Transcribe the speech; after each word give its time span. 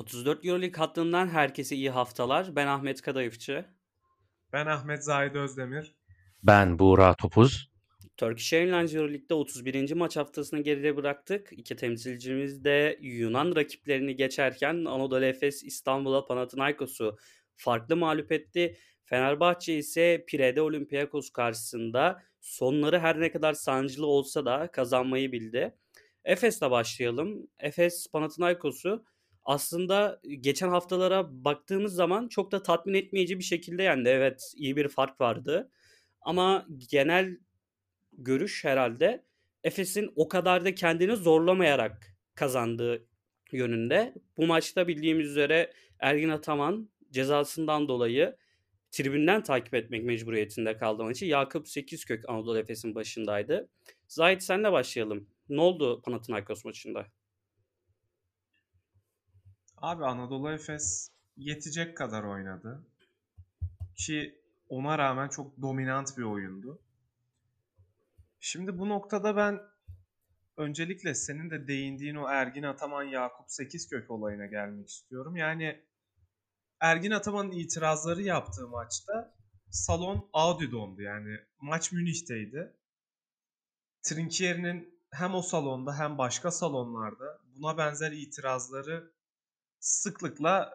34 0.00 0.44
Euroleague 0.44 0.78
hattından 0.78 1.28
herkese 1.28 1.76
iyi 1.76 1.90
haftalar. 1.90 2.56
Ben 2.56 2.66
Ahmet 2.66 3.02
Kadayıfçı. 3.02 3.64
Ben 4.52 4.66
Ahmet 4.66 5.04
Zahid 5.04 5.34
Özdemir. 5.34 5.94
Ben 6.42 6.78
Buğra 6.78 7.14
Topuz. 7.14 7.70
Turkish 8.16 8.52
Airlines 8.52 8.94
Euroleague'de 8.94 9.34
31. 9.34 9.92
maç 9.92 10.16
haftasını 10.16 10.60
geride 10.60 10.96
bıraktık. 10.96 11.48
İki 11.52 11.76
temsilcimiz 11.76 12.64
de 12.64 12.98
Yunan 13.00 13.56
rakiplerini 13.56 14.16
geçerken 14.16 14.84
Anadolu 14.84 15.24
Efes 15.24 15.64
İstanbul'a 15.64 16.26
Panathinaikos'u 16.26 17.16
farklı 17.56 17.96
mağlup 17.96 18.32
etti. 18.32 18.76
Fenerbahçe 19.04 19.78
ise 19.78 20.24
Pire'de 20.28 20.62
Olympiakos 20.62 21.30
karşısında 21.30 22.22
sonları 22.40 22.98
her 22.98 23.20
ne 23.20 23.32
kadar 23.32 23.52
sancılı 23.52 24.06
olsa 24.06 24.44
da 24.44 24.70
kazanmayı 24.70 25.32
bildi. 25.32 25.74
Efes'le 26.24 26.62
başlayalım. 26.70 27.46
Efes 27.58 28.06
Panathinaikos'u 28.12 29.04
aslında 29.44 30.20
geçen 30.40 30.68
haftalara 30.68 31.44
baktığımız 31.44 31.94
zaman 31.94 32.28
çok 32.28 32.52
da 32.52 32.62
tatmin 32.62 32.94
etmeyici 32.94 33.38
bir 33.38 33.44
şekilde 33.44 33.82
yendi. 33.82 34.08
Evet 34.08 34.52
iyi 34.56 34.76
bir 34.76 34.88
fark 34.88 35.20
vardı. 35.20 35.70
Ama 36.20 36.66
genel 36.90 37.36
görüş 38.12 38.64
herhalde 38.64 39.24
Efes'in 39.64 40.12
o 40.16 40.28
kadar 40.28 40.64
da 40.64 40.74
kendini 40.74 41.16
zorlamayarak 41.16 42.16
kazandığı 42.34 43.06
yönünde. 43.52 44.14
Bu 44.36 44.46
maçta 44.46 44.88
bildiğimiz 44.88 45.26
üzere 45.26 45.72
Ergin 45.98 46.28
Ataman 46.28 46.90
cezasından 47.10 47.88
dolayı 47.88 48.36
tribünden 48.90 49.42
takip 49.42 49.74
etmek 49.74 50.04
mecburiyetinde 50.04 50.76
kaldı 50.76 51.04
maçı. 51.04 51.26
Yakup 51.26 51.68
Sekizkök 51.68 52.28
Anadolu 52.28 52.58
Efes'in 52.58 52.94
başındaydı. 52.94 53.68
Zahit 54.08 54.42
senle 54.42 54.72
başlayalım. 54.72 55.26
Ne 55.48 55.60
oldu 55.60 56.02
Panathinaikos 56.02 56.64
maçında? 56.64 57.06
Abi 59.80 60.04
Anadolu 60.04 60.52
Efes 60.52 61.10
yetecek 61.36 61.96
kadar 61.96 62.24
oynadı. 62.24 62.86
Ki 63.96 64.42
ona 64.68 64.98
rağmen 64.98 65.28
çok 65.28 65.62
dominant 65.62 66.18
bir 66.18 66.22
oyundu. 66.22 66.82
Şimdi 68.40 68.78
bu 68.78 68.88
noktada 68.88 69.36
ben 69.36 69.60
öncelikle 70.56 71.14
senin 71.14 71.50
de 71.50 71.68
değindiğin 71.68 72.14
o 72.14 72.28
Ergin 72.28 72.62
Ataman 72.62 73.04
Yakup 73.04 73.50
Sekizkök 73.50 74.10
olayına 74.10 74.46
gelmek 74.46 74.88
istiyorum. 74.88 75.36
Yani 75.36 75.84
Ergin 76.80 77.10
Ataman'ın 77.10 77.50
itirazları 77.50 78.22
yaptığı 78.22 78.68
maçta 78.68 79.34
salon 79.70 80.28
Audi'dondu 80.32 81.02
yani 81.02 81.36
maç 81.60 81.92
Münih'teydi. 81.92 82.76
Trinkier'in 84.02 85.00
hem 85.10 85.34
o 85.34 85.42
salonda 85.42 85.98
hem 85.98 86.18
başka 86.18 86.50
salonlarda 86.50 87.40
buna 87.56 87.78
benzer 87.78 88.12
itirazları 88.12 89.12
sıklıkla 89.80 90.74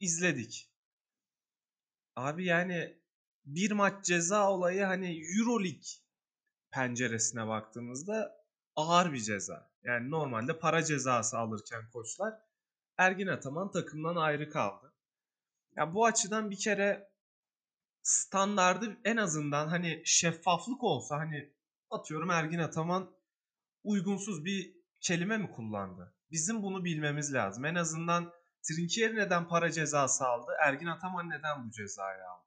izledik. 0.00 0.70
Abi 2.16 2.44
yani 2.44 3.00
bir 3.44 3.70
maç 3.70 4.04
ceza 4.04 4.50
olayı 4.50 4.84
hani 4.84 5.22
Euroleague 5.38 5.88
penceresine 6.70 7.46
baktığımızda 7.46 8.36
ağır 8.76 9.12
bir 9.12 9.20
ceza. 9.20 9.70
Yani 9.82 10.10
normalde 10.10 10.58
para 10.58 10.82
cezası 10.84 11.38
alırken 11.38 11.90
koçlar 11.92 12.34
Ergin 12.98 13.26
Ataman 13.26 13.70
takımdan 13.70 14.16
ayrı 14.16 14.50
kaldı. 14.50 14.86
Ya 14.86 14.92
yani 15.76 15.94
bu 15.94 16.06
açıdan 16.06 16.50
bir 16.50 16.58
kere 16.58 17.10
standardı 18.02 18.96
en 19.04 19.16
azından 19.16 19.68
hani 19.68 20.02
şeffaflık 20.04 20.84
olsa 20.84 21.18
hani 21.18 21.52
atıyorum 21.90 22.30
Ergin 22.30 22.58
Ataman 22.58 23.16
uygunsuz 23.84 24.44
bir 24.44 24.76
kelime 25.00 25.38
mi 25.38 25.50
kullandı? 25.50 26.14
Bizim 26.30 26.62
bunu 26.62 26.84
bilmemiz 26.84 27.34
lazım. 27.34 27.64
En 27.64 27.74
azından 27.74 28.32
Trinkieri 28.68 29.16
neden 29.16 29.48
para 29.48 29.72
cezası 29.72 30.24
aldı? 30.26 30.52
Ergin 30.60 30.86
Ataman 30.86 31.30
neden 31.30 31.66
bu 31.66 31.70
cezayı 31.70 32.24
aldı? 32.24 32.46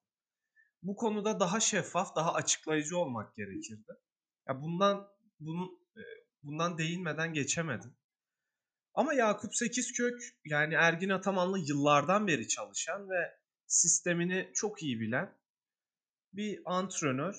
Bu 0.83 0.95
konuda 0.95 1.39
daha 1.39 1.59
şeffaf, 1.59 2.15
daha 2.15 2.33
açıklayıcı 2.33 2.97
olmak 2.97 3.35
gerekirdi. 3.35 3.91
Ya 4.47 4.61
bundan 4.61 5.07
bunun 5.39 5.79
e, 5.97 6.01
bundan 6.43 6.77
değinmeden 6.77 7.33
geçemedim. 7.33 7.95
Ama 8.93 9.13
Yakup 9.13 9.55
Sekizkök 9.55 10.21
yani 10.45 10.73
Ergin 10.73 11.09
Ataman'la 11.09 11.57
yıllardan 11.57 12.27
beri 12.27 12.47
çalışan 12.47 13.09
ve 13.09 13.39
sistemini 13.67 14.51
çok 14.53 14.83
iyi 14.83 14.99
bilen 14.99 15.37
bir 16.33 16.61
antrenör. 16.65 17.35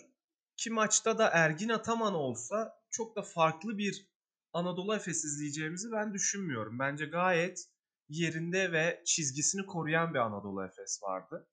Ki 0.56 0.70
maçta 0.70 1.18
da 1.18 1.28
Ergin 1.28 1.68
Ataman 1.68 2.14
olsa 2.14 2.82
çok 2.90 3.16
da 3.16 3.22
farklı 3.22 3.78
bir 3.78 4.10
Anadolu 4.52 4.94
Efes 4.94 5.24
izleyeceğimizi 5.24 5.92
ben 5.92 6.14
düşünmüyorum. 6.14 6.78
Bence 6.78 7.06
gayet 7.06 7.68
yerinde 8.10 8.72
ve 8.72 9.02
çizgisini 9.06 9.66
koruyan 9.66 10.14
bir 10.14 10.18
Anadolu 10.18 10.64
Efes 10.64 11.02
vardı. 11.02 11.48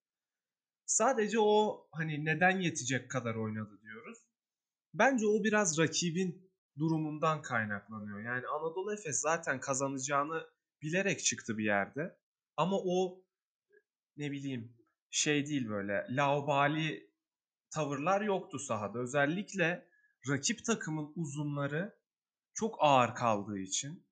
Sadece 0.86 1.40
o 1.40 1.88
hani 1.92 2.26
neden 2.26 2.60
yetecek 2.60 3.12
kadar 3.12 3.36
oynadı 3.36 3.80
diyoruz. 3.82 4.18
Bence 4.94 5.28
o 5.28 5.44
biraz 5.44 5.80
rakibin 5.80 6.52
durumundan 6.78 7.42
kaynaklanıyor. 7.42 8.20
Yani 8.20 8.48
Anadolu 8.48 8.94
Efes 8.94 9.22
zaten 9.22 9.60
kazanacağını 9.60 10.48
bilerek 10.82 11.24
çıktı 11.24 11.58
bir 11.58 11.66
yerde. 11.66 12.18
Ama 12.58 12.78
o 12.80 13.24
ne 14.18 14.32
bileyim 14.32 14.78
şey 15.10 15.48
değil 15.48 15.70
böyle 15.70 16.08
laubali 16.10 17.12
tavırlar 17.70 18.22
yoktu 18.22 18.60
sahada. 18.60 19.00
Özellikle 19.00 19.90
rakip 20.30 20.66
takımın 20.66 21.14
uzunları 21.16 22.00
çok 22.54 22.76
ağır 22.80 23.16
kaldığı 23.16 23.58
için 23.58 24.07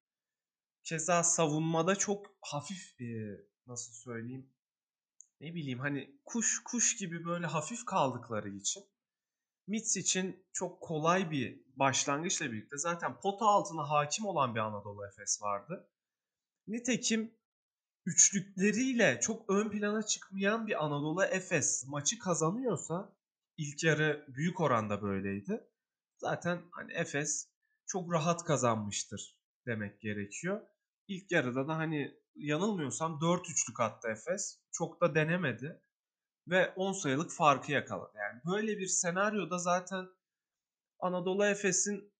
Keza 0.85 1.23
savunmada 1.23 1.96
çok 1.96 2.25
hafif 2.41 3.01
e, 3.01 3.06
nasıl 3.68 3.94
söyleyeyim 3.94 4.53
ne 5.41 5.56
bileyim 5.56 5.79
hani 5.79 6.19
kuş 6.25 6.63
kuş 6.63 6.97
gibi 6.97 7.25
böyle 7.25 7.46
hafif 7.46 7.85
kaldıkları 7.85 8.50
için 8.50 8.84
Mitz 9.68 9.97
için 9.97 10.46
çok 10.53 10.81
kolay 10.81 11.31
bir 11.31 11.62
başlangıçla 11.75 12.51
birlikte 12.51 12.78
zaten 12.78 13.19
pota 13.19 13.46
altına 13.46 13.90
hakim 13.90 14.25
olan 14.25 14.56
bir 14.56 14.59
Anadolu 14.59 15.07
Efes 15.07 15.41
vardı. 15.41 15.90
Nitekim 16.68 17.38
üçlükleriyle 18.06 19.19
çok 19.22 19.50
ön 19.50 19.69
plana 19.69 20.03
çıkmayan 20.03 20.67
bir 20.67 20.85
Anadolu 20.85 21.23
Efes 21.23 21.85
maçı 21.88 22.19
kazanıyorsa 22.19 23.17
ilk 23.57 23.84
yarı 23.84 24.25
büyük 24.28 24.59
oranda 24.59 25.02
böyleydi. 25.02 25.67
Zaten 26.17 26.62
hani 26.72 26.94
Efes 26.94 27.50
çok 27.85 28.13
rahat 28.13 28.44
kazanmıştır 28.44 29.40
demek 29.66 30.02
gerekiyor. 30.02 30.62
İlk 31.07 31.31
yarıda 31.31 31.67
da 31.67 31.77
hani 31.77 32.16
yanılmıyorsam 32.35 33.11
4-3'lük 33.11 33.83
attı 33.83 34.07
Efes. 34.07 34.59
Çok 34.71 35.01
da 35.01 35.16
denemedi. 35.16 35.81
Ve 36.47 36.73
10 36.75 36.93
sayılık 36.93 37.31
farkı 37.31 37.71
yakaladı. 37.71 38.17
Yani 38.17 38.41
böyle 38.45 38.77
bir 38.77 38.88
senaryoda 38.88 39.57
zaten 39.57 40.07
Anadolu 40.99 41.45
Efes'in 41.45 42.13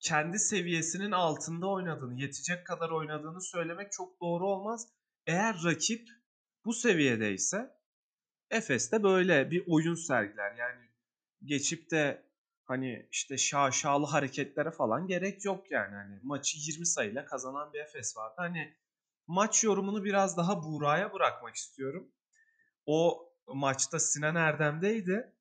kendi 0.00 0.38
seviyesinin 0.38 1.10
altında 1.10 1.66
oynadığını, 1.66 2.20
yetecek 2.20 2.66
kadar 2.66 2.90
oynadığını 2.90 3.42
söylemek 3.42 3.92
çok 3.92 4.20
doğru 4.20 4.46
olmaz. 4.46 4.88
Eğer 5.26 5.56
rakip 5.64 6.08
bu 6.64 6.72
seviyedeyse 6.72 7.70
Efes 8.50 8.92
de 8.92 9.02
böyle 9.02 9.50
bir 9.50 9.64
oyun 9.66 9.94
sergiler. 9.94 10.54
Yani 10.56 10.88
geçip 11.44 11.90
de 11.90 12.29
hani 12.70 13.06
işte 13.10 13.38
şaşalı 13.38 14.06
hareketlere 14.06 14.70
falan 14.70 15.06
gerek 15.06 15.44
yok 15.44 15.70
yani. 15.70 15.94
Hani 15.94 16.20
maçı 16.22 16.58
20 16.58 16.86
sayıyla 16.86 17.24
kazanan 17.24 17.72
bir 17.72 17.80
Efes 17.80 18.16
vardı. 18.16 18.34
Hani 18.36 18.74
maç 19.26 19.64
yorumunu 19.64 20.04
biraz 20.04 20.36
daha 20.36 20.62
Buğra'ya 20.62 21.12
bırakmak 21.12 21.54
istiyorum. 21.54 22.08
O 22.86 23.28
maçta 23.46 23.98
Sinan 23.98 24.34
Erdem'deydi. 24.34 25.32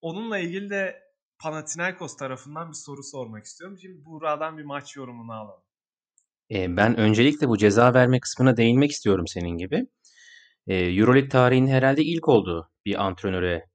Onunla 0.00 0.38
ilgili 0.38 0.70
de 0.70 1.02
Panathinaikos 1.38 2.16
tarafından 2.16 2.68
bir 2.68 2.76
soru 2.76 3.02
sormak 3.02 3.44
istiyorum. 3.44 3.78
Şimdi 3.82 4.04
Buğra'dan 4.04 4.58
bir 4.58 4.64
maç 4.64 4.96
yorumunu 4.96 5.32
alalım. 5.32 5.64
E, 6.50 6.76
ben 6.76 6.96
öncelikle 6.96 7.48
bu 7.48 7.58
ceza 7.58 7.94
verme 7.94 8.20
kısmına 8.20 8.56
değinmek 8.56 8.90
istiyorum 8.90 9.26
senin 9.26 9.58
gibi. 9.58 9.86
E, 10.66 10.74
Euroleague 10.74 11.28
tarihinin 11.28 11.70
herhalde 11.70 12.02
ilk 12.02 12.28
olduğu 12.28 12.70
bir 12.84 13.04
antrenöre 13.04 13.69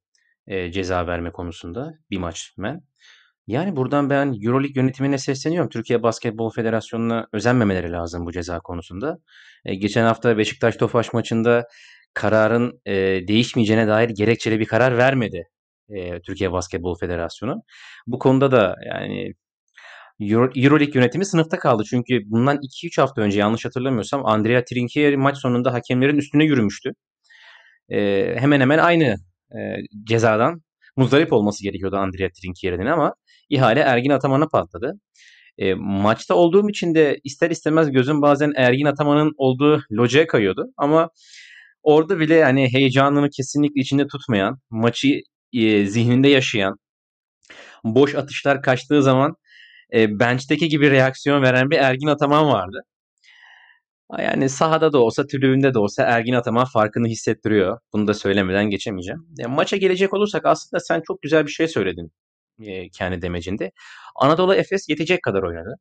e, 0.48 0.72
ceza 0.72 1.08
verme 1.08 1.32
konusunda 1.32 1.94
bir 2.12 2.18
maç 2.18 2.54
ben. 2.58 2.82
Yani 3.48 3.76
buradan 3.76 4.10
ben 4.10 4.36
Euroleague 4.44 4.82
yönetimine 4.82 5.18
sesleniyorum. 5.18 5.70
Türkiye 5.70 6.04
Basketbol 6.04 6.50
Federasyonu'na 6.50 7.28
özenmemeleri 7.34 7.92
lazım 7.92 8.26
bu 8.26 8.32
ceza 8.32 8.60
konusunda. 8.60 9.18
E, 9.66 9.76
geçen 9.76 10.06
hafta 10.06 10.38
Beşiktaş-Tofaş 10.38 11.14
maçında 11.14 11.68
kararın 12.14 12.82
e, 12.86 12.94
değişmeyeceğine 13.28 13.88
dair 13.88 14.10
gerekçeli 14.10 14.60
bir 14.60 14.66
karar 14.66 14.98
vermedi 14.98 15.44
e, 15.90 16.22
Türkiye 16.22 16.52
Basketbol 16.52 16.96
Federasyonu. 16.96 17.64
Bu 18.08 18.20
konuda 18.20 18.52
da 18.52 18.76
yani 18.86 19.34
Euro, 20.20 20.50
Euroleague 20.56 21.02
yönetimi 21.02 21.26
sınıfta 21.26 21.60
kaldı. 21.60 21.84
Çünkü 21.90 22.22
bundan 22.26 22.58
2-3 22.58 23.02
hafta 23.02 23.22
önce 23.22 23.40
yanlış 23.40 23.66
hatırlamıyorsam 23.66 24.26
Andrea 24.26 24.64
Trinchieri 24.66 25.18
maç 25.18 25.38
sonunda 25.38 25.74
hakemlerin 25.74 26.18
üstüne 26.18 26.46
yürümüştü. 26.46 26.92
E, 27.90 28.00
hemen 28.40 28.62
hemen 28.62 28.78
aynı 28.78 29.16
e, 29.52 29.58
cezadan 30.04 30.62
muzdarip 30.98 31.34
olması 31.34 31.64
gerekiyordu 31.64 31.98
Andrea 31.98 32.30
Trinchieri'nin 32.30 32.86
ama 32.86 33.14
ihale 33.50 33.80
Ergin 33.80 34.10
Ataman'a 34.10 34.48
patladı. 34.48 34.94
E, 35.58 35.74
maçta 35.74 36.36
olduğum 36.36 36.70
için 36.70 36.96
de 36.96 37.20
ister 37.24 37.50
istemez 37.52 37.92
gözüm 37.92 38.22
bazen 38.22 38.54
Ergin 38.56 38.86
Ataman'ın 38.86 39.34
olduğu 39.38 39.84
locaya 39.92 40.28
kayıyordu. 40.28 40.66
Ama 40.78 41.10
orada 41.84 42.20
bile 42.20 42.44
hani 42.44 42.74
heyecanını 42.74 43.30
kesinlikle 43.30 43.82
içinde 43.82 44.08
tutmayan, 44.08 44.60
maçı 44.70 45.22
e, 45.54 45.86
zihninde 45.86 46.28
yaşayan, 46.28 46.76
boş 47.84 48.16
atışlar 48.16 48.62
kaçtığı 48.62 49.04
zaman 49.04 49.36
e, 49.94 50.20
bench'teki 50.20 50.70
gibi 50.70 50.92
reaksiyon 50.92 51.42
veren 51.42 51.70
bir 51.70 51.78
Ergin 51.78 52.08
Ataman 52.08 52.48
vardı. 52.48 52.82
Yani 54.20 54.50
sahada 54.50 54.94
da 54.94 54.98
olsa, 55.00 55.28
tribünde 55.28 55.74
de 55.74 55.80
olsa 55.80 56.04
Ergin 56.04 56.34
Ataman 56.34 56.66
farkını 56.66 57.08
hissettiriyor. 57.08 57.80
Bunu 57.94 58.08
da 58.08 58.14
söylemeden 58.14 58.70
geçemeyeceğim. 58.70 59.28
E, 59.40 59.46
maça 59.46 59.78
gelecek 59.78 60.14
olursak 60.14 60.46
aslında 60.46 60.80
sen 60.80 61.02
çok 61.08 61.22
güzel 61.22 61.46
bir 61.46 61.52
şey 61.52 61.68
söyledin 61.68 62.12
e, 62.60 62.90
kendi 62.90 63.22
demecinde. 63.22 63.72
Anadolu 64.16 64.56
Efes 64.56 64.90
yetecek 64.90 65.24
kadar 65.24 65.44
oynadı. 65.44 65.76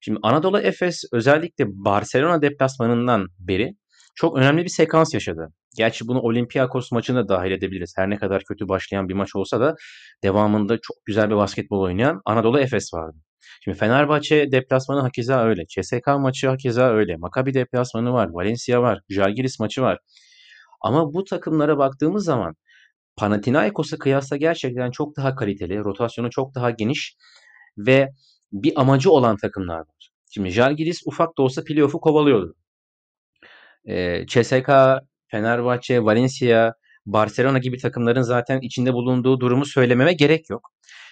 Şimdi 0.00 0.18
Anadolu 0.22 0.60
Efes 0.60 1.04
özellikle 1.12 1.64
Barcelona 1.68 2.42
deplasmanından 2.42 3.26
beri 3.38 3.74
çok 4.14 4.38
önemli 4.38 4.64
bir 4.64 4.68
sekans 4.68 5.14
yaşadı. 5.14 5.48
Gerçi 5.76 6.08
bunu 6.08 6.20
Olympiakos 6.20 6.92
maçına 6.92 7.28
dahil 7.28 7.50
edebiliriz. 7.50 7.94
Her 7.96 8.10
ne 8.10 8.16
kadar 8.16 8.42
kötü 8.44 8.68
başlayan 8.68 9.08
bir 9.08 9.14
maç 9.14 9.36
olsa 9.36 9.60
da 9.60 9.74
devamında 10.22 10.78
çok 10.82 10.96
güzel 11.06 11.30
bir 11.30 11.36
basketbol 11.36 11.80
oynayan 11.80 12.20
Anadolu 12.24 12.60
Efes 12.60 12.94
vardı. 12.94 13.18
Şimdi 13.64 13.78
Fenerbahçe 13.78 14.52
deplasmanı 14.52 15.00
hakeza 15.00 15.44
öyle. 15.44 15.62
CSK 15.66 16.06
maçı 16.06 16.48
hakeza 16.48 16.90
öyle. 16.90 17.16
Maccabi 17.16 17.54
deplasmanı 17.54 18.12
var. 18.12 18.28
Valencia 18.30 18.82
var. 18.82 19.00
Jalgiris 19.08 19.60
maçı 19.60 19.82
var. 19.82 19.98
Ama 20.80 21.14
bu 21.14 21.24
takımlara 21.24 21.78
baktığımız 21.78 22.24
zaman 22.24 22.54
Panathinaikos'a 23.16 23.98
kıyasla 23.98 24.36
gerçekten 24.36 24.90
çok 24.90 25.16
daha 25.16 25.34
kaliteli, 25.34 25.78
rotasyonu 25.78 26.30
çok 26.30 26.54
daha 26.54 26.70
geniş 26.70 27.16
ve 27.78 28.08
bir 28.52 28.80
amacı 28.80 29.10
olan 29.10 29.36
takımlar 29.36 29.78
var. 29.78 30.10
Şimdi 30.30 30.50
Jalgiris 30.50 31.02
ufak 31.06 31.38
da 31.38 31.42
olsa 31.42 31.64
playoff'u 31.64 32.00
kovalıyordu. 32.00 32.54
Ee, 33.88 34.26
CSK, 34.26 34.70
Fenerbahçe, 35.30 36.04
Valencia, 36.04 36.72
Barcelona 37.06 37.58
gibi 37.58 37.78
takımların 37.78 38.22
zaten 38.22 38.60
içinde 38.60 38.92
bulunduğu 38.92 39.40
durumu 39.40 39.64
söylememe 39.64 40.12
gerek 40.12 40.50
yok. 40.50 40.70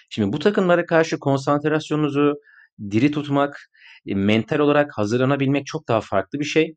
Şimdi 0.09 0.33
bu 0.33 0.39
takımlara 0.39 0.85
karşı 0.85 1.19
konsantrasyonunuzu 1.19 2.33
diri 2.91 3.11
tutmak, 3.11 3.69
e, 4.05 4.15
mental 4.15 4.59
olarak 4.59 4.97
hazırlanabilmek 4.97 5.65
çok 5.65 5.87
daha 5.87 6.01
farklı 6.01 6.39
bir 6.39 6.45
şey. 6.45 6.75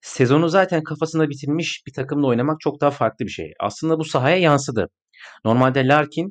Sezonu 0.00 0.48
zaten 0.48 0.82
kafasında 0.82 1.30
bitirmiş 1.30 1.82
bir 1.86 1.92
takımla 1.92 2.26
oynamak 2.26 2.60
çok 2.60 2.80
daha 2.80 2.90
farklı 2.90 3.24
bir 3.26 3.30
şey. 3.30 3.52
Aslında 3.60 3.98
bu 3.98 4.04
sahaya 4.04 4.36
yansıdı. 4.36 4.88
Normalde 5.44 5.86
Larkin 5.86 6.28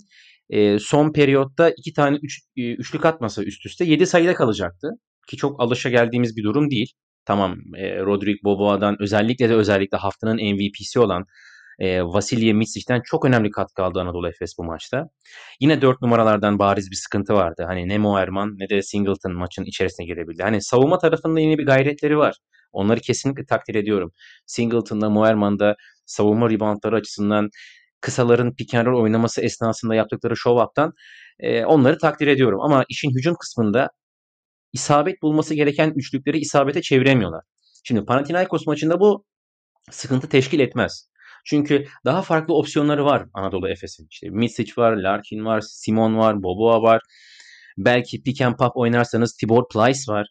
e, 0.49 0.79
son 0.79 1.13
periyotta 1.13 1.69
iki 1.69 1.93
tane 1.93 2.17
üç, 2.23 2.41
e, 2.57 2.73
üçlük 2.73 3.05
atmasa 3.05 3.43
üst 3.43 3.65
üste 3.65 3.85
7 3.85 4.07
sayıda 4.07 4.33
kalacaktı. 4.35 4.89
Ki 5.27 5.37
çok 5.37 5.61
alışa 5.61 5.89
geldiğimiz 5.89 6.37
bir 6.37 6.43
durum 6.43 6.71
değil. 6.71 6.93
Tamam 7.25 7.57
e, 7.77 7.99
Rodrik 7.99 8.43
Boboa'dan 8.43 8.95
özellikle 8.99 9.49
de 9.49 9.55
özellikle 9.55 9.97
haftanın 9.97 10.35
MVP'si 10.35 10.99
olan 10.99 11.25
e, 11.79 12.03
Vasilya 12.03 12.53
Mitsic'den 12.53 13.01
çok 13.05 13.25
önemli 13.25 13.51
katkı 13.51 13.83
aldı 13.83 13.99
Anadolu 13.99 14.29
Efes 14.29 14.57
bu 14.57 14.63
maçta. 14.63 15.09
Yine 15.59 15.81
4 15.81 16.01
numaralardan 16.01 16.59
bariz 16.59 16.91
bir 16.91 16.95
sıkıntı 16.95 17.33
vardı. 17.33 17.63
Hani 17.67 17.87
ne 17.87 17.97
Moerman 17.97 18.55
ne 18.59 18.69
de 18.69 18.81
Singleton 18.81 19.33
maçın 19.33 19.63
içerisine 19.65 20.05
girebildi. 20.05 20.43
Hani 20.43 20.61
savunma 20.61 20.97
tarafında 20.97 21.39
yine 21.39 21.57
bir 21.57 21.65
gayretleri 21.65 22.17
var. 22.17 22.35
Onları 22.71 22.99
kesinlikle 22.99 23.45
takdir 23.45 23.75
ediyorum. 23.75 24.11
Singleton'da 24.45 25.09
Moerman'da 25.09 25.75
savunma 26.05 26.49
reboundları 26.49 26.95
açısından 26.95 27.49
kısaların 28.01 28.55
pick 28.55 28.73
and 28.73 28.87
roll 28.87 29.01
oynaması 29.01 29.41
esnasında 29.41 29.95
yaptıkları 29.95 30.37
show 30.37 30.63
up'tan 30.63 30.93
e, 31.39 31.65
onları 31.65 31.97
takdir 31.97 32.27
ediyorum. 32.27 32.61
Ama 32.61 32.85
işin 32.89 33.11
hücum 33.11 33.35
kısmında 33.35 33.89
isabet 34.73 35.21
bulması 35.21 35.55
gereken 35.55 35.93
üçlükleri 35.95 36.39
isabete 36.39 36.81
çeviremiyorlar. 36.81 37.43
Şimdi 37.83 38.05
Panathinaikos 38.05 38.67
maçında 38.67 38.99
bu 38.99 39.25
sıkıntı 39.91 40.29
teşkil 40.29 40.59
etmez. 40.59 41.09
Çünkü 41.49 41.85
daha 42.05 42.21
farklı 42.21 42.53
opsiyonları 42.53 43.05
var 43.05 43.25
Anadolu 43.33 43.69
Efes'in. 43.69 44.07
İşte 44.11 44.29
Misic 44.29 44.73
var, 44.77 44.95
Larkin 44.95 45.45
var, 45.45 45.61
Simon 45.61 46.17
var, 46.17 46.43
Boboa 46.43 46.81
var. 46.81 47.01
Belki 47.77 48.23
pick 48.23 48.41
and 48.41 48.55
pop 48.55 48.77
oynarsanız 48.77 49.37
Tibor 49.37 49.67
Plyce 49.69 50.11
var. 50.11 50.27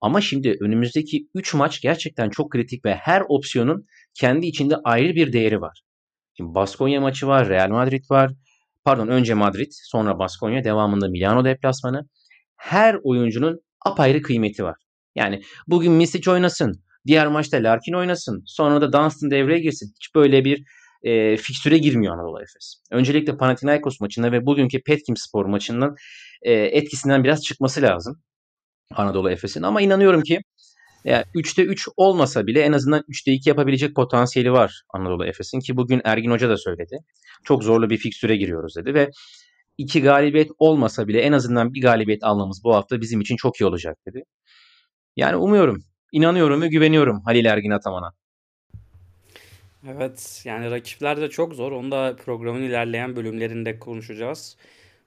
Ama 0.00 0.20
şimdi 0.20 0.56
önümüzdeki 0.60 1.28
3 1.34 1.54
maç 1.54 1.80
gerçekten 1.80 2.30
çok 2.30 2.52
kritik 2.52 2.84
ve 2.84 2.94
her 2.94 3.22
opsiyonun 3.28 3.86
kendi 4.14 4.46
içinde 4.46 4.76
ayrı 4.84 5.14
bir 5.14 5.32
değeri 5.32 5.60
var. 5.60 5.80
Şimdi 6.36 6.54
Baskonya 6.54 7.00
maçı 7.00 7.26
var, 7.26 7.48
Real 7.48 7.68
Madrid 7.68 8.04
var. 8.10 8.32
Pardon 8.84 9.08
önce 9.08 9.34
Madrid, 9.34 9.72
sonra 9.72 10.18
Baskonya, 10.18 10.64
devamında 10.64 11.08
Milano 11.08 11.44
deplasmanı. 11.44 12.08
Her 12.56 12.96
oyuncunun 13.02 13.60
apayrı 13.86 14.22
kıymeti 14.22 14.64
var. 14.64 14.76
Yani 15.14 15.42
bugün 15.66 15.92
Misic 15.92 16.30
oynasın, 16.30 16.84
diğer 17.08 17.26
maçta 17.26 17.56
Larkin 17.56 17.92
oynasın, 17.92 18.42
sonra 18.46 18.80
da 18.80 18.92
Dunstan 18.92 19.30
devreye 19.30 19.60
girsin. 19.60 19.92
Hiç 19.96 20.14
böyle 20.14 20.44
bir 20.44 20.64
e, 21.02 21.36
fikstüre 21.36 21.78
girmiyor 21.78 22.14
Anadolu 22.14 22.42
Efes. 22.42 22.82
Öncelikle 22.90 23.36
Panathinaikos 23.36 24.00
maçında 24.00 24.32
ve 24.32 24.46
bugünkü 24.46 24.82
Petkim 24.82 25.16
Spor 25.16 25.46
maçından 25.46 25.96
e, 26.42 26.52
etkisinden 26.52 27.24
biraz 27.24 27.42
çıkması 27.42 27.82
lazım 27.82 28.22
Anadolu 28.94 29.30
Efes'in. 29.30 29.62
Ama 29.62 29.80
inanıyorum 29.80 30.22
ki 30.22 30.40
yani 31.04 31.24
3'te 31.34 31.62
3 31.62 31.88
olmasa 31.96 32.46
bile 32.46 32.60
en 32.60 32.72
azından 32.72 33.00
3'te 33.00 33.32
2 33.32 33.48
yapabilecek 33.48 33.94
potansiyeli 33.96 34.52
var 34.52 34.82
Anadolu 34.94 35.26
Efes'in 35.26 35.60
ki 35.60 35.76
bugün 35.76 36.00
Ergin 36.04 36.30
Hoca 36.30 36.48
da 36.48 36.56
söyledi. 36.56 36.98
Çok 37.44 37.64
zorlu 37.64 37.90
bir 37.90 37.96
fikstüre 37.96 38.36
giriyoruz 38.36 38.76
dedi 38.76 38.94
ve 38.94 39.10
iki 39.78 40.02
galibiyet 40.02 40.50
olmasa 40.58 41.08
bile 41.08 41.20
en 41.20 41.32
azından 41.32 41.74
bir 41.74 41.82
galibiyet 41.82 42.24
almamız 42.24 42.60
bu 42.64 42.74
hafta 42.74 43.00
bizim 43.00 43.20
için 43.20 43.36
çok 43.36 43.60
iyi 43.60 43.66
olacak 43.66 43.96
dedi. 44.06 44.22
Yani 45.16 45.36
umuyorum, 45.36 45.82
inanıyorum 46.12 46.62
ve 46.62 46.68
güveniyorum 46.68 47.20
Halil 47.20 47.44
Ergin 47.44 47.70
Ataman'a. 47.70 48.12
Evet 49.88 50.42
yani 50.44 50.70
rakipler 50.70 51.20
de 51.20 51.30
çok 51.30 51.54
zor. 51.54 51.72
Onu 51.72 51.90
da 51.90 52.16
programın 52.24 52.62
ilerleyen 52.62 53.16
bölümlerinde 53.16 53.78
konuşacağız. 53.78 54.56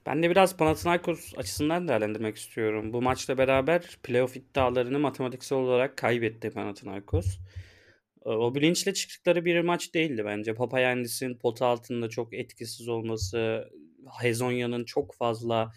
Ben 0.05 0.23
de 0.23 0.29
biraz 0.29 0.57
Panathinaikos 0.57 1.33
açısından 1.37 1.87
değerlendirmek 1.87 2.37
istiyorum. 2.37 2.93
Bu 2.93 3.01
maçla 3.01 3.37
beraber 3.37 3.97
playoff 4.03 4.37
iddialarını 4.37 4.99
matematiksel 4.99 5.57
olarak 5.57 5.97
kaybetti 5.97 6.49
Panathinaikos. 6.49 7.37
Ee, 8.25 8.29
o 8.29 8.55
bilinçle 8.55 8.93
çıktıkları 8.93 9.45
bir 9.45 9.61
maç 9.61 9.93
değildi 9.93 10.25
bence. 10.25 10.53
Papayendis'in 10.53 11.37
pota 11.37 11.65
altında 11.65 12.09
çok 12.09 12.33
etkisiz 12.33 12.87
olması, 12.87 13.69
Hezonya'nın 14.21 14.85
çok 14.85 15.15
fazla 15.15 15.71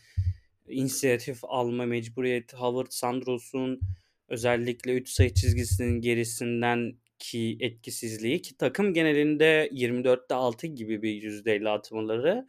inisiyatif 0.68 1.38
alma 1.42 1.86
mecburiyeti, 1.86 2.56
Howard 2.56 2.90
Sandros'un 2.90 3.80
özellikle 4.28 4.94
3 4.94 5.08
sayı 5.08 5.34
çizgisinin 5.34 6.00
gerisinden 6.00 6.92
ki 7.18 7.56
etkisizliği 7.60 8.42
ki 8.42 8.56
takım 8.56 8.94
genelinde 8.94 9.68
24'te 9.72 10.34
6 10.34 10.66
gibi 10.66 11.02
bir 11.02 11.22
yüzdeyle 11.22 11.68
atmaları 11.68 12.46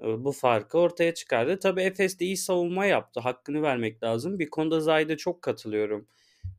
bu 0.00 0.32
farkı 0.32 0.78
ortaya 0.78 1.14
çıkardı. 1.14 1.58
Tabii 1.58 1.82
Efes 1.82 2.20
de 2.20 2.24
iyi 2.24 2.36
savunma 2.36 2.86
yaptı. 2.86 3.20
Hakkını 3.20 3.62
vermek 3.62 4.02
lazım. 4.02 4.38
Bir 4.38 4.50
konuda 4.50 4.80
Zayda 4.80 5.16
çok 5.16 5.42
katılıyorum. 5.42 6.08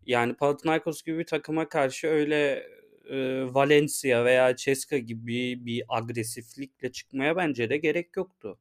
Yani 0.05 0.33
Panathinaikos 0.33 1.03
gibi 1.03 1.19
bir 1.19 1.25
takıma 1.25 1.69
karşı 1.69 2.07
öyle 2.07 2.63
e, 3.09 3.43
Valencia 3.53 4.25
veya 4.25 4.55
Ceska 4.55 4.97
gibi 4.97 5.65
bir 5.65 5.83
agresiflikle 5.89 6.91
çıkmaya 6.91 7.35
bence 7.35 7.69
de 7.69 7.77
gerek 7.77 8.17
yoktu. 8.17 8.59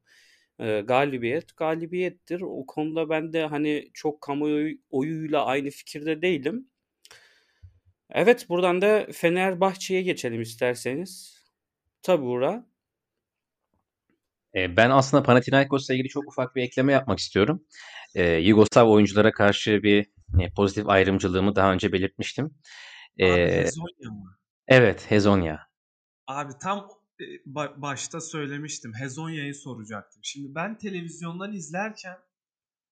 E, 0.59 0.81
galibiyet 0.81 1.57
galibiyettir. 1.57 2.41
O 2.41 2.65
konuda 2.65 3.09
ben 3.09 3.33
de 3.33 3.45
hani 3.45 3.89
çok 3.93 4.21
kamuoyuyla 4.21 5.45
aynı 5.45 5.69
fikirde 5.69 6.21
değilim. 6.21 6.69
Evet 8.09 8.49
buradan 8.49 8.81
da 8.81 9.07
Fenerbahçe'ye 9.13 10.01
geçelim 10.01 10.41
isterseniz. 10.41 11.37
Tabi 12.01 12.23
Uğra. 12.23 12.65
Ben 14.55 14.89
aslında 14.89 15.23
Panathinaikos'la 15.23 15.93
ilgili 15.93 16.07
çok 16.07 16.27
ufak 16.27 16.55
bir 16.55 16.63
ekleme 16.63 16.93
yapmak 16.93 17.19
istiyorum. 17.19 17.65
Ee, 18.15 18.31
Yugoslav 18.31 18.87
oyunculara 18.87 19.31
karşı 19.31 19.83
bir 19.83 20.05
e, 20.39 20.53
pozitif 20.55 20.89
ayrımcılığımı 20.89 21.55
daha 21.55 21.73
önce 21.73 21.91
belirtmiştim. 21.91 22.45
Abi 22.45 23.25
Ee, 23.25 23.57
Hezonya 23.57 24.11
mı? 24.11 24.37
evet, 24.67 25.11
Hezonya. 25.11 25.67
Abi 26.27 26.53
tam 26.61 26.77
e, 26.79 26.96
başta 27.75 28.21
söylemiştim. 28.21 28.93
Hezonya'yı 28.93 29.55
soracaktım. 29.55 30.21
Şimdi 30.23 30.55
ben 30.55 30.77
televizyondan 30.77 31.53
izlerken 31.53 32.17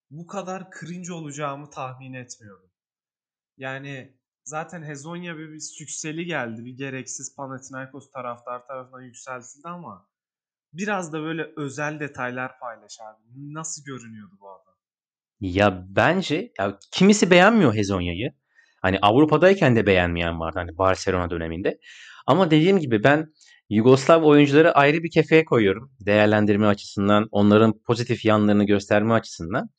bu 0.09 0.27
kadar 0.27 0.67
cringe 0.79 1.13
olacağımı 1.13 1.69
tahmin 1.69 2.13
etmiyordum. 2.13 2.71
Yani 3.57 4.17
zaten 4.43 4.83
Hezonya 4.83 5.37
bir, 5.37 5.53
bir 5.53 5.59
sükseli 5.59 6.25
geldi. 6.25 6.65
Bir 6.65 6.77
gereksiz 6.77 7.35
Panathinaikos 7.35 8.11
taraftar 8.11 8.67
tarafından 8.67 9.01
yükseltildi 9.01 9.67
ama 9.67 10.09
biraz 10.73 11.13
da 11.13 11.21
böyle 11.21 11.51
özel 11.57 11.99
detaylar 11.99 12.59
paylaş 12.59 12.97
abi. 13.01 13.53
Nasıl 13.53 13.83
görünüyordu 13.83 14.37
bu 14.41 14.49
adam? 14.49 14.75
Ya 15.39 15.85
bence 15.89 16.51
ya 16.59 16.79
kimisi 16.91 17.31
beğenmiyor 17.31 17.75
Hezonya'yı. 17.75 18.33
Hani 18.81 18.99
Avrupa'dayken 19.01 19.75
de 19.75 19.85
beğenmeyen 19.85 20.39
vardı 20.39 20.59
hani 20.59 20.77
Barcelona 20.77 21.29
döneminde. 21.29 21.79
Ama 22.27 22.51
dediğim 22.51 22.79
gibi 22.79 23.03
ben 23.03 23.33
Yugoslav 23.69 24.23
oyuncuları 24.23 24.71
ayrı 24.71 25.03
bir 25.03 25.11
kefeye 25.11 25.45
koyuyorum. 25.45 25.91
Değerlendirme 26.05 26.67
açısından, 26.67 27.27
onların 27.31 27.73
pozitif 27.87 28.25
yanlarını 28.25 28.65
gösterme 28.65 29.13
açısından. 29.13 29.69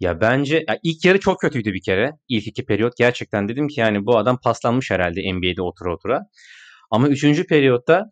Ya 0.00 0.20
bence 0.20 0.64
ya 0.68 0.78
ilk 0.82 1.04
yarı 1.04 1.20
çok 1.20 1.40
kötüydü 1.40 1.72
bir 1.72 1.82
kere. 1.82 2.10
İlk 2.28 2.46
iki 2.46 2.64
periyot 2.64 2.96
gerçekten 2.96 3.48
dedim 3.48 3.68
ki 3.68 3.80
yani 3.80 4.06
bu 4.06 4.18
adam 4.18 4.38
paslanmış 4.44 4.90
herhalde 4.90 5.32
NBA'de 5.34 5.62
otura 5.62 5.94
otura. 5.94 6.20
Ama 6.90 7.08
üçüncü 7.08 7.46
periyotta 7.46 8.04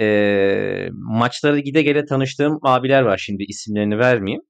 e, 0.00 0.88
maçlara 0.92 1.58
gide 1.58 1.82
gele 1.82 2.04
tanıştığım 2.04 2.58
abiler 2.62 3.02
var 3.02 3.18
şimdi 3.18 3.42
isimlerini 3.42 3.98
vermeyeyim. 3.98 4.42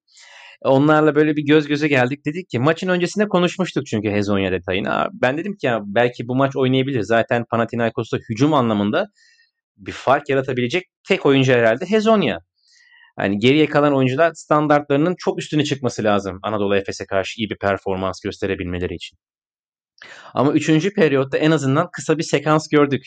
Onlarla 0.63 1.15
böyle 1.15 1.37
bir 1.37 1.47
göz 1.47 1.67
göze 1.67 1.89
geldik. 1.89 2.27
Dedik 2.27 2.51
ki 2.51 2.59
maçın 2.59 2.89
öncesinde 2.89 3.29
konuşmuştuk 3.29 3.87
çünkü 3.87 4.11
Hezonya 4.11 4.53
detayını. 4.53 5.09
Ben 5.13 5.39
dedim 5.39 5.57
ki 5.57 5.67
ya 5.67 5.81
belki 5.85 6.29
bu 6.29 6.37
maç 6.37 6.57
oynayabilir. 6.57 7.03
Zaten 7.03 7.45
Panathinaikos'ta 7.51 8.19
hücum 8.31 8.55
anlamında 8.55 9.09
bir 9.77 9.93
fark 9.93 10.29
yaratabilecek 10.29 10.85
tek 11.09 11.27
oyuncu 11.27 11.53
herhalde 11.53 11.87
Hezonya. 11.87 12.39
Yani 13.19 13.39
geriye 13.39 13.67
kalan 13.67 13.95
oyuncular 13.97 14.33
standartlarının 14.35 15.15
çok 15.19 15.39
üstüne 15.39 15.65
çıkması 15.65 16.05
lazım 16.05 16.39
Anadolu 16.43 16.77
Efes'e 16.77 17.07
karşı 17.07 17.41
iyi 17.41 17.51
bir 17.51 17.59
performans 17.59 18.21
gösterebilmeleri 18.21 18.95
için. 18.95 19.19
Ama 20.35 20.53
üçüncü 20.53 20.95
periyotta 20.95 21.39
en 21.39 21.51
azından 21.51 21.89
kısa 21.93 22.19
bir 22.19 22.23
sekans 22.23 22.69
gördük. 22.69 23.03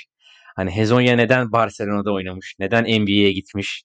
Hani 0.55 0.71
Hezonya 0.71 1.15
neden 1.15 1.51
Barcelona'da 1.51 2.11
oynamış? 2.13 2.55
Neden 2.59 2.83
NBA'ye 2.83 3.31
gitmiş? 3.31 3.83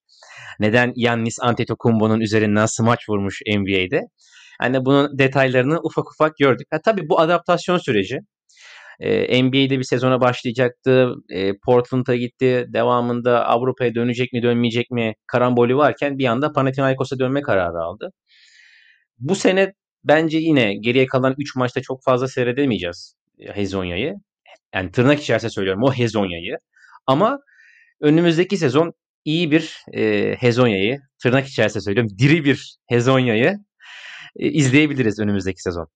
Neden 0.60 0.92
Yannis 0.96 1.38
Antetokounmpo'nun 1.40 2.20
üzerinden 2.20 2.66
smaç 2.66 3.08
vurmuş 3.08 3.40
NBA'de? 3.46 4.00
Hani 4.60 4.84
bunun 4.84 5.18
detaylarını 5.18 5.80
ufak 5.82 6.10
ufak 6.12 6.36
gördük. 6.36 6.66
Ha, 6.70 6.78
tabii 6.84 7.08
bu 7.08 7.20
adaptasyon 7.20 7.78
süreci. 7.78 8.18
Ee, 9.00 9.42
NBA'de 9.44 9.78
bir 9.78 9.84
sezona 9.84 10.20
başlayacaktı. 10.20 11.14
Ee, 11.34 11.52
Portland'a 11.64 12.16
gitti. 12.16 12.66
Devamında 12.68 13.46
Avrupa'ya 13.46 13.94
dönecek 13.94 14.32
mi 14.32 14.42
dönmeyecek 14.42 14.90
mi 14.90 15.14
karambolü 15.26 15.76
varken 15.76 16.18
bir 16.18 16.26
anda 16.26 16.52
Panathinaikos'a 16.52 17.18
dönme 17.18 17.42
kararı 17.42 17.78
aldı. 17.78 18.10
Bu 19.18 19.34
sene 19.34 19.72
bence 20.04 20.38
yine 20.38 20.74
geriye 20.74 21.06
kalan 21.06 21.34
3 21.38 21.56
maçta 21.56 21.80
çok 21.82 22.04
fazla 22.04 22.28
seyredemeyeceğiz 22.28 23.14
Hezonya'yı. 23.54 24.14
Yani 24.74 24.90
tırnak 24.90 25.20
içerisinde 25.20 25.50
söylüyorum 25.50 25.82
o 25.82 25.92
Hezonya'yı. 25.92 26.56
Ama 27.06 27.38
önümüzdeki 28.00 28.56
sezon 28.56 28.92
iyi 29.24 29.50
bir 29.50 29.76
e, 29.94 30.34
Hezonya'yı, 30.40 30.98
tırnak 31.22 31.46
içerisinde 31.46 31.84
söylüyorum, 31.84 32.18
diri 32.18 32.44
bir 32.44 32.76
Hezonya'yı 32.88 33.56
e, 34.36 34.48
izleyebiliriz 34.48 35.20
önümüzdeki 35.20 35.62
sezon. 35.62 35.86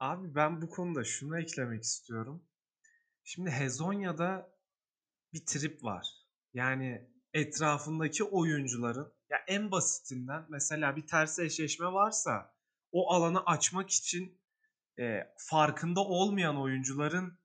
Abi 0.00 0.34
ben 0.34 0.62
bu 0.62 0.68
konuda 0.68 1.04
şunu 1.04 1.40
eklemek 1.40 1.82
istiyorum. 1.82 2.44
Şimdi 3.24 3.50
Hezonya'da 3.50 4.56
bir 5.32 5.46
trip 5.46 5.84
var. 5.84 6.08
Yani 6.54 7.10
etrafındaki 7.32 8.24
oyuncuların 8.24 9.12
ya 9.30 9.38
en 9.48 9.70
basitinden 9.70 10.46
mesela 10.48 10.96
bir 10.96 11.06
ters 11.06 11.38
eşleşme 11.38 11.86
varsa 11.86 12.54
o 12.92 13.12
alanı 13.12 13.46
açmak 13.46 13.90
için 13.90 14.40
e, 14.98 15.20
farkında 15.36 16.00
olmayan 16.00 16.60
oyuncuların 16.60 17.38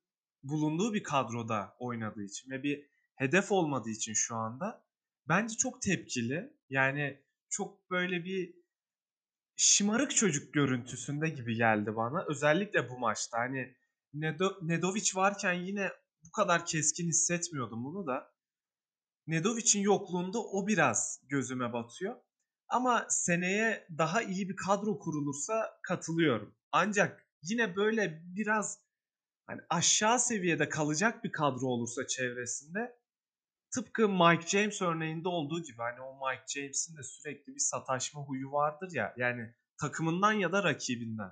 bulunduğu 0.44 0.94
bir 0.94 1.04
kadroda 1.04 1.76
oynadığı 1.80 2.24
için 2.24 2.52
ve 2.52 2.64
bir 2.64 2.86
hedef 3.16 3.52
olmadığı 3.52 3.90
için 3.90 4.14
şu 4.14 4.36
anda 4.36 4.86
bence 5.28 5.56
çok 5.58 5.82
tepkili. 5.82 6.54
Yani 6.70 7.24
çok 7.50 7.92
böyle 7.92 8.26
bir 8.26 8.61
şımarık 9.62 10.16
çocuk 10.16 10.54
görüntüsünde 10.54 11.30
gibi 11.30 11.56
geldi 11.56 11.96
bana. 11.96 12.26
Özellikle 12.28 12.90
bu 12.90 13.00
maçta. 13.00 13.40
Hani 13.40 13.76
Nedo 14.14 14.58
Nedovic 14.62 15.12
varken 15.16 15.54
yine 15.54 15.90
bu 16.26 16.32
kadar 16.32 16.66
keskin 16.66 17.08
hissetmiyordum 17.08 17.84
bunu 17.84 18.08
da. 18.08 18.34
Nedovic'in 19.28 19.82
yokluğunda 19.82 20.40
o 20.40 20.68
biraz 20.68 21.20
gözüme 21.30 21.74
batıyor. 21.74 22.16
Ama 22.68 23.06
seneye 23.10 23.88
daha 23.98 24.22
iyi 24.22 24.50
bir 24.50 24.56
kadro 24.56 25.00
kurulursa 25.00 25.80
katılıyorum. 25.84 26.56
Ancak 26.72 27.28
yine 27.42 27.76
böyle 27.76 28.22
biraz 28.24 28.80
hani 29.46 29.62
aşağı 29.70 30.20
seviyede 30.20 30.70
kalacak 30.70 31.24
bir 31.24 31.32
kadro 31.32 31.66
olursa 31.68 32.08
çevresinde 32.08 33.01
tıpkı 33.72 34.10
Mike 34.10 34.48
James 34.48 34.82
örneğinde 34.82 35.30
olduğu 35.30 35.64
gibi 35.64 35.78
hani 35.78 36.02
o 36.02 36.14
Mike 36.14 36.44
James'in 36.48 36.98
de 36.98 37.04
sürekli 37.04 37.54
bir 37.56 37.60
sataşma 37.60 38.22
huyu 38.22 38.52
vardır 38.52 38.90
ya 38.94 39.14
yani 39.18 39.54
takımından 39.82 40.34
ya 40.34 40.52
da 40.52 40.64
rakibinden 40.64 41.32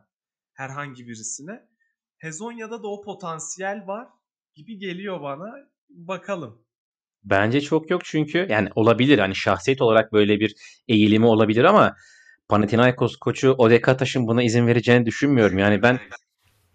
herhangi 0.54 1.08
birisine. 1.08 1.70
Hezonya'da 2.18 2.84
da 2.84 2.88
o 2.88 3.02
potansiyel 3.02 3.88
var 3.88 4.08
gibi 4.56 4.78
geliyor 4.78 5.22
bana. 5.22 5.54
Bakalım. 5.90 6.66
Bence 7.24 7.62
çok 7.62 7.90
yok 7.90 8.02
çünkü 8.06 8.48
yani 8.50 8.70
olabilir 8.76 9.20
hani 9.20 9.36
şahsiyet 9.36 9.82
olarak 9.82 10.14
böyle 10.14 10.40
bir 10.40 10.56
eğilimi 10.88 11.26
olabilir 11.26 11.64
ama 11.64 11.96
Panathinaikos 12.50 13.16
koçu 13.16 13.56
Ode 13.58 13.82
Kataş'ın 13.82 14.28
buna 14.28 14.44
izin 14.44 14.68
vereceğini 14.68 15.06
düşünmüyorum. 15.06 15.58
Yani 15.58 15.82
ben 15.82 16.00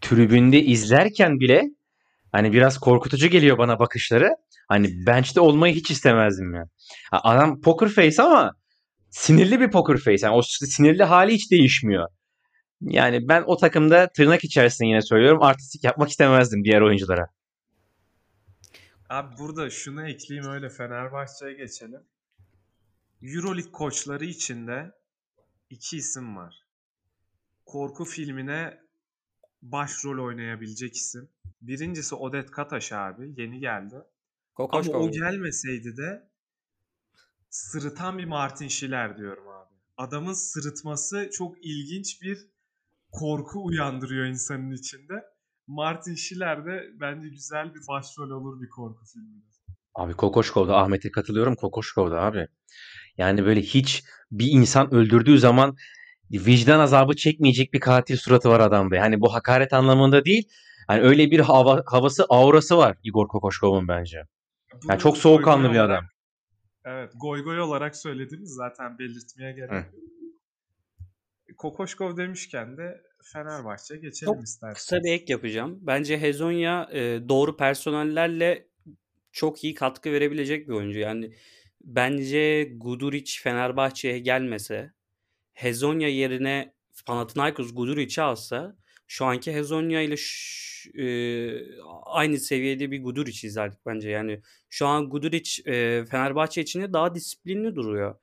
tribünde 0.00 0.62
izlerken 0.62 1.40
bile 1.40 1.62
hani 2.33 2.52
biraz 2.52 2.78
korkutucu 2.78 3.28
geliyor 3.28 3.59
bana 3.59 3.78
bakışları. 3.78 4.30
Hani 4.68 5.06
bench'te 5.06 5.40
olmayı 5.40 5.75
hiç 5.75 5.90
istemezdim 5.90 6.54
yani. 6.54 6.68
Adam 7.12 7.61
poker 7.61 7.88
face 7.88 8.23
ama 8.23 8.52
sinirli 9.11 9.61
bir 9.61 9.71
poker 9.71 9.97
face. 9.97 10.26
Yani 10.26 10.37
o 10.37 10.42
sinirli 10.42 11.04
hali 11.04 11.33
hiç 11.35 11.50
değişmiyor. 11.50 12.09
Yani 12.80 13.28
ben 13.28 13.42
o 13.47 13.56
takımda 13.56 14.09
tırnak 14.16 14.44
içerisinde 14.44 14.88
yine 14.88 15.02
söylüyorum 15.02 15.42
artistik 15.42 15.85
yapmak 15.85 16.09
istemezdim 16.09 16.64
diğer 16.64 16.80
oyunculara. 16.80 17.26
Abi 19.09 19.38
burada 19.38 19.71
şunu 19.71 20.09
ekleyeyim 20.09 20.50
öyle 20.50 20.68
Fenerbahçe'ye 20.68 21.54
geçelim. 21.54 22.00
Euroleague 23.23 23.73
koçları 23.73 24.25
içinde 24.25 24.92
iki 25.71 25.97
isim 25.97 26.37
var. 26.37 26.54
Korku 27.64 28.04
filmine 28.04 28.78
başrol 29.62 30.25
oynayabilecek 30.25 30.97
isim. 30.97 31.28
Birincisi 31.62 32.14
Odet 32.14 32.50
Kataş 32.50 32.92
abi. 32.92 33.35
Yeni 33.37 33.61
geldi. 33.61 33.97
Kokoşko 34.54 34.96
Ama 34.96 35.04
o 35.04 35.11
gelmeseydi 35.11 35.96
de 35.96 36.28
sırıtan 37.50 38.18
bir 38.18 38.25
Martin 38.25 38.68
Schiller 38.68 39.16
diyorum 39.16 39.49
abi. 39.49 39.75
Adamın 39.96 40.32
sırıtması 40.32 41.30
çok 41.32 41.64
ilginç 41.64 42.23
bir 42.23 42.38
korku 43.12 43.64
uyandırıyor 43.64 44.26
insanın 44.26 44.70
içinde. 44.70 45.14
Martin 45.66 46.14
Schiller 46.14 46.66
de 46.66 46.82
bence 47.00 47.28
güzel 47.28 47.75
bir 47.75 47.80
başrol 47.88 48.30
olur 48.30 48.61
bir 48.61 48.68
korku 48.68 49.04
filminde. 49.04 49.44
Abi 49.94 50.14
Kokoşkov'da 50.14 50.76
Ahmet'e 50.76 51.11
katılıyorum 51.11 51.56
Kokoşkov'da 51.56 52.20
abi. 52.20 52.46
Yani 53.18 53.44
böyle 53.44 53.61
hiç 53.61 54.04
bir 54.30 54.46
insan 54.46 54.94
öldürdüğü 54.94 55.38
zaman 55.38 55.76
vicdan 56.30 56.80
azabı 56.80 57.16
çekmeyecek 57.16 57.73
bir 57.73 57.80
katil 57.80 58.16
suratı 58.16 58.49
var 58.49 58.61
adamda. 58.61 58.96
Yani 58.96 59.20
bu 59.20 59.34
hakaret 59.34 59.73
anlamında 59.73 60.25
değil. 60.25 60.49
Yani 60.90 61.02
öyle 61.02 61.30
bir 61.30 61.40
hava, 61.40 61.82
havası, 61.87 62.26
aurası 62.28 62.76
var 62.76 62.96
Igor 63.02 63.28
Kokoşkov'un 63.28 63.88
bence. 63.88 64.23
Yani 64.88 65.00
çok 65.00 65.19
soğukkanlı 65.19 65.73
bir 65.73 65.78
adam. 65.78 66.04
Evet, 66.85 67.12
goy 67.21 67.45
goy 67.45 67.61
olarak 67.61 67.97
söylediniz 67.97 68.50
zaten 68.54 68.99
belirtmeye 68.99 69.52
gerek 69.52 69.73
yok. 69.73 70.04
Kokoşkov 71.57 72.16
demişken 72.16 72.76
de 72.76 73.02
Fenerbahçe 73.33 73.97
geçelim 73.97 74.35
çok 74.35 74.45
isterseniz. 74.45 74.78
Kısa 74.78 74.97
bir 74.97 75.12
ek 75.12 75.33
yapacağım. 75.33 75.78
Bence 75.83 76.21
Hezonya 76.21 76.88
e, 76.93 77.28
doğru 77.28 77.57
personellerle 77.57 78.69
çok 79.33 79.64
iyi 79.64 79.75
katkı 79.75 80.12
verebilecek 80.12 80.69
bir 80.69 80.73
oyuncu. 80.73 80.99
Yani 80.99 81.35
bence 81.81 82.73
Guduric 82.76 83.43
Fenerbahçe'ye 83.43 84.19
gelmese 84.19 84.93
Hezonya 85.52 86.09
yerine 86.09 86.75
Panathinaikos 87.07 87.75
Guduric'i 87.75 88.23
alsa 88.23 88.76
şu 89.06 89.25
anki 89.25 89.52
Hezonya 89.52 90.00
ile 90.00 90.16
e, 90.94 91.06
aynı 92.04 92.38
seviyede 92.38 92.90
bir 92.90 93.02
Guduric 93.02 93.46
izlerdik 93.46 93.78
bence. 93.87 94.11
Yani 94.11 94.40
şu 94.70 94.87
an 94.87 95.11
Guduric 95.11 95.62
e, 95.70 96.04
Fenerbahçe 96.04 96.62
içinde 96.62 96.92
daha 96.92 97.14
disiplinli 97.14 97.76
duruyor. 97.76 98.14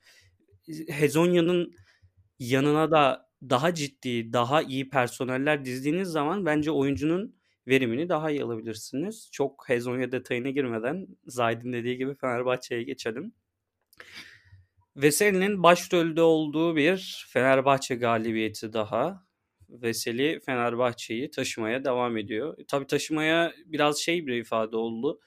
Hezonya'nın 0.87 1.73
yanına 2.39 2.91
da 2.91 3.29
daha 3.49 3.73
ciddi, 3.73 4.33
daha 4.33 4.61
iyi 4.61 4.89
personeller 4.89 5.65
dizdiğiniz 5.65 6.07
zaman 6.09 6.45
bence 6.45 6.71
oyuncunun 6.71 7.35
verimini 7.67 8.09
daha 8.09 8.31
iyi 8.31 8.43
alabilirsiniz. 8.43 9.29
Çok 9.31 9.69
Hezonya 9.69 10.11
detayına 10.11 10.49
girmeden 10.49 11.07
Zayd'in 11.25 11.73
dediği 11.73 11.97
gibi 11.97 12.15
Fenerbahçe'ye 12.15 12.83
geçelim. 12.83 13.33
Veseli'nin 14.95 15.63
başrolde 15.63 16.21
olduğu 16.21 16.75
bir 16.75 17.27
Fenerbahçe 17.29 17.95
galibiyeti 17.95 18.73
daha. 18.73 19.30
Veseli 19.71 20.39
Fenerbahçe'yi 20.45 21.31
taşımaya 21.31 21.85
devam 21.85 22.17
ediyor. 22.17 22.57
E, 22.59 22.65
tabii 22.65 22.87
taşımaya 22.87 23.53
biraz 23.65 23.97
şey 23.97 24.27
bir 24.27 24.33
ifade 24.33 24.77
oldu. 24.77 25.19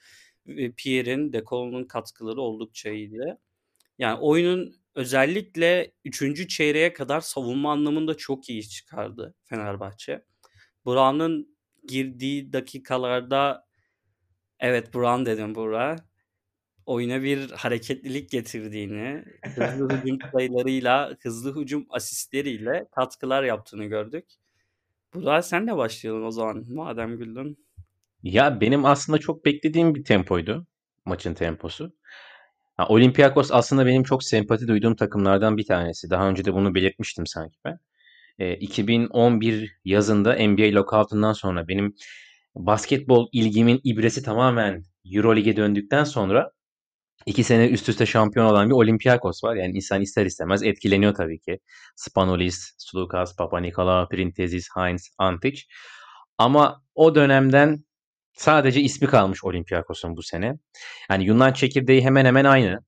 Pierre'in, 0.76 1.32
Decolo'nun 1.32 1.84
katkıları 1.84 2.40
oldukça 2.40 2.90
iyiydi. 2.90 3.36
Yani 3.98 4.18
oyunun 4.20 4.74
özellikle 4.94 5.92
3. 6.04 6.48
çeyreğe 6.48 6.92
kadar 6.92 7.20
savunma 7.20 7.72
anlamında 7.72 8.16
çok 8.16 8.50
iyi 8.50 8.68
çıkardı 8.68 9.34
Fenerbahçe. 9.44 10.24
Brown'un 10.86 11.56
girdiği 11.88 12.52
dakikalarda 12.52 13.66
evet 14.60 14.94
Brown 14.94 15.26
dedim 15.26 15.54
Burak'a 15.54 16.13
oyuna 16.86 17.22
bir 17.22 17.50
hareketlilik 17.50 18.30
getirdiğini, 18.30 19.24
hızlı 19.54 19.88
hücum 19.96 20.18
sayılarıyla, 20.32 21.16
hızlı 21.22 21.60
hücum 21.60 21.86
asistleriyle 21.90 22.86
katkılar 22.94 23.42
yaptığını 23.42 23.84
gördük. 23.84 24.24
Burak 25.14 25.44
senle 25.44 25.76
başlayalım 25.76 26.26
o 26.26 26.30
zaman 26.30 26.64
madem 26.68 27.18
güldün. 27.18 27.58
Ya 28.22 28.60
benim 28.60 28.84
aslında 28.84 29.18
çok 29.18 29.44
beklediğim 29.44 29.94
bir 29.94 30.04
tempoydu 30.04 30.66
maçın 31.04 31.34
temposu. 31.34 31.92
Ha, 32.76 32.86
Olympiakos 32.88 33.50
aslında 33.52 33.86
benim 33.86 34.02
çok 34.02 34.24
sempati 34.24 34.68
duyduğum 34.68 34.96
takımlardan 34.96 35.56
bir 35.56 35.66
tanesi. 35.66 36.10
Daha 36.10 36.28
önce 36.28 36.44
de 36.44 36.54
bunu 36.54 36.74
belirtmiştim 36.74 37.26
sanki 37.26 37.56
ben. 37.64 37.78
E, 38.38 38.56
2011 38.56 39.76
yazında 39.84 40.32
NBA 40.34 40.80
lockout'undan 40.80 41.32
sonra 41.32 41.68
benim 41.68 41.94
basketbol 42.54 43.28
ilgimin 43.32 43.80
ibresi 43.84 44.22
tamamen 44.22 44.84
Euroleague'e 45.12 45.56
döndükten 45.56 46.04
sonra 46.04 46.50
iki 47.26 47.44
sene 47.44 47.68
üst 47.68 47.88
üste 47.88 48.06
şampiyon 48.06 48.46
olan 48.46 48.68
bir 48.68 48.74
Olympiakos 48.74 49.44
var. 49.44 49.56
Yani 49.56 49.76
insan 49.76 50.00
ister 50.00 50.26
istemez 50.26 50.62
etkileniyor 50.62 51.14
tabii 51.14 51.38
ki. 51.40 51.58
Spanolis, 51.96 52.74
Sulukas, 52.78 53.36
Papanikolaou, 53.36 54.08
Printezis, 54.08 54.68
Heinz, 54.76 55.08
Antic. 55.18 55.62
Ama 56.38 56.82
o 56.94 57.14
dönemden 57.14 57.84
sadece 58.32 58.80
ismi 58.80 59.08
kalmış 59.08 59.44
Olympiakos'un 59.44 60.16
bu 60.16 60.22
sene. 60.22 60.54
Yani 61.10 61.24
Yunan 61.24 61.52
çekirdeği 61.52 62.04
hemen 62.04 62.24
hemen 62.24 62.44
aynı. 62.44 62.78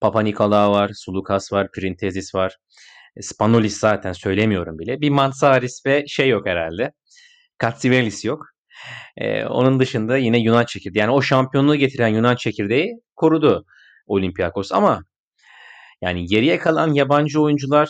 Papa 0.00 0.20
Nikolaou 0.20 0.72
var, 0.72 0.90
Sulukas 0.94 1.52
var, 1.52 1.70
Printezis 1.72 2.34
var. 2.34 2.56
E, 3.16 3.22
Spanolis 3.22 3.78
zaten 3.78 4.12
söylemiyorum 4.12 4.78
bile. 4.78 5.00
Bir 5.00 5.10
Mansaris 5.10 5.86
ve 5.86 6.04
şey 6.06 6.28
yok 6.28 6.46
herhalde. 6.46 6.92
Katsivelis 7.58 8.24
yok. 8.24 8.46
Ee, 9.16 9.44
onun 9.44 9.80
dışında 9.80 10.16
yine 10.16 10.38
Yunan 10.38 10.64
çekirdeği. 10.64 11.00
Yani 11.00 11.12
o 11.12 11.22
şampiyonluğu 11.22 11.76
getiren 11.76 12.08
Yunan 12.08 12.36
çekirdeği 12.36 12.94
korudu 13.16 13.64
Olympiakos. 14.06 14.72
Ama 14.72 15.04
yani 16.02 16.26
geriye 16.26 16.58
kalan 16.58 16.92
yabancı 16.92 17.42
oyuncular 17.42 17.88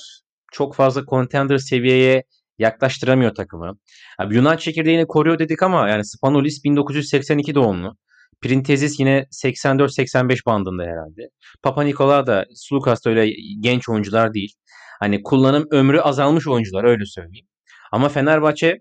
çok 0.52 0.74
fazla 0.74 1.04
contender 1.04 1.58
seviyeye 1.58 2.24
yaklaştıramıyor 2.58 3.34
takımı. 3.34 3.78
Abi 4.18 4.34
Yunan 4.34 4.56
çekirdeğini 4.56 5.06
koruyor 5.06 5.38
dedik 5.38 5.62
ama 5.62 5.88
yani 5.88 6.04
Spanolis 6.04 6.64
1982 6.64 7.54
doğumlu. 7.54 7.96
Printezis 8.40 9.00
yine 9.00 9.26
84-85 9.32 10.46
bandında 10.46 10.82
herhalde. 10.82 11.22
Papa 11.62 11.82
Nikola 11.82 12.26
da 12.26 12.46
Sulukas 12.54 13.04
da 13.04 13.10
öyle 13.10 13.32
genç 13.60 13.88
oyuncular 13.88 14.34
değil. 14.34 14.54
Hani 15.00 15.22
kullanım 15.22 15.66
ömrü 15.70 16.00
azalmış 16.00 16.48
oyuncular 16.48 16.84
öyle 16.84 17.04
söyleyeyim. 17.06 17.46
Ama 17.92 18.08
Fenerbahçe 18.08 18.80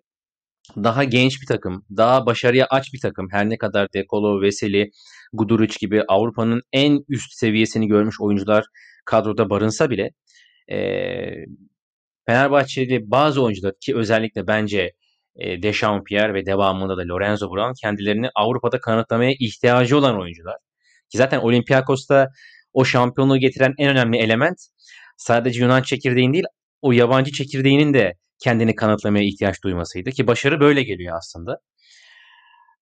daha 0.76 1.04
genç 1.04 1.42
bir 1.42 1.48
takım, 1.48 1.86
daha 1.98 2.26
başarıya 2.26 2.68
aç 2.70 2.94
bir 2.94 3.00
takım. 3.00 3.28
Her 3.32 3.50
ne 3.50 3.58
kadar 3.58 3.88
Dekolo, 3.94 4.42
Veseli, 4.42 4.92
Guduric 5.34 5.76
gibi 5.80 6.04
Avrupa'nın 6.08 6.62
en 6.74 7.00
üst 7.10 7.34
seviyesini 7.34 7.88
görmüş 7.88 8.22
oyuncular 8.22 8.66
kadroda 9.06 9.50
barınsa 9.50 9.90
bile 9.90 10.12
e, 10.72 10.78
Fenerbahçeli 12.26 13.12
bazı 13.12 13.44
oyuncular 13.44 13.74
ki 13.82 13.96
özellikle 13.96 14.48
bence 14.48 14.94
e, 15.36 15.64
Dechampierre 15.64 16.34
ve 16.34 16.46
devamında 16.46 16.98
da 16.98 17.02
Lorenzo 17.02 17.52
Brown 17.52 17.74
kendilerini 17.82 18.30
Avrupa'da 18.36 18.80
kanıtlamaya 18.80 19.32
ihtiyacı 19.40 19.98
olan 19.98 20.20
oyuncular. 20.22 20.56
Ki 21.12 21.18
zaten 21.18 21.40
Olympiakos'ta 21.40 22.30
o 22.74 22.86
şampiyonluğu 22.86 23.38
getiren 23.38 23.74
en 23.78 23.90
önemli 23.90 24.18
element 24.18 24.58
sadece 25.18 25.62
Yunan 25.62 25.82
çekirdeğin 25.82 26.34
değil 26.34 26.46
o 26.82 26.92
yabancı 26.92 27.32
çekirdeğinin 27.32 27.94
de 27.94 28.14
kendini 28.40 28.76
kanıtlamaya 28.76 29.26
ihtiyaç 29.26 29.64
duymasıydı 29.64 30.12
ki 30.12 30.28
başarı 30.28 30.60
böyle 30.60 30.84
geliyor 30.84 31.18
aslında. 31.18 31.58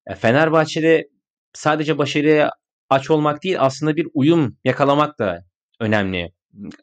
E, 0.07 0.15
Fenerbahçe'de 0.15 1.07
sadece 1.53 1.97
başarıya 1.97 2.51
aç 2.89 3.09
olmak 3.12 3.43
değil 3.43 3.55
aslında 3.59 3.95
bir 3.95 4.07
uyum 4.13 4.57
yakalamak 4.63 5.19
da 5.19 5.39
önemli 5.79 6.31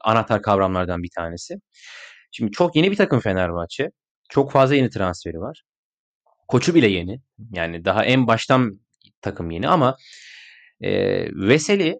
anahtar 0.00 0.43
kavramlardan 0.43 1.02
bir 1.02 1.11
tanesi. 1.17 1.55
Şimdi 2.33 2.50
çok 2.52 2.76
yeni 2.76 2.91
bir 2.91 2.97
takım 2.97 3.21
Fenerbahçe. 3.21 3.91
Çok 4.29 4.52
fazla 4.52 4.75
yeni 4.75 4.91
transferi 4.91 5.38
var. 5.38 5.62
Koçu 6.49 6.75
bile 6.75 6.88
yeni. 6.88 7.21
Yani 7.52 7.85
daha 7.85 8.05
en 8.05 8.26
baştan 8.26 8.73
takım 9.23 9.50
yeni 9.50 9.69
ama 9.69 9.97
e, 10.81 10.91
Veseli 11.49 11.99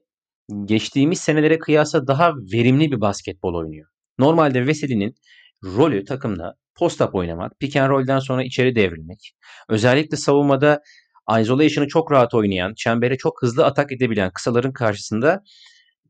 geçtiğimiz 0.64 1.20
senelere 1.20 1.58
kıyasla 1.58 2.06
daha 2.06 2.32
verimli 2.52 2.92
bir 2.92 3.00
basketbol 3.00 3.54
oynuyor. 3.54 3.88
Normalde 4.18 4.66
Veseli'nin 4.66 5.14
rolü 5.64 6.04
takımda 6.04 6.54
post-up 6.74 7.14
oynamak, 7.14 7.61
pick 7.61 7.76
and 7.76 7.90
roll'den 7.90 8.18
sonra 8.18 8.44
içeri 8.44 8.74
devrilmek. 8.74 9.32
Özellikle 9.68 10.16
savunmada 10.16 10.80
isolation'ı 11.40 11.88
çok 11.88 12.12
rahat 12.12 12.35
oynayan, 12.35 12.74
çembere 12.74 13.16
çok 13.16 13.42
hızlı 13.42 13.64
atak 13.66 13.92
edebilen 13.92 14.30
kısaların 14.30 14.72
karşısında 14.72 15.42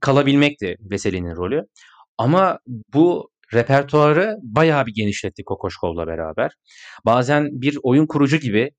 kalabilmekti 0.01 0.77
Veseli'nin 0.81 1.37
rolü. 1.37 1.62
Ama 2.18 2.59
bu 2.94 3.31
repertuarı 3.55 4.37
bayağı 4.42 4.87
bir 4.87 4.94
genişletti 4.94 5.44
Kokoşkov'la 5.44 6.07
beraber. 6.07 6.51
Bazen 7.07 7.48
bir 7.53 7.79
oyun 7.83 8.07
kurucu 8.07 8.37
gibi 8.37 8.70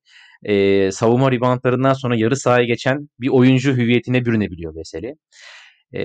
e, 0.43 0.91
savunma 0.91 1.32
reboundlarından 1.32 1.93
sonra 1.93 2.15
yarı 2.15 2.36
sahaya 2.36 2.65
geçen 2.65 3.10
bir 3.19 3.30
oyuncu 3.30 3.74
hüviyetine 3.74 4.26
bürünebiliyor 4.26 4.76
Veseli. 4.76 5.15
E, 5.93 6.02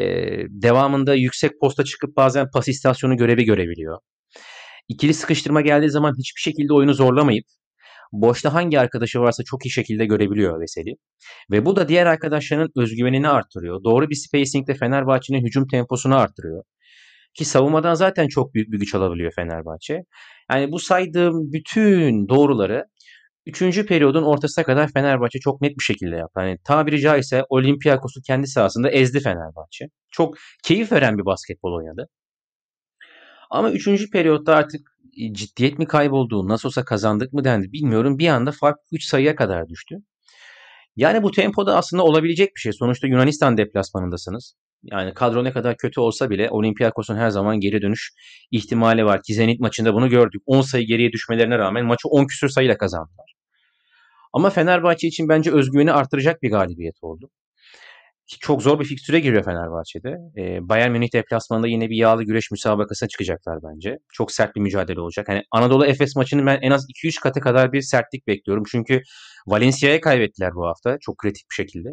devamında 0.48 1.14
yüksek 1.14 1.60
posta 1.60 1.84
çıkıp 1.84 2.16
bazen 2.16 2.50
pas 2.50 2.68
istasyonu 2.68 3.16
görevi 3.16 3.44
görebiliyor. 3.44 3.98
İkili 4.88 5.14
sıkıştırma 5.14 5.60
geldiği 5.60 5.90
zaman 5.90 6.14
hiçbir 6.18 6.40
şekilde 6.40 6.74
oyunu 6.74 6.94
zorlamayıp 6.94 7.44
boşta 8.12 8.54
hangi 8.54 8.80
arkadaşı 8.80 9.20
varsa 9.20 9.42
çok 9.44 9.66
iyi 9.66 9.70
şekilde 9.70 10.06
görebiliyor 10.06 10.60
Veseli. 10.60 10.94
Ve 11.50 11.66
bu 11.66 11.76
da 11.76 11.88
diğer 11.88 12.06
arkadaşlarının 12.06 12.70
özgüvenini 12.76 13.28
arttırıyor. 13.28 13.84
Doğru 13.84 14.10
bir 14.10 14.14
spacingle 14.14 14.74
Fenerbahçe'nin 14.74 15.46
hücum 15.46 15.66
temposunu 15.66 16.16
arttırıyor. 16.16 16.62
Ki 17.34 17.44
savunmadan 17.44 17.94
zaten 17.94 18.28
çok 18.28 18.54
büyük 18.54 18.72
bir 18.72 18.78
güç 18.78 18.94
alabiliyor 18.94 19.32
Fenerbahçe. 19.36 20.02
Yani 20.52 20.72
bu 20.72 20.78
saydığım 20.78 21.52
bütün 21.52 22.28
doğruları 22.28 22.84
3. 23.46 23.86
periyodun 23.86 24.22
ortasına 24.22 24.64
kadar 24.64 24.92
Fenerbahçe 24.92 25.38
çok 25.38 25.60
net 25.60 25.78
bir 25.78 25.84
şekilde 25.84 26.16
yaptı. 26.16 26.40
Yani 26.40 26.58
tabiri 26.64 27.00
caizse 27.00 27.44
Olympiakos'u 27.48 28.20
kendi 28.26 28.46
sahasında 28.46 28.90
ezdi 28.90 29.20
Fenerbahçe. 29.20 29.86
Çok 30.12 30.34
keyif 30.64 30.92
veren 30.92 31.18
bir 31.18 31.24
basketbol 31.24 31.76
oynadı. 31.76 32.08
Ama 33.50 33.70
3. 33.70 34.10
periyotta 34.10 34.54
artık 34.54 34.80
ciddiyet 35.32 35.78
mi 35.78 35.86
kayboldu, 35.86 36.48
nasıl 36.48 36.68
olsa 36.68 36.84
kazandık 36.84 37.32
mı 37.32 37.44
dendi 37.44 37.72
bilmiyorum. 37.72 38.18
Bir 38.18 38.28
anda 38.28 38.52
fark 38.52 38.76
3 38.92 39.04
sayıya 39.04 39.36
kadar 39.36 39.68
düştü. 39.68 39.96
Yani 40.96 41.22
bu 41.22 41.30
tempoda 41.30 41.76
aslında 41.76 42.02
olabilecek 42.02 42.54
bir 42.56 42.60
şey. 42.60 42.72
Sonuçta 42.72 43.06
Yunanistan 43.06 43.56
deplasmanındasınız. 43.56 44.54
Yani 44.82 45.14
kadro 45.14 45.44
ne 45.44 45.52
kadar 45.52 45.76
kötü 45.76 46.00
olsa 46.00 46.30
bile 46.30 46.50
Olympiakos'un 46.50 47.16
her 47.16 47.30
zaman 47.30 47.60
geri 47.60 47.82
dönüş 47.82 48.12
ihtimali 48.50 49.04
var. 49.04 49.20
Ki 49.22 49.34
Zenit 49.34 49.60
maçında 49.60 49.94
bunu 49.94 50.08
gördük. 50.08 50.42
10 50.46 50.60
sayı 50.60 50.86
geriye 50.86 51.12
düşmelerine 51.12 51.58
rağmen 51.58 51.84
maçı 51.86 52.08
10 52.08 52.26
küsür 52.26 52.48
sayıyla 52.48 52.78
kazandılar. 52.78 53.34
Ama 54.32 54.50
Fenerbahçe 54.50 55.08
için 55.08 55.28
bence 55.28 55.52
özgüveni 55.52 55.92
artıracak 55.92 56.42
bir 56.42 56.50
galibiyet 56.50 56.96
oldu. 57.02 57.30
Çok 58.40 58.62
zor 58.62 58.80
bir 58.80 58.84
fikstüre 58.84 59.20
giriyor 59.20 59.44
Fenerbahçe'de. 59.44 60.16
Ee, 60.36 60.68
Bayern 60.68 60.90
Münih 60.90 61.12
deplasmanında 61.14 61.66
yine 61.68 61.90
bir 61.90 61.96
yağlı 61.96 62.24
güreş 62.24 62.50
müsabakasına 62.50 63.08
çıkacaklar 63.08 63.58
bence. 63.62 63.98
Çok 64.12 64.32
sert 64.32 64.56
bir 64.56 64.60
mücadele 64.60 65.00
olacak. 65.00 65.28
Hani 65.28 65.42
Anadolu 65.50 65.86
Efes 65.86 66.16
maçının 66.16 66.46
ben 66.46 66.58
en 66.62 66.70
az 66.70 66.86
2-3 67.04 67.20
katı 67.20 67.40
kadar 67.40 67.72
bir 67.72 67.80
sertlik 67.80 68.26
bekliyorum. 68.26 68.64
Çünkü 68.70 69.02
Valencia'ya 69.46 70.00
kaybettiler 70.00 70.54
bu 70.54 70.66
hafta 70.66 70.96
çok 71.00 71.18
kritik 71.18 71.46
bir 71.50 71.54
şekilde. 71.54 71.88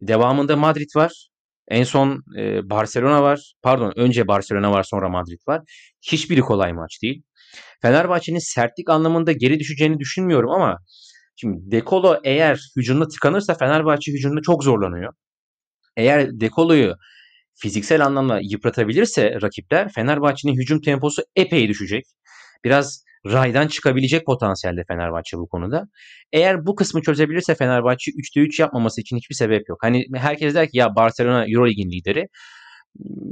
Devamında 0.00 0.56
Madrid 0.56 0.96
var. 0.96 1.28
En 1.68 1.84
son 1.84 2.22
e, 2.38 2.70
Barcelona 2.70 3.22
var. 3.22 3.52
Pardon 3.62 3.92
önce 3.96 4.28
Barcelona 4.28 4.72
var 4.72 4.82
sonra 4.82 5.08
Madrid 5.08 5.40
var. 5.48 5.62
Hiçbiri 6.12 6.40
kolay 6.40 6.72
maç 6.72 6.98
değil. 7.02 7.22
Fenerbahçe'nin 7.82 8.54
sertlik 8.54 8.90
anlamında 8.90 9.32
geri 9.32 9.58
düşeceğini 9.58 9.98
düşünmüyorum 9.98 10.50
ama 10.50 10.78
şimdi 11.36 11.70
Dekolo 11.70 12.16
eğer 12.24 12.60
hücumda 12.76 13.08
tıkanırsa 13.08 13.54
Fenerbahçe 13.54 14.12
hücumda 14.12 14.40
çok 14.42 14.64
zorlanıyor. 14.64 15.12
Eğer 15.96 16.40
Dekolo'yu 16.40 16.94
fiziksel 17.54 18.06
anlamda 18.06 18.40
yıpratabilirse 18.42 19.38
rakipler 19.42 19.92
Fenerbahçe'nin 19.92 20.56
hücum 20.56 20.80
temposu 20.80 21.22
epey 21.36 21.68
düşecek. 21.68 22.04
Biraz 22.64 23.04
raydan 23.26 23.68
çıkabilecek 23.68 24.26
potansiyelde 24.26 24.84
Fenerbahçe 24.88 25.36
bu 25.36 25.48
konuda. 25.48 25.84
Eğer 26.32 26.66
bu 26.66 26.74
kısmı 26.74 27.02
çözebilirse 27.02 27.54
Fenerbahçe 27.54 28.10
3'te 28.10 28.40
3 28.40 28.60
yapmaması 28.60 29.00
için 29.00 29.16
hiçbir 29.16 29.34
sebep 29.34 29.68
yok. 29.68 29.78
Hani 29.82 30.04
herkes 30.14 30.54
der 30.54 30.66
ki 30.66 30.78
ya 30.78 30.96
Barcelona 30.96 31.46
Euroleague'in 31.48 31.90
lideri. 31.90 32.26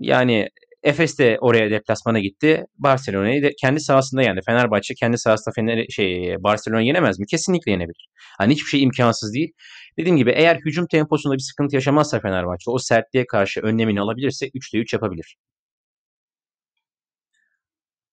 Yani 0.01 0.49
Efes 0.83 1.19
de 1.19 1.39
oraya 1.41 1.71
deplasmana 1.71 2.21
gitti. 2.21 2.65
Barcelona'yı 2.79 3.43
da 3.43 3.51
kendi 3.61 3.81
sahasında 3.81 4.23
yendi. 4.23 4.41
Fenerbahçe 4.47 4.95
kendi 4.95 5.19
sahasında 5.19 5.53
Fener 5.55 5.87
şey 5.89 6.37
Barcelona 6.41 6.81
yenemez 6.81 7.19
mi? 7.19 7.27
Kesinlikle 7.27 7.73
yenebilir. 7.73 8.09
Hani 8.39 8.53
hiçbir 8.53 8.69
şey 8.69 8.83
imkansız 8.83 9.35
değil. 9.35 9.53
Dediğim 9.99 10.17
gibi 10.17 10.31
eğer 10.31 10.57
hücum 10.57 10.87
temposunda 10.87 11.35
bir 11.35 11.43
sıkıntı 11.43 11.75
yaşamazsa 11.75 12.21
Fenerbahçe 12.21 12.71
o 12.71 12.79
sertliğe 12.79 13.27
karşı 13.27 13.61
önlemini 13.61 14.01
alabilirse 14.01 14.49
3'te 14.49 14.79
3 14.79 14.93
yapabilir. 14.93 15.39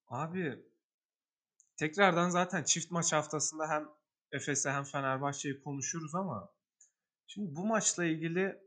Abi 0.08 0.60
tekrardan 1.78 2.30
zaten 2.30 2.64
çift 2.64 2.92
maç 2.92 3.14
haftasında 3.14 3.70
hem 3.70 3.88
Efes'e 4.32 4.72
hem 4.72 4.84
Fenerbahçe'yi 4.84 5.60
konuşuruz 5.60 6.16
ama 6.16 6.50
şimdi 7.28 7.56
bu 7.56 7.66
maçla 7.66 8.06
ilgili 8.06 8.60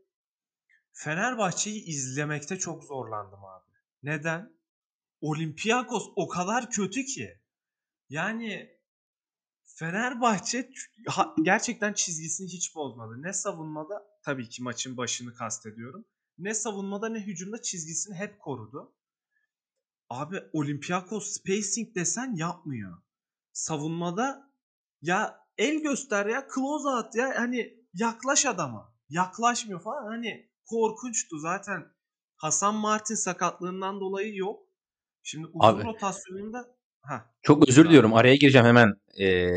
Fenerbahçe'yi 0.93 1.85
izlemekte 1.85 2.57
çok 2.57 2.83
zorlandım 2.83 3.45
abi. 3.45 3.71
Neden? 4.03 4.59
Olympiakos 5.21 6.03
o 6.15 6.27
kadar 6.27 6.69
kötü 6.69 7.05
ki. 7.05 7.39
Yani 8.09 8.78
Fenerbahçe 9.79 10.69
gerçekten 11.41 11.93
çizgisini 11.93 12.47
hiç 12.47 12.75
bozmadı. 12.75 13.21
Ne 13.21 13.33
savunmada 13.33 14.07
tabii 14.23 14.49
ki 14.49 14.63
maçın 14.63 14.97
başını 14.97 15.33
kastediyorum. 15.33 16.05
Ne 16.37 16.53
savunmada 16.53 17.09
ne 17.09 17.19
hücumda 17.19 17.61
çizgisini 17.61 18.15
hep 18.15 18.39
korudu. 18.39 18.95
Abi 20.09 20.39
Olympiakos 20.53 21.27
spacing 21.27 21.95
desen 21.95 22.35
yapmıyor. 22.35 22.97
Savunmada 23.51 24.51
ya 25.01 25.47
el 25.57 25.81
göster 25.81 26.25
ya 26.25 26.47
close 26.55 26.89
at 26.89 27.15
ya 27.15 27.33
hani 27.35 27.73
yaklaş 27.93 28.45
adama. 28.45 28.93
Yaklaşmıyor 29.09 29.81
falan 29.81 30.07
hani 30.07 30.49
korkunçtu 30.65 31.39
zaten. 31.39 31.93
Hasan 32.35 32.75
Martin 32.75 33.15
sakatlığından 33.15 33.99
dolayı 33.99 34.35
yok. 34.35 34.59
Şimdi 35.23 35.47
uzun 35.47 35.59
Abi, 35.59 35.83
rotasyonunda 35.83 36.79
Heh. 37.09 37.19
Çok 37.41 37.69
özür 37.69 37.85
diliyorum. 37.85 38.13
Araya 38.13 38.35
gireceğim 38.35 38.67
hemen 38.67 38.93
e, 39.19 39.47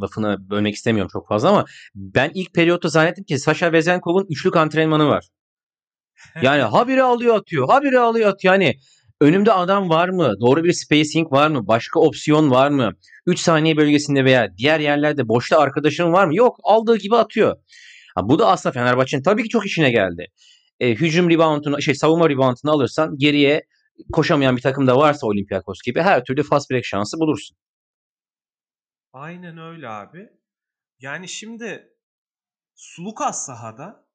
lafını 0.00 0.50
bölmek 0.50 0.74
istemiyorum 0.74 1.10
çok 1.12 1.28
fazla 1.28 1.48
ama 1.48 1.64
ben 1.94 2.30
ilk 2.34 2.54
periyotta 2.54 2.88
zannettim 2.88 3.24
ki 3.24 3.38
Sasha 3.38 3.72
Vezenkov'un 3.72 4.26
üçlük 4.30 4.56
antrenmanı 4.56 5.08
var. 5.08 5.24
Yani 6.42 6.62
habire 6.62 7.02
alıyor 7.02 7.36
atıyor, 7.36 7.68
habire 7.68 7.98
alıyor 7.98 8.30
atıyor. 8.30 8.54
Yani 8.54 8.74
önümde 9.20 9.52
adam 9.52 9.88
var 9.88 10.08
mı? 10.08 10.34
Doğru 10.40 10.64
bir 10.64 10.72
spacing 10.72 11.32
var 11.32 11.48
mı? 11.48 11.66
Başka 11.66 12.00
opsiyon 12.00 12.50
var 12.50 12.70
mı? 12.70 12.92
3 13.26 13.38
saniye 13.38 13.76
bölgesinde 13.76 14.24
veya 14.24 14.48
diğer 14.58 14.80
yerlerde 14.80 15.28
boşta 15.28 15.58
arkadaşın 15.58 16.12
var 16.12 16.26
mı? 16.26 16.36
Yok. 16.36 16.56
Aldığı 16.62 16.96
gibi 16.96 17.16
atıyor. 17.16 17.56
Ha, 18.14 18.28
bu 18.28 18.38
da 18.38 18.48
aslında 18.48 18.72
Fenerbahçe'nin 18.72 19.22
tabii 19.22 19.42
ki 19.42 19.48
çok 19.48 19.66
işine 19.66 19.90
geldi. 19.90 20.26
E, 20.80 20.90
hücum 20.90 21.30
reboundunu, 21.30 21.82
şey 21.82 21.94
savunma 21.94 22.28
reboundunu 22.30 22.72
alırsan 22.72 23.18
geriye 23.18 23.62
koşamayan 24.12 24.56
bir 24.56 24.62
takım 24.62 24.86
da 24.86 24.96
varsa 24.96 25.26
Olympiakos 25.26 25.78
gibi 25.86 26.00
her 26.00 26.24
türlü 26.24 26.42
fast 26.42 26.70
break 26.70 26.84
şansı 26.84 27.18
bulursun. 27.18 27.56
Aynen 29.16 29.58
öyle 29.58 29.88
abi. 29.88 30.30
Yani 30.98 31.28
şimdi 31.28 31.96
Sulukas 32.74 33.46
sahada 33.46 34.08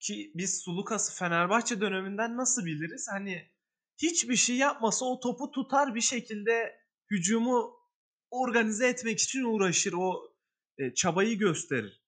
ki 0.00 0.32
biz 0.34 0.60
Sulukas'ı 0.62 1.14
Fenerbahçe 1.18 1.80
döneminden 1.80 2.36
nasıl 2.36 2.64
biliriz? 2.64 3.06
Hani 3.10 3.52
hiçbir 4.02 4.36
şey 4.36 4.56
yapmasa 4.56 5.04
o 5.04 5.20
topu 5.20 5.50
tutar 5.50 5.94
bir 5.94 6.00
şekilde 6.00 6.80
hücumu 7.10 7.76
organize 8.30 8.88
etmek 8.88 9.20
için 9.20 9.44
uğraşır. 9.44 9.92
O 9.92 10.36
e, 10.78 10.94
çabayı 10.94 11.38
gösterir. 11.38 12.02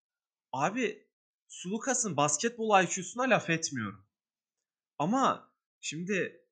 Abi 0.53 1.09
Sulukas'ın 1.49 2.17
basketbol 2.17 2.83
IQ'suna 2.83 3.23
laf 3.23 3.51
etmiyorum. 3.51 4.07
Ama 4.99 5.53
şimdi 5.81 6.47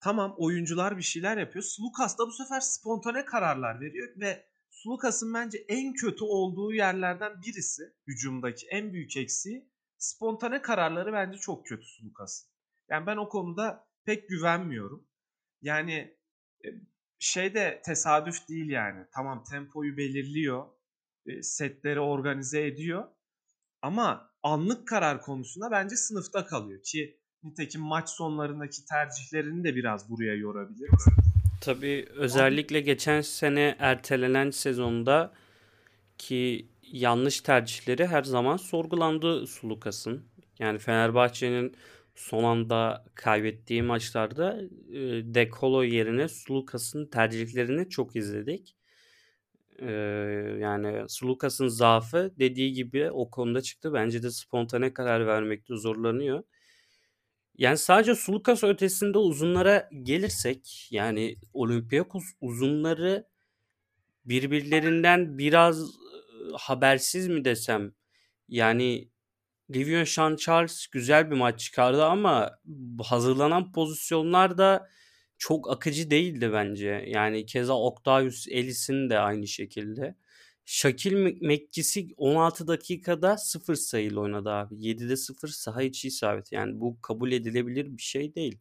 tamam 0.00 0.34
oyuncular 0.38 0.96
bir 0.96 1.02
şeyler 1.02 1.36
yapıyor. 1.36 1.64
Sulukas 1.64 2.18
da 2.18 2.26
bu 2.26 2.32
sefer 2.32 2.60
spontane 2.60 3.24
kararlar 3.24 3.80
veriyor 3.80 4.08
ve 4.16 4.47
Sulukas'ın 4.82 5.34
bence 5.34 5.58
en 5.68 5.92
kötü 5.92 6.24
olduğu 6.24 6.72
yerlerden 6.72 7.42
birisi 7.42 7.82
hücumdaki 8.06 8.66
en 8.66 8.92
büyük 8.92 9.16
eksiği 9.16 9.70
spontane 9.98 10.62
kararları 10.62 11.12
bence 11.12 11.38
çok 11.38 11.66
kötü 11.66 11.86
Sulukas'ın. 11.86 12.50
Yani 12.90 13.06
ben 13.06 13.16
o 13.16 13.28
konuda 13.28 13.88
pek 14.04 14.28
güvenmiyorum. 14.28 15.08
Yani 15.62 16.18
e, 16.64 16.68
şey 17.18 17.54
de 17.54 17.82
tesadüf 17.84 18.48
değil 18.48 18.70
yani. 18.70 19.06
Tamam 19.14 19.44
tempoyu 19.50 19.96
belirliyor. 19.96 20.66
E, 21.26 21.42
setleri 21.42 22.00
organize 22.00 22.66
ediyor. 22.66 23.08
Ama 23.82 24.34
anlık 24.42 24.88
karar 24.88 25.22
konusunda 25.22 25.70
bence 25.70 25.96
sınıfta 25.96 26.46
kalıyor 26.46 26.82
ki 26.82 27.20
Nitekim 27.42 27.80
maç 27.80 28.08
sonlarındaki 28.08 28.84
tercihlerini 28.84 29.64
de 29.64 29.74
biraz 29.74 30.10
buraya 30.10 30.34
yorabiliriz. 30.34 31.04
Tabii 31.60 32.06
özellikle 32.16 32.80
geçen 32.80 33.20
sene 33.20 33.76
ertelenen 33.78 34.50
sezonda 34.50 35.32
ki 36.18 36.68
yanlış 36.92 37.40
tercihleri 37.40 38.06
her 38.06 38.22
zaman 38.22 38.56
sorgulandı 38.56 39.46
Sulukas'ın. 39.46 40.24
Yani 40.58 40.78
Fenerbahçe'nin 40.78 41.76
son 42.14 42.44
anda 42.44 43.04
kaybettiği 43.14 43.82
maçlarda 43.82 44.60
e, 44.92 45.00
Dekolo 45.34 45.82
yerine 45.82 46.28
Sulukas'ın 46.28 47.06
tercihlerini 47.06 47.88
çok 47.88 48.16
izledik. 48.16 48.76
E, 49.78 49.90
yani 50.60 51.08
Sulukas'ın 51.08 51.68
zaafı 51.68 52.32
dediği 52.38 52.72
gibi 52.72 53.10
o 53.10 53.30
konuda 53.30 53.62
çıktı. 53.62 53.92
Bence 53.94 54.22
de 54.22 54.30
spontane 54.30 54.92
karar 54.94 55.26
vermekte 55.26 55.76
zorlanıyor. 55.76 56.42
Yani 57.58 57.78
sadece 57.78 58.14
Sulukas 58.14 58.64
ötesinde 58.64 59.18
uzunlara 59.18 59.88
gelirsek 60.02 60.88
yani 60.90 61.36
Olympiakos 61.52 62.24
uzunları 62.40 63.28
birbirlerinden 64.24 65.38
biraz 65.38 65.82
habersiz 66.54 67.28
mi 67.28 67.44
desem 67.44 67.92
yani 68.48 69.08
Livion 69.74 70.04
Sean 70.04 70.36
Charles 70.36 70.86
güzel 70.86 71.30
bir 71.30 71.36
maç 71.36 71.60
çıkardı 71.60 72.04
ama 72.04 72.58
hazırlanan 73.04 73.72
pozisyonlar 73.72 74.58
da 74.58 74.88
çok 75.38 75.70
akıcı 75.70 76.10
değildi 76.10 76.52
bence. 76.52 77.04
Yani 77.08 77.46
keza 77.46 77.74
Octavius 77.74 78.48
Ellis'in 78.48 79.10
de 79.10 79.18
aynı 79.18 79.46
şekilde. 79.46 80.14
Şakil 80.70 81.12
Mekkisi 81.40 82.08
16 82.16 82.66
dakikada 82.66 83.36
0 83.38 83.74
sayıyla 83.74 84.20
oynadı 84.20 84.50
abi. 84.50 84.74
7'de 84.74 85.16
0 85.16 85.48
saha 85.48 85.82
içi 85.82 86.08
isabet. 86.08 86.52
Yani 86.52 86.80
bu 86.80 87.00
kabul 87.00 87.32
edilebilir 87.32 87.96
bir 87.96 88.02
şey 88.02 88.34
değil. 88.34 88.58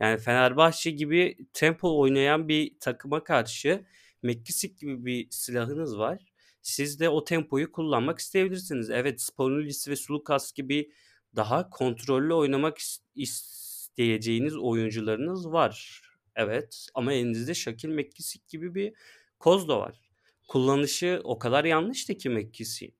Yani 0.00 0.18
Fenerbahçe 0.18 0.90
gibi 0.90 1.36
tempo 1.52 1.98
oynayan 1.98 2.48
bir 2.48 2.78
takıma 2.80 3.24
karşı 3.24 3.84
Mekkisik 4.22 4.78
gibi 4.78 5.04
bir 5.06 5.26
silahınız 5.30 5.98
var. 5.98 6.32
Siz 6.62 7.00
de 7.00 7.08
o 7.08 7.24
tempoyu 7.24 7.72
kullanmak 7.72 8.18
isteyebilirsiniz. 8.18 8.90
Evet 8.90 9.20
Spanulis 9.20 9.88
ve 9.88 9.96
Sulukas 9.96 10.52
gibi 10.52 10.92
daha 11.36 11.70
kontrollü 11.70 12.34
oynamak 12.34 12.78
isteyeceğiniz 13.14 14.56
oyuncularınız 14.56 15.52
var. 15.52 16.02
Evet 16.34 16.88
ama 16.94 17.12
elinizde 17.12 17.54
Şakil 17.54 17.88
Mekkisik 17.88 18.48
gibi 18.48 18.74
bir 18.74 18.92
koz 19.38 19.68
da 19.68 19.80
var 19.80 20.05
kullanışı 20.46 21.20
o 21.24 21.38
kadar 21.38 21.64
yanlıştı 21.64 22.14
ki 22.14 22.30
McKissick'in. 22.30 22.96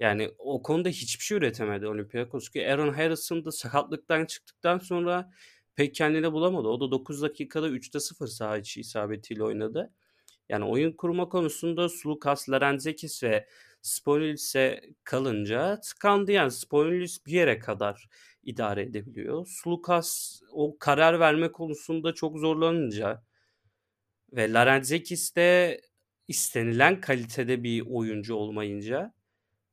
Yani 0.00 0.30
o 0.38 0.62
konuda 0.62 0.88
hiçbir 0.88 1.24
şey 1.24 1.38
üretemedi 1.38 1.86
Olympiakos 1.86 2.48
ki 2.48 2.68
Aaron 2.72 2.92
Harrison 2.92 3.44
da 3.44 3.52
sakatlıktan 3.52 4.26
çıktıktan 4.26 4.78
sonra 4.78 5.30
pek 5.74 5.94
kendini 5.94 6.32
bulamadı. 6.32 6.68
O 6.68 6.80
da 6.80 6.90
9 6.90 7.22
dakikada 7.22 7.68
3'te 7.68 8.00
0 8.00 8.26
saha 8.26 8.58
içi 8.58 8.80
isabetiyle 8.80 9.44
oynadı. 9.44 9.92
Yani 10.48 10.64
oyun 10.64 10.92
kurma 10.92 11.28
konusunda 11.28 11.88
Sulukas, 11.88 12.48
Larenzekis 12.48 13.22
ve 13.22 13.48
Spolilis'e 13.82 14.82
kalınca 15.04 15.80
tıkandı. 15.80 16.32
Yani 16.32 16.50
Spolilis 16.50 17.26
bir 17.26 17.32
yere 17.32 17.58
kadar 17.58 18.08
idare 18.42 18.82
edebiliyor. 18.82 19.46
Sulukas 19.46 20.40
o 20.52 20.78
karar 20.78 21.20
verme 21.20 21.52
konusunda 21.52 22.14
çok 22.14 22.38
zorlanınca 22.38 23.22
ve 24.32 24.52
Larenzekis 24.52 25.36
de 25.36 25.80
istenilen 26.28 27.00
kalitede 27.00 27.62
bir 27.62 27.82
oyuncu 27.90 28.34
olmayınca 28.34 29.14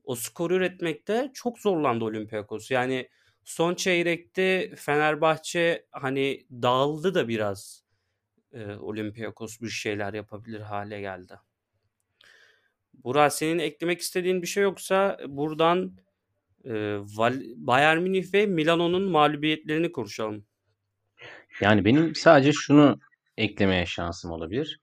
o 0.04 0.16
skoru 0.16 0.56
üretmekte 0.56 1.32
çok 1.34 1.60
zorlandı 1.60 2.06
Olympiakos. 2.06 2.72
Yani 2.72 3.10
son 3.44 3.76
çeyrekte 3.76 4.76
Fenerbahçe 4.76 5.86
hani 5.92 6.46
dağıldı 6.52 7.14
da 7.14 7.28
biraz 7.28 7.84
e, 8.54 8.66
Olympiakos 8.66 9.62
bir 9.62 9.70
şeyler 9.70 10.14
yapabilir 10.14 10.60
hale 10.60 11.02
geldi. 11.02 11.40
Burak 12.94 13.34
senin 13.34 13.60
eklemek 13.60 14.02
istediğin 14.02 14.42
bir 14.42 14.48
şey 14.48 14.64
yoksa 14.64 15.20
buradan 15.28 15.98
e, 16.66 16.72
Bayern 17.56 18.02
Münih 18.02 18.34
ve 18.34 18.46
Milano'nun 18.46 19.12
mağlubiyetlerini 19.12 19.92
konuşalım. 19.92 20.46
Yani 21.62 21.86
benim 21.86 22.16
sadece 22.16 22.52
şunu 22.54 23.00
eklemeye 23.38 23.86
şansım 23.86 24.32
olabilir. 24.32 24.80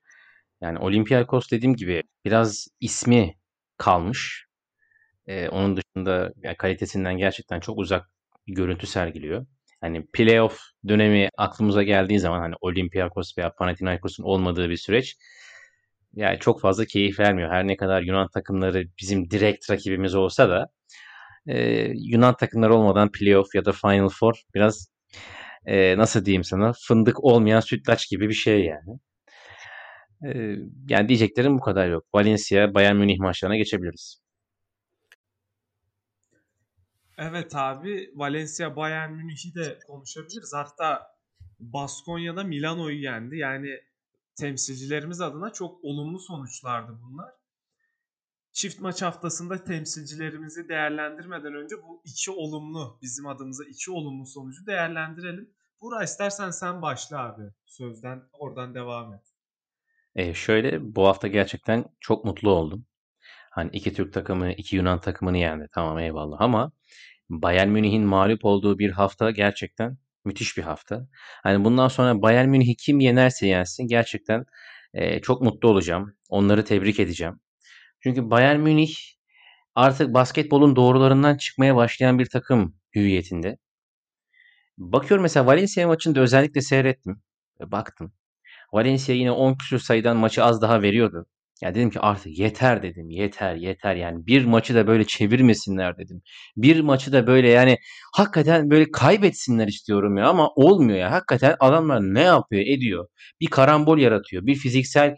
Yani 0.60 0.78
Olympiakos 0.78 1.50
dediğim 1.50 1.76
gibi 1.76 2.02
biraz 2.24 2.68
ismi 2.80 3.34
kalmış. 3.76 4.46
Ee, 5.26 5.48
onun 5.48 5.76
dışında 5.76 6.32
yani 6.42 6.56
kalitesinden 6.56 7.18
gerçekten 7.18 7.60
çok 7.60 7.78
uzak 7.78 8.10
bir 8.46 8.54
görüntü 8.54 8.86
sergiliyor. 8.86 9.46
Hani 9.80 10.06
playoff 10.12 10.60
dönemi 10.88 11.28
aklımıza 11.38 11.82
geldiği 11.82 12.18
zaman 12.18 12.40
hani 12.40 12.54
Olympiakos 12.60 13.38
veya 13.38 13.52
Panathinaikos'un 13.58 14.24
olmadığı 14.24 14.70
bir 14.70 14.76
süreç 14.76 15.16
yani 16.14 16.38
çok 16.38 16.60
fazla 16.60 16.84
keyif 16.84 17.20
vermiyor. 17.20 17.50
Her 17.50 17.68
ne 17.68 17.76
kadar 17.76 18.02
Yunan 18.02 18.28
takımları 18.34 18.84
bizim 19.00 19.30
direkt 19.30 19.70
rakibimiz 19.70 20.14
olsa 20.14 20.48
da 20.48 20.68
e, 21.48 21.86
Yunan 21.94 22.36
takımları 22.36 22.74
olmadan 22.74 23.12
playoff 23.12 23.54
ya 23.54 23.64
da 23.64 23.72
Final 23.72 24.08
Four 24.08 24.34
biraz 24.54 24.88
e, 25.66 25.98
nasıl 25.98 26.24
diyeyim 26.24 26.44
sana 26.44 26.72
fındık 26.88 27.24
olmayan 27.24 27.60
sütlaç 27.60 28.10
gibi 28.10 28.28
bir 28.28 28.34
şey 28.34 28.64
yani 28.64 28.98
yani 30.88 31.08
diyeceklerim 31.08 31.58
bu 31.58 31.60
kadar 31.60 31.88
yok. 31.88 32.04
Valencia, 32.14 32.74
Bayern 32.74 32.96
Münih 32.96 33.18
maçlarına 33.18 33.56
geçebiliriz. 33.56 34.22
Evet 37.18 37.54
abi 37.54 38.10
Valencia 38.14 38.76
Bayern 38.76 39.12
Münih'i 39.12 39.54
de 39.54 39.78
konuşabiliriz. 39.86 40.52
Hatta 40.54 41.06
Baskonya'da 41.58 42.44
Milano'yu 42.44 43.02
yendi. 43.02 43.36
Yani 43.36 43.80
temsilcilerimiz 44.36 45.20
adına 45.20 45.52
çok 45.52 45.84
olumlu 45.84 46.18
sonuçlardı 46.18 46.98
bunlar. 47.02 47.32
Çift 48.52 48.80
maç 48.80 49.02
haftasında 49.02 49.64
temsilcilerimizi 49.64 50.68
değerlendirmeden 50.68 51.54
önce 51.54 51.76
bu 51.82 52.02
iki 52.04 52.30
olumlu 52.30 52.98
bizim 53.02 53.26
adımıza 53.26 53.64
iki 53.64 53.90
olumlu 53.90 54.26
sonucu 54.26 54.66
değerlendirelim. 54.66 55.50
Burak 55.80 56.08
istersen 56.08 56.50
sen 56.50 56.82
başla 56.82 57.18
abi. 57.18 57.42
Sözden 57.66 58.22
oradan 58.32 58.74
devam 58.74 59.14
et. 59.14 59.35
E, 60.16 60.34
şöyle 60.34 60.94
bu 60.96 61.06
hafta 61.06 61.28
gerçekten 61.28 61.84
çok 62.00 62.24
mutlu 62.24 62.50
oldum. 62.50 62.86
Hani 63.50 63.70
iki 63.72 63.94
Türk 63.94 64.12
takımı, 64.14 64.52
iki 64.52 64.76
Yunan 64.76 65.00
takımını 65.00 65.38
yendi. 65.38 65.68
Tamam 65.74 65.98
eyvallah 65.98 66.40
ama 66.40 66.72
Bayern 67.30 67.68
Münih'in 67.68 68.02
mağlup 68.04 68.44
olduğu 68.44 68.78
bir 68.78 68.90
hafta 68.90 69.30
gerçekten 69.30 69.98
müthiş 70.24 70.58
bir 70.58 70.62
hafta. 70.62 71.08
Hani 71.42 71.64
bundan 71.64 71.88
sonra 71.88 72.22
Bayern 72.22 72.48
Münih'i 72.48 72.76
kim 72.76 73.00
yenerse 73.00 73.46
yensin 73.48 73.88
gerçekten 73.88 74.44
e, 74.94 75.20
çok 75.20 75.42
mutlu 75.42 75.68
olacağım. 75.68 76.16
Onları 76.28 76.64
tebrik 76.64 77.00
edeceğim. 77.00 77.40
Çünkü 78.02 78.30
Bayern 78.30 78.60
Münih 78.60 78.94
artık 79.74 80.14
basketbolun 80.14 80.76
doğrularından 80.76 81.36
çıkmaya 81.36 81.76
başlayan 81.76 82.18
bir 82.18 82.26
takım 82.26 82.76
hüviyetinde. 82.96 83.58
Bakıyorum 84.78 85.22
mesela 85.22 85.46
Valencia 85.46 85.86
maçında 85.86 86.20
özellikle 86.20 86.60
seyrettim. 86.60 87.22
Baktım. 87.60 88.12
Valencia 88.72 89.14
yine 89.14 89.30
10 89.30 89.54
küsur 89.54 89.78
sayıdan 89.78 90.16
maçı 90.16 90.44
az 90.44 90.62
daha 90.62 90.82
veriyordu. 90.82 91.26
Ya 91.62 91.74
dedim 91.74 91.90
ki 91.90 92.00
artık 92.00 92.38
yeter 92.38 92.82
dedim. 92.82 93.10
Yeter 93.10 93.54
yeter 93.54 93.96
yani 93.96 94.26
bir 94.26 94.44
maçı 94.44 94.74
da 94.74 94.86
böyle 94.86 95.04
çevirmesinler 95.06 95.98
dedim. 95.98 96.22
Bir 96.56 96.80
maçı 96.80 97.12
da 97.12 97.26
böyle 97.26 97.48
yani 97.48 97.78
hakikaten 98.14 98.70
böyle 98.70 98.90
kaybetsinler 98.90 99.68
istiyorum 99.68 100.16
ya 100.16 100.28
ama 100.28 100.48
olmuyor 100.56 100.98
ya. 100.98 101.12
Hakikaten 101.12 101.56
adamlar 101.60 102.00
ne 102.00 102.22
yapıyor 102.22 102.62
ediyor. 102.66 103.06
Bir 103.40 103.46
karambol 103.46 103.98
yaratıyor. 103.98 104.46
Bir 104.46 104.54
fiziksel 104.54 105.16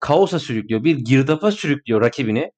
kaosa 0.00 0.38
sürüklüyor. 0.38 0.84
Bir 0.84 0.96
girdapa 0.96 1.52
sürüklüyor 1.52 2.00
rakibini 2.00 2.50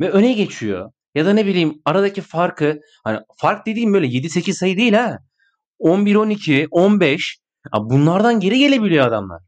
ve 0.00 0.10
öne 0.10 0.32
geçiyor. 0.32 0.90
Ya 1.14 1.26
da 1.26 1.32
ne 1.32 1.46
bileyim 1.46 1.82
aradaki 1.84 2.20
farkı 2.20 2.80
hani 3.04 3.20
fark 3.40 3.66
dediğim 3.66 3.94
böyle 3.94 4.06
7-8 4.06 4.52
sayı 4.52 4.76
değil 4.76 4.92
ha. 4.92 5.18
11-12, 5.80 6.68
15 6.70 7.38
ya 7.74 7.80
bunlardan 7.90 8.40
geri 8.40 8.58
gelebiliyor 8.58 9.06
adamlar. 9.06 9.47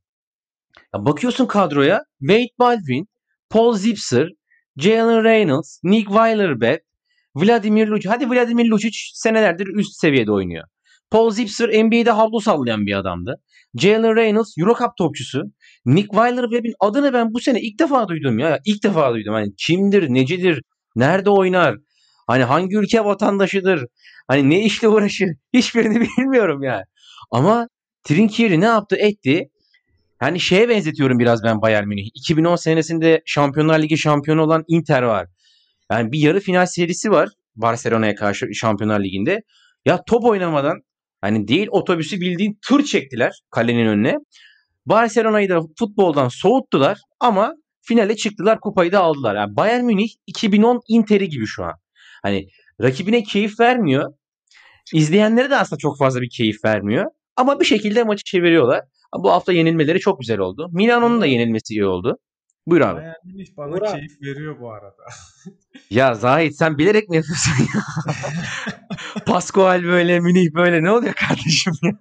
Ya 0.95 1.05
bakıyorsun 1.07 1.47
kadroya 1.47 2.03
Wade 2.21 2.49
Baldwin, 2.59 3.09
Paul 3.51 3.75
Zipser, 3.75 4.29
Jalen 4.77 5.25
Reynolds, 5.25 5.81
Nick 5.85 6.09
Weiler-Beck, 6.09 6.81
Vladimir 7.37 7.89
Lucic. 7.89 8.09
Hadi 8.09 8.31
Vladimir 8.31 8.67
Lucic 8.67 8.99
senelerdir 9.15 9.67
üst 9.67 10.01
seviyede 10.01 10.33
oynuyor. 10.33 10.65
Paul 11.11 11.31
Zipser 11.31 11.69
NBA'de 11.85 12.11
havlu 12.11 12.41
sallayan 12.41 12.87
bir 12.87 12.99
adamdı. 12.99 13.35
Jalen 13.75 14.17
Reynolds 14.17 14.59
Eurocup 14.59 14.97
topçusu. 14.99 15.43
Nick 15.87 16.09
Weiler-Beck'in 16.09 16.75
adını 16.81 17.13
ben 17.13 17.35
bu 17.35 17.41
sene 17.41 17.61
ilk 17.61 17.79
defa 17.79 18.09
duydum 18.09 18.39
ya. 18.39 18.59
İlk 18.65 18.85
defa 18.85 19.13
duydum. 19.13 19.35
Hani 19.35 19.55
kimdir, 19.57 20.09
necidir, 20.09 20.63
nerede 20.97 21.31
oynar, 21.31 21.77
hani 22.27 22.45
hangi 22.45 22.77
ülke 22.77 23.05
vatandaşıdır, 23.05 23.87
hani 24.29 24.51
ne 24.51 24.65
işle 24.65 24.89
uğraşır 24.89 25.29
hiçbirini 25.53 26.01
bilmiyorum 26.01 26.63
yani. 26.63 26.85
Ama 27.31 27.69
Trinkieri 28.05 28.61
ne 28.61 28.65
yaptı 28.65 28.97
etti. 28.97 29.51
Yani 30.23 30.41
şeye 30.41 30.69
benzetiyorum 30.69 31.19
biraz 31.19 31.45
ben 31.45 31.63
Bayern 31.63 31.87
Münih. 31.87 32.07
2010 32.15 32.57
senesinde 32.57 33.23
Şampiyonlar 33.27 33.83
Ligi 33.83 33.99
şampiyonu 33.99 34.43
olan 34.43 34.65
Inter 34.69 35.03
var. 35.03 35.27
Yani 35.91 36.13
bir 36.13 36.19
yarı 36.19 36.41
final 36.41 36.67
serisi 36.67 37.11
var 37.11 37.29
Barcelona'ya 37.57 38.15
karşı 38.15 38.55
Şampiyonlar 38.55 39.01
Ligi'nde. 39.01 39.43
Ya 39.85 40.03
top 40.07 40.25
oynamadan 40.25 40.81
hani 41.21 41.49
değil 41.49 41.69
otobüsü 41.71 42.21
bildiğin 42.21 42.59
tır 42.69 42.85
çektiler 42.85 43.33
kalenin 43.51 43.87
önüne. 43.87 44.17
Barcelona'yı 44.87 45.49
da 45.49 45.61
futboldan 45.79 46.29
soğuttular 46.29 46.99
ama 47.21 47.55
finale 47.83 48.17
çıktılar 48.17 48.61
kupayı 48.61 48.93
da 48.93 49.01
aldılar. 49.01 49.37
Yani 49.37 49.57
Bayern 49.57 49.85
Münih 49.85 50.09
2010 50.27 50.81
Inter'i 50.89 51.29
gibi 51.29 51.47
şu 51.47 51.65
an. 51.65 51.75
Hani 52.23 52.49
rakibine 52.83 53.23
keyif 53.23 53.61
vermiyor. 53.61 54.13
İzleyenlere 54.95 55.51
de 55.51 55.57
aslında 55.57 55.79
çok 55.79 55.99
fazla 55.99 56.21
bir 56.21 56.31
keyif 56.31 56.65
vermiyor. 56.65 57.07
Ama 57.37 57.61
bir 57.61 57.65
şekilde 57.65 58.05
maçı 58.05 58.25
çeviriyorlar. 58.25 58.81
Bu 59.19 59.31
hafta 59.31 59.53
yenilmeleri 59.53 60.01
çok 60.01 60.21
güzel 60.21 60.39
oldu. 60.39 60.69
Milano'nun 60.73 61.21
da 61.21 61.27
yenilmesi 61.27 61.75
iyi 61.75 61.85
oldu. 61.85 62.19
Buyur 62.67 62.81
abi. 62.81 63.01
Bayern 63.01 63.15
Münih 63.25 63.57
bana 63.57 63.73
Burak. 63.73 63.95
keyif 63.95 64.23
veriyor 64.23 64.61
bu 64.61 64.73
arada. 64.73 65.05
Ya 65.91 66.15
Zahit 66.15 66.57
sen 66.57 66.79
bilerek 66.79 67.09
mi 67.09 67.17
yapıyorsun 67.17 67.53
ya? 67.75 67.83
Pascual 69.27 69.83
böyle, 69.85 70.21
Münih 70.21 70.55
böyle 70.55 70.83
ne 70.83 70.91
oluyor 70.91 71.15
kardeşim 71.15 71.73
ya? 71.83 71.93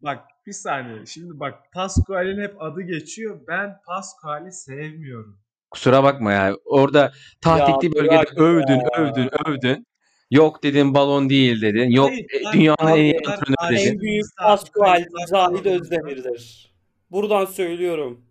Bak 0.00 0.18
bir 0.46 0.52
saniye. 0.52 1.06
Şimdi 1.06 1.40
bak 1.40 1.54
Pascual'in 1.72 2.42
hep 2.42 2.62
adı 2.62 2.82
geçiyor. 2.82 3.40
Ben 3.48 3.76
Pascual'i 3.86 4.52
sevmiyorum. 4.52 5.38
Kusura 5.70 6.04
bakma 6.04 6.32
ya. 6.32 6.56
Orada 6.64 7.12
tahtitli 7.40 7.94
bölgede 7.94 8.24
övdün, 8.36 8.80
ya. 8.80 8.88
övdün, 8.98 9.30
övdün. 9.46 9.86
Yok 10.30 10.62
dedin 10.62 10.94
balon 10.94 11.30
değil 11.30 11.62
dedin. 11.62 11.90
Yok 11.90 12.10
Hayır, 12.10 12.24
e, 12.24 12.52
dünyanın 12.52 12.96
en 12.96 13.04
iyi 13.04 13.18
antrenörü 13.18 13.76
dedin. 13.76 13.90
En 13.90 14.00
büyük 14.00 14.26
Pascual 14.38 15.04
Zahid. 15.26 15.64
Özdemir'dir. 15.64 16.74
Buradan 17.10 17.44
söylüyorum. 17.44 18.24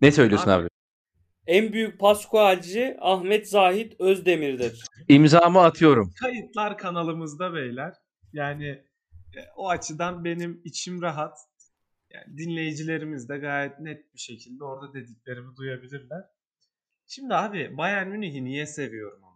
Ne 0.00 0.12
söylüyorsun 0.12 0.50
Abi- 0.50 0.62
abi? 0.62 0.68
En 1.46 1.72
büyük 1.72 2.00
Pascualci 2.00 2.96
Ahmet 3.00 3.48
Zahid 3.48 3.92
Özdemir'dir. 3.98 4.84
İmzamı 5.08 5.60
atıyorum. 5.60 6.12
Kayıtlar 6.20 6.78
kanalımızda 6.78 7.54
beyler. 7.54 7.94
Yani 8.32 8.66
e, 9.36 9.40
o 9.56 9.68
açıdan 9.68 10.24
benim 10.24 10.60
içim 10.64 11.02
rahat. 11.02 11.38
Yani 12.10 12.38
dinleyicilerimiz 12.38 13.28
de 13.28 13.38
gayet 13.38 13.80
net 13.80 14.14
bir 14.14 14.18
şekilde 14.18 14.64
orada 14.64 14.94
dediklerimi 14.94 15.56
duyabilirler. 15.56 16.24
Şimdi 17.06 17.34
abi 17.34 17.76
Bayern 17.76 18.08
Münih'i 18.08 18.44
niye 18.44 18.66
seviyorum 18.66 19.24
ama? 19.24 19.31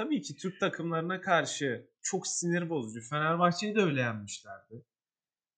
Tabii 0.00 0.22
ki 0.22 0.36
Türk 0.36 0.60
takımlarına 0.60 1.20
karşı 1.20 1.90
çok 2.02 2.26
sinir 2.26 2.70
bozucu. 2.70 3.08
Fenerbahçe'yi 3.08 3.74
de 3.74 3.80
öyle 3.80 4.00
yenmişlerdi. 4.00 4.84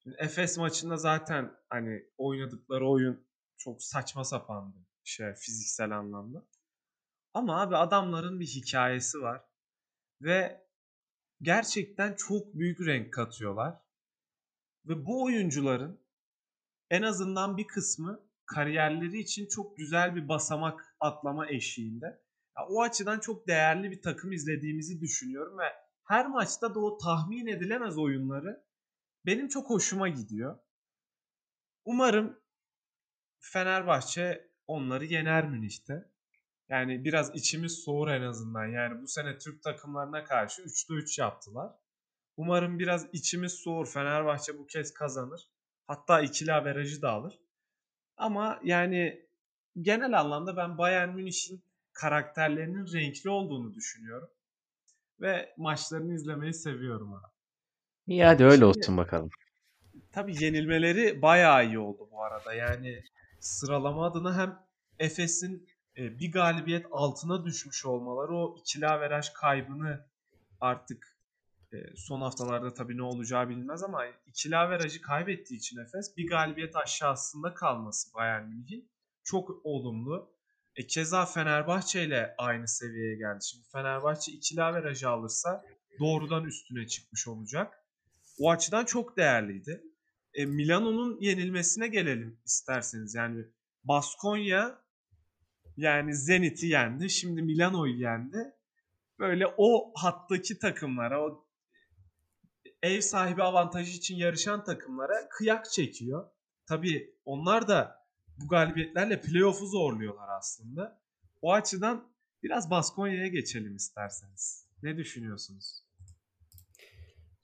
Şimdi 0.03 0.17
Efes 0.19 0.59
maçında 0.59 0.97
zaten 0.97 1.53
hani 1.69 2.05
oynadıkları 2.19 2.89
oyun 2.89 3.27
çok 3.57 3.83
saçma 3.83 4.25
sapandı 4.25 4.77
şey 5.05 5.35
fiziksel 5.35 5.99
anlamda. 5.99 6.47
Ama 7.35 7.61
abi 7.61 7.77
adamların 7.77 8.41
bir 8.41 8.47
hikayesi 8.47 9.21
var 9.21 9.43
ve 10.21 10.67
gerçekten 11.43 12.15
çok 12.15 12.55
büyük 12.55 12.81
renk 12.81 13.13
katıyorlar. 13.13 13.75
Ve 14.85 15.07
bu 15.07 15.25
oyuncuların 15.25 16.01
en 16.91 17.03
azından 17.03 17.57
bir 17.57 17.67
kısmı 17.67 18.21
kariyerleri 18.47 19.19
için 19.19 19.47
çok 19.47 19.77
güzel 19.77 20.17
bir 20.17 20.29
basamak 20.29 20.97
atlama 21.01 21.49
eşiğinde. 21.49 22.22
Ya 22.59 22.67
o 22.69 22.83
açıdan 22.83 23.19
çok 23.19 23.49
değerli 23.49 23.91
bir 23.91 24.03
takım 24.03 24.33
izlediğimizi 24.33 25.01
düşünüyorum 25.01 25.59
ve 25.59 25.73
her 26.05 26.27
maçta 26.27 26.75
da 26.75 26.81
o 26.81 26.99
tahmin 26.99 27.47
edilemez 27.47 27.99
oyunları 27.99 28.65
benim 29.27 29.49
çok 29.49 29.71
hoşuma 29.71 30.09
gidiyor. 30.09 30.59
Umarım 31.85 32.41
Fenerbahçe 33.39 34.51
onları 34.67 35.05
yener 35.05 35.49
Münih'te. 35.49 36.13
Yani 36.69 37.05
biraz 37.05 37.35
içimiz 37.35 37.73
soğur 37.73 38.09
en 38.09 38.23
azından. 38.23 38.67
Yani 38.67 39.03
bu 39.03 39.09
sene 39.09 39.39
Türk 39.39 39.63
takımlarına 39.63 40.25
karşı 40.25 40.63
3'te 40.63 40.95
3 40.95 41.19
yaptılar. 41.19 41.73
Umarım 42.37 42.79
biraz 42.79 43.07
içimiz 43.13 43.53
soğur. 43.53 43.87
Fenerbahçe 43.87 44.59
bu 44.59 44.67
kez 44.67 44.95
kazanır. 44.95 45.49
Hatta 45.87 46.21
ikili 46.21 46.53
averajı 46.53 47.03
da 47.03 47.11
alır. 47.11 47.39
Ama 48.17 48.61
yani 48.65 49.27
genel 49.81 50.21
anlamda 50.21 50.57
ben 50.57 50.79
Bayern 50.79 51.09
Münih'in 51.09 51.65
karakterlerinin 51.93 52.93
renkli 52.93 53.31
olduğunu 53.31 53.75
düşünüyorum. 53.75 54.29
Ve 55.21 55.55
maçlarını 55.57 56.15
izlemeyi 56.15 56.55
seviyorum 56.55 57.15
abi. 57.15 57.27
İyi 58.07 58.25
hadi 58.25 58.45
öyle 58.45 58.55
Şimdi- 58.55 58.65
olsun 58.65 58.97
bakalım. 58.97 59.31
Tabii 60.13 60.45
yenilmeleri 60.45 61.23
bayağı 61.23 61.67
iyi 61.67 61.79
oldu 61.79 62.09
bu 62.13 62.23
arada. 62.25 62.55
Yani 62.55 63.03
sıralama 63.41 64.07
adına 64.07 64.37
hem 64.39 64.59
Efes'in 64.99 65.69
e, 65.97 66.19
bir 66.19 66.33
galibiyet 66.33 66.87
altına 66.91 67.45
düşmüş 67.45 67.87
olmaları 67.87 68.37
o 68.37 68.57
ikili 68.59 68.87
averaj 68.87 69.33
kaybını 69.33 70.07
artık 70.61 71.19
e, 71.73 71.77
son 71.97 72.21
haftalarda 72.21 72.75
tabii 72.75 72.97
ne 72.97 73.03
olacağı 73.03 73.49
bilinmez 73.49 73.83
ama 73.83 74.07
ikili 74.27 74.57
averajı 74.57 75.03
kaybettiği 75.03 75.59
için 75.59 75.79
Efes 75.79 76.17
bir 76.17 76.29
galibiyet 76.29 76.77
aşağısında 76.77 77.55
kalması 77.55 78.15
Bayern 78.15 78.49
Münih'in 78.49 78.91
çok 79.25 79.51
olumlu. 79.65 80.32
E, 80.77 80.87
keza 80.87 81.27
Fenerbahçe 81.27 82.05
ile 82.05 82.35
aynı 82.39 82.69
seviyeye 82.69 83.17
geldi. 83.17 83.45
Şimdi 83.45 83.65
Fenerbahçe 83.73 84.33
ikili 84.33 84.63
averajı 84.63 85.09
alırsa 85.09 85.65
doğrudan 86.01 86.45
üstüne 86.45 86.87
çıkmış 86.87 87.29
olacak. 87.29 87.75
O 88.39 88.51
açıdan 88.51 88.85
çok 88.85 89.17
değerliydi. 89.17 89.83
E, 90.35 90.47
Milano'nun 90.47 91.21
yenilmesine 91.21 91.89
gelelim 91.89 92.41
isterseniz. 92.45 93.15
Yani 93.15 93.45
Baskonya 93.85 94.79
yani 95.77 96.15
Zenit'i 96.15 96.67
yendi. 96.67 97.11
Şimdi 97.11 97.43
Milano'yu 97.43 98.01
yendi. 98.01 98.53
böyle 99.19 99.47
o 99.57 99.93
hattaki 99.95 100.59
takımlara, 100.59 101.23
o 101.25 101.47
ev 102.83 103.01
sahibi 103.01 103.43
avantajı 103.43 103.93
için 103.93 104.17
yarışan 104.17 104.65
takımlara 104.65 105.29
kıyak 105.29 105.71
çekiyor. 105.71 106.31
Tabii 106.67 107.15
onlar 107.25 107.69
da 107.69 108.02
bu 108.41 108.49
galibiyetlerle 108.49 109.21
playoff'u 109.21 109.67
zorluyorlar 109.67 110.29
aslında. 110.39 111.01
O 111.43 111.53
açıdan 111.53 112.13
biraz 112.43 112.71
Baskonya'ya 112.71 113.27
geçelim 113.27 113.77
isterseniz. 113.77 114.67
Ne 114.83 114.97
düşünüyorsunuz? 114.97 115.83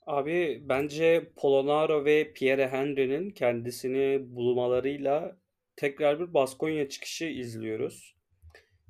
Abi 0.07 0.62
bence 0.68 1.33
Polonaro 1.37 2.05
ve 2.05 2.33
Pierre 2.33 2.68
Henry'nin 2.68 3.31
kendisini 3.31 4.35
bulmalarıyla 4.37 5.37
tekrar 5.77 6.20
bir 6.20 6.35
Baskonya 6.35 6.88
çıkışı 6.88 7.24
izliyoruz. 7.24 8.16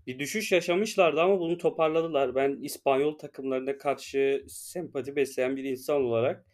Bir 0.07 0.19
düşüş 0.19 0.53
yaşamışlardı 0.53 1.21
ama 1.21 1.41
bunu 1.41 1.59
toparladılar. 1.59 2.35
Ben 2.35 2.63
İspanyol 2.63 3.19
takımlarına 3.19 3.79
karşı 3.79 4.45
sempati 4.49 5.17
besleyen 5.17 5.57
bir 5.57 5.65
insan 5.65 6.05
olarak 6.05 6.47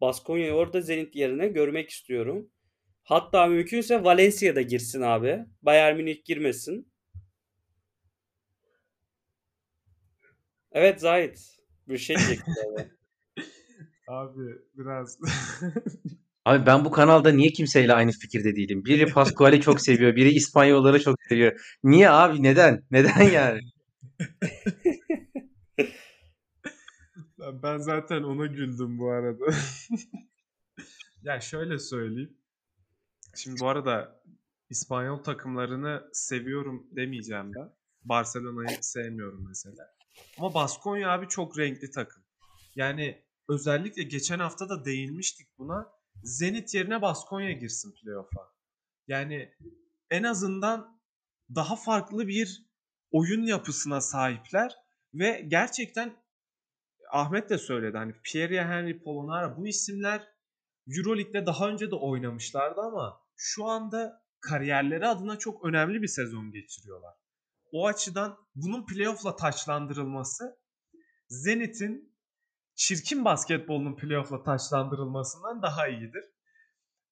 Baskonya'yı 0.00 0.52
orada 0.52 0.80
Zenit 0.80 1.16
yerine 1.16 1.48
görmek 1.48 1.90
istiyorum. 1.90 2.50
Hatta 3.08 3.46
mümkünse 3.46 4.04
Valencia'da 4.04 4.62
girsin 4.62 5.02
abi. 5.02 5.46
Bayern 5.62 5.96
Münih 5.96 6.24
girmesin. 6.24 6.92
Evet 10.72 11.00
Zahit. 11.00 11.58
Bir 11.88 11.98
şey 11.98 12.16
diyecektim 12.18 12.54
abi. 12.74 12.90
Abi 14.08 14.58
biraz 14.74 15.18
Abi 16.44 16.66
ben 16.66 16.84
bu 16.84 16.90
kanalda 16.90 17.30
niye 17.30 17.50
kimseyle 17.50 17.92
aynı 17.94 18.10
fikirde 18.10 18.56
değilim? 18.56 18.84
Biri 18.84 19.06
Pascual'i 19.06 19.60
çok 19.60 19.80
seviyor, 19.80 20.16
biri 20.16 20.30
İspanyolları 20.30 21.02
çok 21.02 21.22
seviyor. 21.28 21.76
Niye 21.84 22.10
abi? 22.10 22.42
Neden? 22.42 22.84
Neden 22.90 23.22
yani? 23.22 23.60
ben 27.62 27.78
zaten 27.78 28.22
ona 28.22 28.46
güldüm 28.46 28.98
bu 28.98 29.10
arada. 29.10 29.44
ya 31.22 31.40
şöyle 31.40 31.78
söyleyeyim. 31.78 32.37
Şimdi 33.34 33.60
bu 33.60 33.68
arada 33.68 34.22
İspanyol 34.70 35.16
takımlarını 35.16 36.10
seviyorum 36.12 36.86
demeyeceğim 36.90 37.52
ben. 37.54 37.72
Barcelona'yı 38.04 38.78
sevmiyorum 38.80 39.44
mesela. 39.48 39.94
Ama 40.38 40.54
Baskonya 40.54 41.10
abi 41.10 41.28
çok 41.28 41.58
renkli 41.58 41.90
takım. 41.90 42.22
Yani 42.74 43.24
özellikle 43.48 44.02
geçen 44.02 44.38
hafta 44.38 44.68
da 44.68 44.84
değinmiştik 44.84 45.58
buna. 45.58 45.92
Zenit 46.22 46.74
yerine 46.74 47.02
Baskonya 47.02 47.52
girsin 47.52 47.94
playoff'a. 48.02 48.52
Yani 49.08 49.54
en 50.10 50.22
azından 50.22 51.00
daha 51.54 51.76
farklı 51.76 52.28
bir 52.28 52.66
oyun 53.10 53.42
yapısına 53.46 54.00
sahipler 54.00 54.74
ve 55.14 55.44
gerçekten 55.48 56.16
Ahmet 57.12 57.50
de 57.50 57.58
söyledi 57.58 57.96
hani 57.96 58.14
Pierre 58.24 58.64
Henry 58.64 59.02
Polonara 59.02 59.56
bu 59.56 59.66
isimler 59.66 60.28
Euroleague'de 60.96 61.46
daha 61.46 61.68
önce 61.68 61.90
de 61.90 61.94
oynamışlardı 61.94 62.80
ama 62.80 63.20
şu 63.36 63.64
anda 63.64 64.22
kariyerleri 64.40 65.06
adına 65.06 65.38
çok 65.38 65.64
önemli 65.64 66.02
bir 66.02 66.08
sezon 66.08 66.52
geçiriyorlar. 66.52 67.14
O 67.72 67.86
açıdan 67.86 68.38
bunun 68.54 68.86
playoff'la 68.86 69.36
taçlandırılması 69.36 70.58
Zenit'in 71.28 72.16
çirkin 72.74 73.24
basketbolunun 73.24 73.96
playoff'la 73.96 74.42
taçlandırılmasından 74.42 75.62
daha 75.62 75.88
iyidir. 75.88 76.24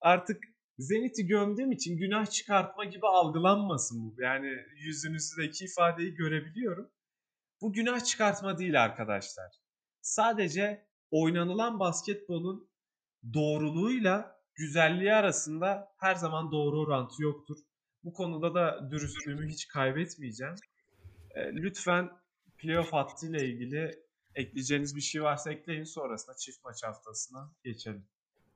Artık 0.00 0.42
Zenit'i 0.78 1.26
gömdüğüm 1.26 1.72
için 1.72 1.96
günah 1.96 2.30
çıkartma 2.30 2.84
gibi 2.84 3.06
algılanmasın 3.06 3.98
bu. 4.04 4.22
Yani 4.22 4.50
yüzünüzdeki 4.76 5.64
ifadeyi 5.64 6.14
görebiliyorum. 6.14 6.90
Bu 7.60 7.72
günah 7.72 8.04
çıkartma 8.04 8.58
değil 8.58 8.84
arkadaşlar. 8.84 9.52
Sadece 10.00 10.88
oynanılan 11.10 11.80
basketbolun 11.80 12.70
doğruluğuyla 13.34 14.36
güzelliği 14.54 15.12
arasında 15.12 15.88
her 15.98 16.14
zaman 16.14 16.52
doğru 16.52 16.80
orantı 16.80 17.22
yoktur. 17.22 17.56
Bu 18.04 18.12
konuda 18.12 18.54
da 18.54 18.90
dürüstlüğümü 18.90 19.48
hiç 19.48 19.68
kaybetmeyeceğim. 19.68 20.54
Lütfen 21.36 22.10
playoff 22.58 22.92
hattıyla 22.92 23.38
ilgili 23.38 23.90
ekleyeceğiniz 24.34 24.96
bir 24.96 25.00
şey 25.00 25.22
varsa 25.22 25.52
ekleyin 25.52 25.84
sonrasında 25.84 26.36
çift 26.36 26.64
maç 26.64 26.84
haftasına 26.84 27.52
geçelim. 27.64 28.04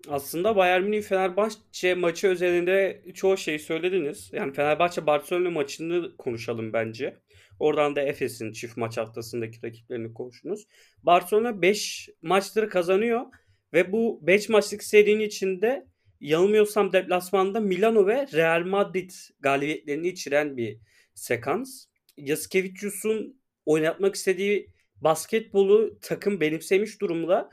Aslında 0.09 0.56
Bayern 0.56 0.83
Münih 0.83 1.02
Fenerbahçe 1.02 1.94
maçı 1.94 2.28
özelinde 2.28 3.04
çoğu 3.14 3.37
şeyi 3.37 3.59
söylediniz. 3.59 4.30
Yani 4.33 4.52
Fenerbahçe 4.52 5.06
Barcelona 5.06 5.50
maçını 5.50 6.16
konuşalım 6.16 6.72
bence. 6.72 7.20
Oradan 7.59 7.96
da 7.96 8.00
Efes'in 8.00 8.52
çift 8.52 8.76
maç 8.76 8.98
haftasındaki 8.98 9.66
rakiplerini 9.66 10.14
konuşunuz. 10.14 10.66
Barcelona 11.02 11.62
5 11.62 12.09
maçları 12.22 12.68
kazanıyor 12.68 13.26
ve 13.72 13.92
bu 13.92 14.18
5 14.22 14.48
maçlık 14.48 14.85
serinin 14.85 15.20
içinde 15.20 15.87
yanılmıyorsam 16.20 16.92
deplasmanda 16.92 17.61
Milano 17.61 18.06
ve 18.06 18.26
Real 18.33 18.66
Madrid 18.66 19.11
galibiyetlerini 19.40 20.09
içeren 20.09 20.56
bir 20.56 20.78
sekans. 21.14 21.85
Yasikevicius'un 22.16 23.40
oynatmak 23.66 24.14
istediği 24.14 24.70
basketbolu 25.00 25.98
takım 26.02 26.40
benimsemiş 26.40 27.00
durumda 27.00 27.50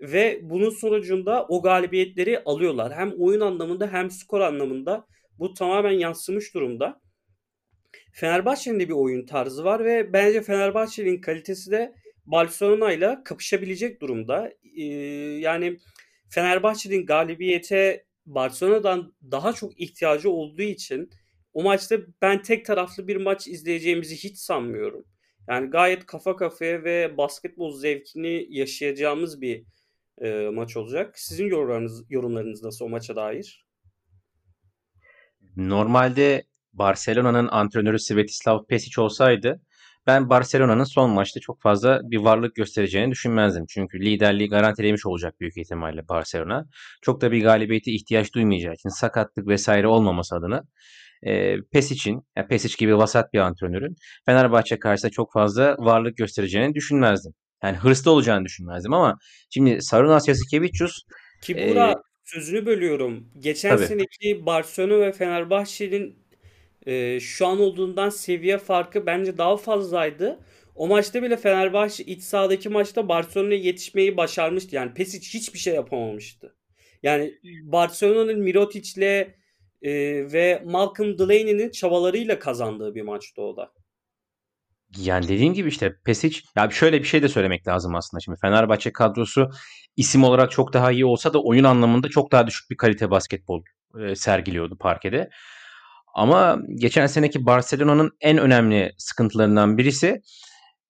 ve 0.00 0.40
bunun 0.42 0.70
sonucunda 0.70 1.46
o 1.48 1.62
galibiyetleri 1.62 2.42
alıyorlar. 2.44 2.92
Hem 2.92 3.12
oyun 3.18 3.40
anlamında 3.40 3.92
hem 3.92 4.10
skor 4.10 4.40
anlamında 4.40 5.06
bu 5.38 5.54
tamamen 5.54 5.92
yansımış 5.92 6.54
durumda. 6.54 7.00
Fenerbahçe'nin 8.12 8.80
de 8.80 8.88
bir 8.88 8.94
oyun 8.94 9.26
tarzı 9.26 9.64
var 9.64 9.84
ve 9.84 10.12
bence 10.12 10.42
Fenerbahçe'nin 10.42 11.20
kalitesi 11.20 11.70
de 11.70 11.94
Barcelona 12.30 12.92
ile 12.92 13.18
kapışabilecek 13.24 14.00
durumda. 14.00 14.52
Ee, 14.76 14.84
yani 15.40 15.78
Fenerbahçe'nin 16.28 17.06
galibiyete 17.06 18.04
Barcelona'dan 18.26 19.14
daha 19.30 19.52
çok 19.52 19.80
ihtiyacı 19.80 20.30
olduğu 20.30 20.62
için 20.62 21.10
o 21.52 21.62
maçta 21.62 21.96
ben 22.22 22.42
tek 22.42 22.64
taraflı 22.64 23.08
bir 23.08 23.16
maç 23.16 23.48
izleyeceğimizi 23.48 24.16
hiç 24.16 24.38
sanmıyorum. 24.38 25.04
Yani 25.48 25.70
gayet 25.70 26.06
kafa 26.06 26.36
kafaya 26.36 26.84
ve 26.84 27.16
basketbol 27.16 27.78
zevkini 27.78 28.46
yaşayacağımız 28.50 29.40
bir 29.40 29.64
e, 30.20 30.48
maç 30.48 30.76
olacak. 30.76 31.18
Sizin 31.18 31.46
yorumlarınız, 31.46 32.04
yorumlarınız 32.10 32.62
nasıl 32.62 32.84
o 32.84 32.88
maça 32.88 33.16
dair? 33.16 33.66
Normalde 35.56 36.44
Barcelona'nın 36.72 37.48
antrenörü 37.48 37.98
Svetislav 37.98 38.66
Pesic 38.66 39.00
olsaydı 39.00 39.60
ben 40.06 40.30
Barcelona'nın 40.30 40.84
son 40.84 41.10
maçta 41.10 41.40
çok 41.40 41.62
fazla 41.62 42.00
bir 42.02 42.18
varlık 42.18 42.54
göstereceğini 42.54 43.10
düşünmezdim. 43.10 43.64
Çünkü 43.68 44.00
liderliği 44.00 44.48
garantilemiş 44.48 45.06
olacak 45.06 45.40
büyük 45.40 45.58
ihtimalle 45.58 46.08
Barcelona. 46.08 46.66
Çok 47.02 47.20
da 47.20 47.32
bir 47.32 47.42
galibiyete 47.42 47.92
ihtiyaç 47.92 48.34
duymayacağı 48.34 48.74
için 48.74 48.88
sakatlık 48.88 49.46
vesaire 49.48 49.86
olmaması 49.86 50.36
adına 50.36 50.62
e, 51.22 51.56
Pesic'in, 51.72 52.22
yani 52.36 52.48
Pesic 52.48 52.76
gibi 52.78 52.96
vasat 52.96 53.32
bir 53.32 53.38
antrenörün 53.38 53.96
Fenerbahçe 54.26 54.78
karşısında 54.78 55.10
çok 55.10 55.32
fazla 55.32 55.76
varlık 55.78 56.16
göstereceğini 56.16 56.74
düşünmezdim. 56.74 57.32
Yani 57.62 57.76
hırslı 57.76 58.10
olacağını 58.10 58.44
düşünmezdim 58.44 58.92
ama 58.92 59.18
şimdi 59.50 59.82
Sarunas 59.82 60.28
Yasikevicius 60.28 61.02
ki 61.42 61.54
burada 61.54 61.90
e, 61.90 61.94
sözünü 62.24 62.66
bölüyorum. 62.66 63.28
Geçen 63.38 63.76
tabii. 63.76 63.86
seneki 63.86 64.46
Barcelona 64.46 65.00
ve 65.00 65.12
Fenerbahçe'nin 65.12 66.18
e, 66.86 67.20
şu 67.20 67.46
an 67.46 67.60
olduğundan 67.60 68.08
seviye 68.08 68.58
farkı 68.58 69.06
bence 69.06 69.38
daha 69.38 69.56
fazlaydı. 69.56 70.38
O 70.74 70.88
maçta 70.88 71.22
bile 71.22 71.36
Fenerbahçe 71.36 72.04
iç 72.04 72.22
sahadaki 72.22 72.68
maçta 72.68 73.08
Barcelona'ya 73.08 73.60
yetişmeyi 73.60 74.16
başarmıştı. 74.16 74.76
Yani 74.76 74.94
Pesic 74.94 75.38
hiçbir 75.38 75.58
şey 75.58 75.74
yapamamıştı. 75.74 76.56
Yani 77.02 77.34
Barcelona'nın 77.62 78.40
Mirotic'le 78.40 79.26
e, 79.82 79.92
ve 80.32 80.62
Malcolm 80.64 81.18
Delaney'nin 81.18 81.70
çabalarıyla 81.70 82.38
kazandığı 82.38 82.94
bir 82.94 83.02
maçtı 83.02 83.42
o 83.42 83.56
da. 83.56 83.72
Yani 84.98 85.28
dediğim 85.28 85.54
gibi 85.54 85.68
işte 85.68 85.96
Pesic 86.04 86.40
ya 86.56 86.70
şöyle 86.70 86.98
bir 86.98 87.06
şey 87.06 87.22
de 87.22 87.28
söylemek 87.28 87.68
lazım 87.68 87.94
aslında 87.94 88.20
şimdi 88.20 88.38
Fenerbahçe 88.40 88.92
kadrosu 88.92 89.50
isim 89.96 90.24
olarak 90.24 90.50
çok 90.50 90.72
daha 90.72 90.92
iyi 90.92 91.04
olsa 91.04 91.32
da 91.32 91.42
oyun 91.42 91.64
anlamında 91.64 92.08
çok 92.08 92.32
daha 92.32 92.46
düşük 92.46 92.70
bir 92.70 92.76
kalite 92.76 93.10
basketbol 93.10 93.62
e, 94.00 94.14
sergiliyordu 94.14 94.78
parkede. 94.78 95.30
Ama 96.14 96.58
geçen 96.74 97.06
seneki 97.06 97.46
Barcelona'nın 97.46 98.10
en 98.20 98.38
önemli 98.38 98.92
sıkıntılarından 98.98 99.78
birisi 99.78 100.22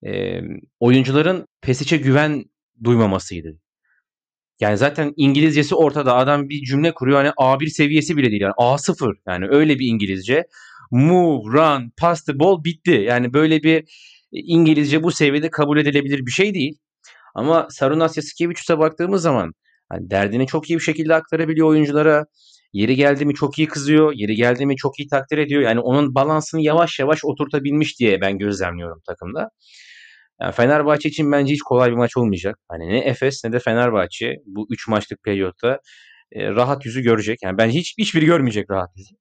e, 0.06 0.40
oyuncuların 0.80 1.46
Pesic'e 1.62 1.96
güven 1.96 2.44
duymamasıydı. 2.84 3.60
Yani 4.60 4.76
zaten 4.78 5.12
İngilizcesi 5.16 5.74
ortada. 5.74 6.16
Adam 6.16 6.48
bir 6.48 6.64
cümle 6.64 6.94
kuruyor. 6.94 7.18
Hani 7.18 7.28
A1 7.28 7.70
seviyesi 7.70 8.16
bile 8.16 8.30
değil. 8.30 8.42
Yani 8.42 8.52
A0 8.52 9.14
yani 9.28 9.46
öyle 9.48 9.78
bir 9.78 9.86
İngilizce. 9.86 10.46
Move, 10.90 11.52
run, 11.52 11.92
pass 11.96 12.24
the 12.24 12.38
ball 12.38 12.64
bitti. 12.64 12.90
Yani 12.90 13.32
böyle 13.32 13.62
bir 13.62 13.84
İngilizce 14.32 15.02
bu 15.02 15.10
seviyede 15.10 15.50
kabul 15.50 15.78
edilebilir 15.78 16.26
bir 16.26 16.30
şey 16.30 16.54
değil. 16.54 16.78
Ama 17.34 17.66
Sarunas 17.70 18.16
Yasikevicius'a 18.16 18.78
baktığımız 18.78 19.22
zaman 19.22 19.52
hani 19.88 20.10
derdini 20.10 20.46
çok 20.46 20.70
iyi 20.70 20.78
bir 20.78 20.84
şekilde 20.84 21.14
aktarabiliyor 21.14 21.68
oyunculara. 21.68 22.26
Yeri 22.72 22.96
geldi 22.96 23.26
mi 23.26 23.34
çok 23.34 23.58
iyi 23.58 23.68
kızıyor. 23.68 24.12
Yeri 24.14 24.34
geldi 24.34 24.66
mi 24.66 24.76
çok 24.76 24.98
iyi 24.98 25.08
takdir 25.08 25.38
ediyor. 25.38 25.62
Yani 25.62 25.80
onun 25.80 26.14
balansını 26.14 26.62
yavaş 26.62 26.98
yavaş 26.98 27.24
oturtabilmiş 27.24 27.98
diye 28.00 28.20
ben 28.20 28.38
gözlemliyorum 28.38 29.00
takımda. 29.06 29.48
Yani 30.40 30.52
Fenerbahçe 30.52 31.08
için 31.08 31.32
bence 31.32 31.52
hiç 31.54 31.62
kolay 31.62 31.90
bir 31.90 31.96
maç 31.96 32.16
olmayacak. 32.16 32.56
Hani 32.68 32.88
ne 32.88 32.98
Efes 32.98 33.44
ne 33.44 33.52
de 33.52 33.58
Fenerbahçe 33.58 34.34
bu 34.46 34.66
3 34.70 34.88
maçlık 34.88 35.22
periyotta 35.24 35.78
e, 36.32 36.48
rahat 36.50 36.86
yüzü 36.86 37.02
görecek. 37.02 37.38
Yani 37.42 37.58
bence 37.58 37.78
hiç 37.78 37.94
hiçbiri 37.98 38.26
görmeyecek 38.26 38.70
rahat 38.70 38.90
yüzü. 38.96 39.14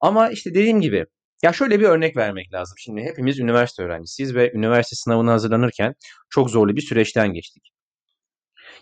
Ama 0.00 0.30
işte 0.30 0.50
dediğim 0.50 0.80
gibi 0.80 1.06
ya 1.42 1.52
şöyle 1.52 1.80
bir 1.80 1.84
örnek 1.84 2.16
vermek 2.16 2.52
lazım. 2.52 2.74
Şimdi 2.78 3.02
hepimiz 3.02 3.38
üniversite 3.38 3.82
öğrencisiyiz 3.82 4.34
ve 4.34 4.52
üniversite 4.54 4.96
sınavına 4.96 5.32
hazırlanırken 5.32 5.94
çok 6.30 6.50
zorlu 6.50 6.76
bir 6.76 6.80
süreçten 6.80 7.32
geçtik. 7.32 7.62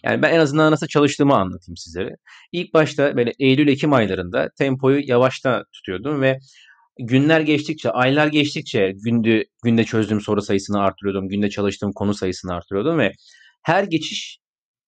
Yani 0.04 0.22
ben 0.22 0.32
en 0.34 0.40
azından 0.40 0.72
nasıl 0.72 0.86
çalıştığımı 0.86 1.34
anlatayım 1.34 1.76
sizlere. 1.76 2.16
İlk 2.52 2.74
başta 2.74 3.16
böyle 3.16 3.32
Eylül-Ekim 3.38 3.92
aylarında 3.92 4.50
tempoyu 4.58 5.00
yavaşta 5.04 5.64
tutuyordum 5.72 6.22
ve 6.22 6.38
günler 6.98 7.40
geçtikçe, 7.40 7.90
aylar 7.90 8.26
geçtikçe 8.26 8.92
günde, 9.04 9.44
günde 9.64 9.84
çözdüğüm 9.84 10.20
soru 10.20 10.42
sayısını 10.42 10.80
artırıyordum. 10.80 11.28
Günde 11.28 11.50
çalıştığım 11.50 11.92
konu 11.92 12.14
sayısını 12.14 12.54
artırıyordum 12.54 12.98
ve 12.98 13.12
her 13.62 13.84
geçiş 13.84 14.38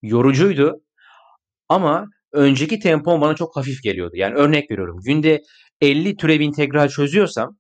yorucuydu. 0.03 0.81
Ama 1.69 2.07
önceki 2.33 2.79
tempom 2.79 3.21
bana 3.21 3.35
çok 3.35 3.57
hafif 3.57 3.83
geliyordu. 3.83 4.17
Yani 4.17 4.35
örnek 4.35 4.71
veriyorum. 4.71 4.99
Günde 5.05 5.43
50 5.81 6.17
türev 6.17 6.41
integral 6.41 6.89
çözüyorsam 6.89 7.57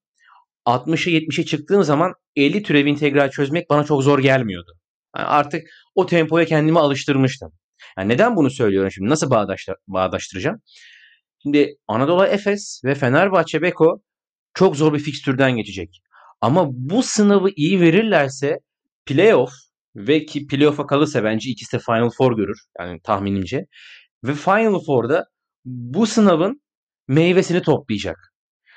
60'a 0.66 1.12
70'e 1.12 1.44
çıktığım 1.44 1.82
zaman 1.82 2.14
50 2.36 2.62
türev 2.62 2.86
integral 2.86 3.30
çözmek 3.30 3.70
bana 3.70 3.84
çok 3.84 4.02
zor 4.02 4.18
gelmiyordu. 4.18 4.72
Yani 5.16 5.26
artık 5.26 5.62
o 5.94 6.06
tempoya 6.06 6.44
kendimi 6.44 6.78
alıştırmıştım. 6.78 7.52
Yani 7.98 8.08
neden 8.08 8.36
bunu 8.36 8.50
söylüyorum 8.50 8.90
şimdi? 8.90 9.10
Nasıl 9.10 9.30
bağdaştır 9.30 9.74
bağdaştıracağım? 9.86 10.62
Şimdi 11.42 11.76
Anadolu 11.88 12.26
Efes 12.26 12.80
ve 12.84 12.94
Fenerbahçe 12.94 13.62
Beko 13.62 14.02
çok 14.54 14.76
zor 14.76 14.94
bir 14.94 14.98
fikstürden 14.98 15.56
geçecek. 15.56 16.02
Ama 16.40 16.66
bu 16.70 17.02
sınavı 17.02 17.50
iyi 17.56 17.80
verirlerse 17.80 18.58
playoff 19.06 19.52
ve 19.96 20.24
ki 20.24 20.46
playoff'a 20.46 20.86
kalırsa 20.86 21.24
bence 21.24 21.50
ikisi 21.50 21.76
de 21.76 21.80
Final 21.80 22.10
Four 22.10 22.36
görür. 22.36 22.58
Yani 22.78 23.00
tahminimce. 23.00 23.66
Ve 24.24 24.34
Final 24.34 24.80
Four'da 24.86 25.24
bu 25.64 26.06
sınavın 26.06 26.62
meyvesini 27.08 27.62
toplayacak. 27.62 28.16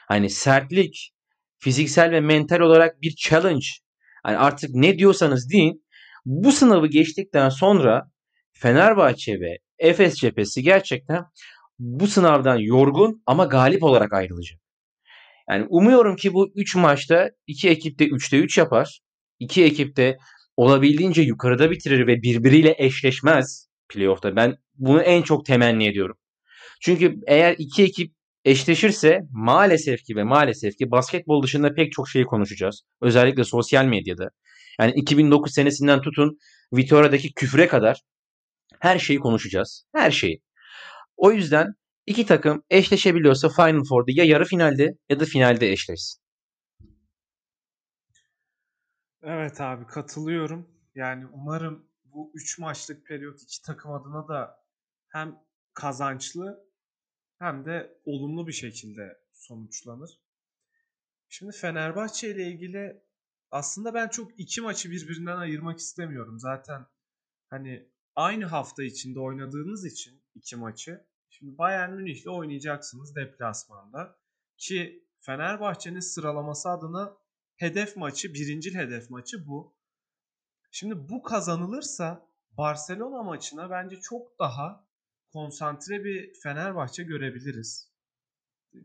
Hani 0.08 0.30
sertlik, 0.30 1.12
fiziksel 1.58 2.12
ve 2.12 2.22
mental 2.22 2.60
olarak 2.60 3.02
bir 3.02 3.16
challenge. 3.16 3.66
Hani 4.24 4.38
artık 4.38 4.70
ne 4.74 4.98
diyorsanız 4.98 5.52
deyin. 5.52 5.85
Bu 6.26 6.52
sınavı 6.52 6.88
geçtikten 6.88 7.50
sonra 7.50 8.12
Fenerbahçe 8.54 9.40
ve 9.40 9.58
Efes 9.80 10.16
cephesi 10.16 10.64
gerçekten 10.64 11.24
bu 11.80 12.08
sınavdan 12.08 12.58
yorgun 12.58 13.24
ama 13.26 13.46
galip 13.46 13.84
olarak 13.84 14.14
ayrılacak. 14.14 14.60
Yani 15.50 15.66
umuyorum 15.70 16.16
ki 16.16 16.34
bu 16.34 16.52
3 16.56 16.76
maçta 16.76 17.32
iki 17.48 17.70
ekip 17.70 18.00
de 18.00 18.08
3'te 18.08 18.38
3 18.38 18.58
yapar. 18.58 19.02
İki 19.40 19.64
ekip 19.64 19.98
de 19.98 20.18
olabildiğince 20.58 21.22
yukarıda 21.22 21.72
bitirir 21.72 22.08
ve 22.08 22.22
birbiriyle 22.22 22.76
eşleşmez 22.78 23.68
playoff'ta. 23.90 24.36
Ben 24.36 24.58
bunu 24.76 25.02
en 25.02 25.22
çok 25.22 25.46
temenni 25.46 25.88
ediyorum. 25.88 26.18
Çünkü 26.82 27.20
eğer 27.28 27.56
iki 27.58 27.84
ekip 27.84 28.14
eşleşirse 28.46 29.22
maalesef 29.32 30.04
ki 30.04 30.16
ve 30.16 30.24
maalesef 30.24 30.78
ki 30.78 30.92
basketbol 30.92 31.44
dışında 31.44 31.74
pek 31.74 31.92
çok 31.92 32.10
şeyi 32.10 32.26
konuşacağız. 32.26 32.84
Özellikle 33.02 33.44
sosyal 33.44 33.86
medyada. 33.86 34.30
Yani 34.80 34.92
2009 34.96 35.54
senesinden 35.54 36.02
tutun 36.02 36.38
Vitoria'daki 36.74 37.34
küfre 37.34 37.68
kadar 37.68 38.02
her 38.80 39.00
şeyi 39.00 39.20
konuşacağız. 39.20 39.86
Her 39.96 40.12
şeyi. 40.12 40.42
O 41.18 41.32
yüzden 41.32 41.74
iki 42.06 42.26
takım 42.26 42.64
eşleşebiliyorsa 42.70 43.50
Final 43.50 43.84
Four'da 43.84 44.12
ya 44.12 44.24
yarı 44.24 44.46
finalde 44.46 44.98
ya 45.10 45.20
da 45.20 45.26
finalde 45.26 45.72
eşleşsin. 45.72 46.22
Evet 49.24 49.62
abi 49.62 49.88
katılıyorum. 49.88 50.70
Yani 50.96 51.26
umarım 51.34 51.90
bu 52.04 52.32
3 52.36 52.60
maçlık 52.60 53.08
periyot 53.08 53.42
iki 53.42 53.62
takım 53.62 53.92
adına 53.92 54.28
da 54.28 54.66
hem 55.08 55.36
kazançlı 55.74 56.66
hem 57.40 57.66
de 57.66 57.98
olumlu 58.06 58.48
bir 58.48 58.54
şekilde 58.54 59.18
sonuçlanır. 59.34 60.10
Şimdi 61.30 61.52
Fenerbahçe 61.52 62.32
ile 62.32 62.48
ilgili 62.48 63.04
aslında 63.52 63.94
ben 63.94 64.08
çok 64.08 64.40
iki 64.40 64.62
maçı 64.62 64.92
birbirinden 64.92 65.38
ayırmak 65.38 65.80
istemiyorum. 65.80 66.40
Zaten 66.40 66.86
hani 67.50 67.90
aynı 68.16 68.46
hafta 68.46 68.84
içinde 68.84 69.20
oynadığınız 69.20 69.86
için 69.86 70.24
iki 70.36 70.56
maçı. 70.56 71.06
Şimdi 71.30 71.58
Bayern 71.58 71.94
Münih 71.94 72.22
ile 72.22 72.30
oynayacaksınız 72.30 73.16
deplasmanda. 73.16 74.20
Ki 74.58 75.08
Fenerbahçe'nin 75.20 76.00
sıralaması 76.00 76.70
adına 76.70 77.18
hedef 77.56 77.98
maçı, 77.98 78.34
birincil 78.34 78.76
hedef 78.76 79.10
maçı 79.10 79.48
bu. 79.48 79.76
Şimdi 80.72 81.10
bu 81.10 81.24
kazanılırsa 81.24 82.30
Barcelona 82.52 83.24
maçına 83.24 83.70
bence 83.70 84.00
çok 84.00 84.40
daha 84.40 84.88
konsantre 85.34 86.04
bir 86.04 86.34
Fenerbahçe 86.44 87.04
görebiliriz. 87.04 87.92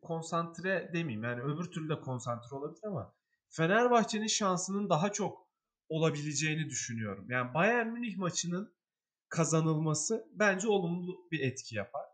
Konsantre 0.02 0.90
demeyeyim 0.92 1.24
yani 1.24 1.42
öbür 1.42 1.70
türlü 1.70 1.88
de 1.88 2.00
konsantre 2.00 2.56
olabilir 2.56 2.84
ama 2.84 3.14
Fenerbahçe'nin 3.51 4.26
şansının 4.26 4.90
daha 4.90 5.12
çok 5.12 5.51
olabileceğini 5.88 6.68
düşünüyorum. 6.68 7.30
Yani 7.30 7.55
Bayern 7.55 7.86
Münih 7.86 8.16
maçının 8.16 8.74
kazanılması 9.28 10.28
bence 10.32 10.68
olumlu 10.68 11.28
bir 11.30 11.40
etki 11.40 11.76
yapar. 11.76 12.07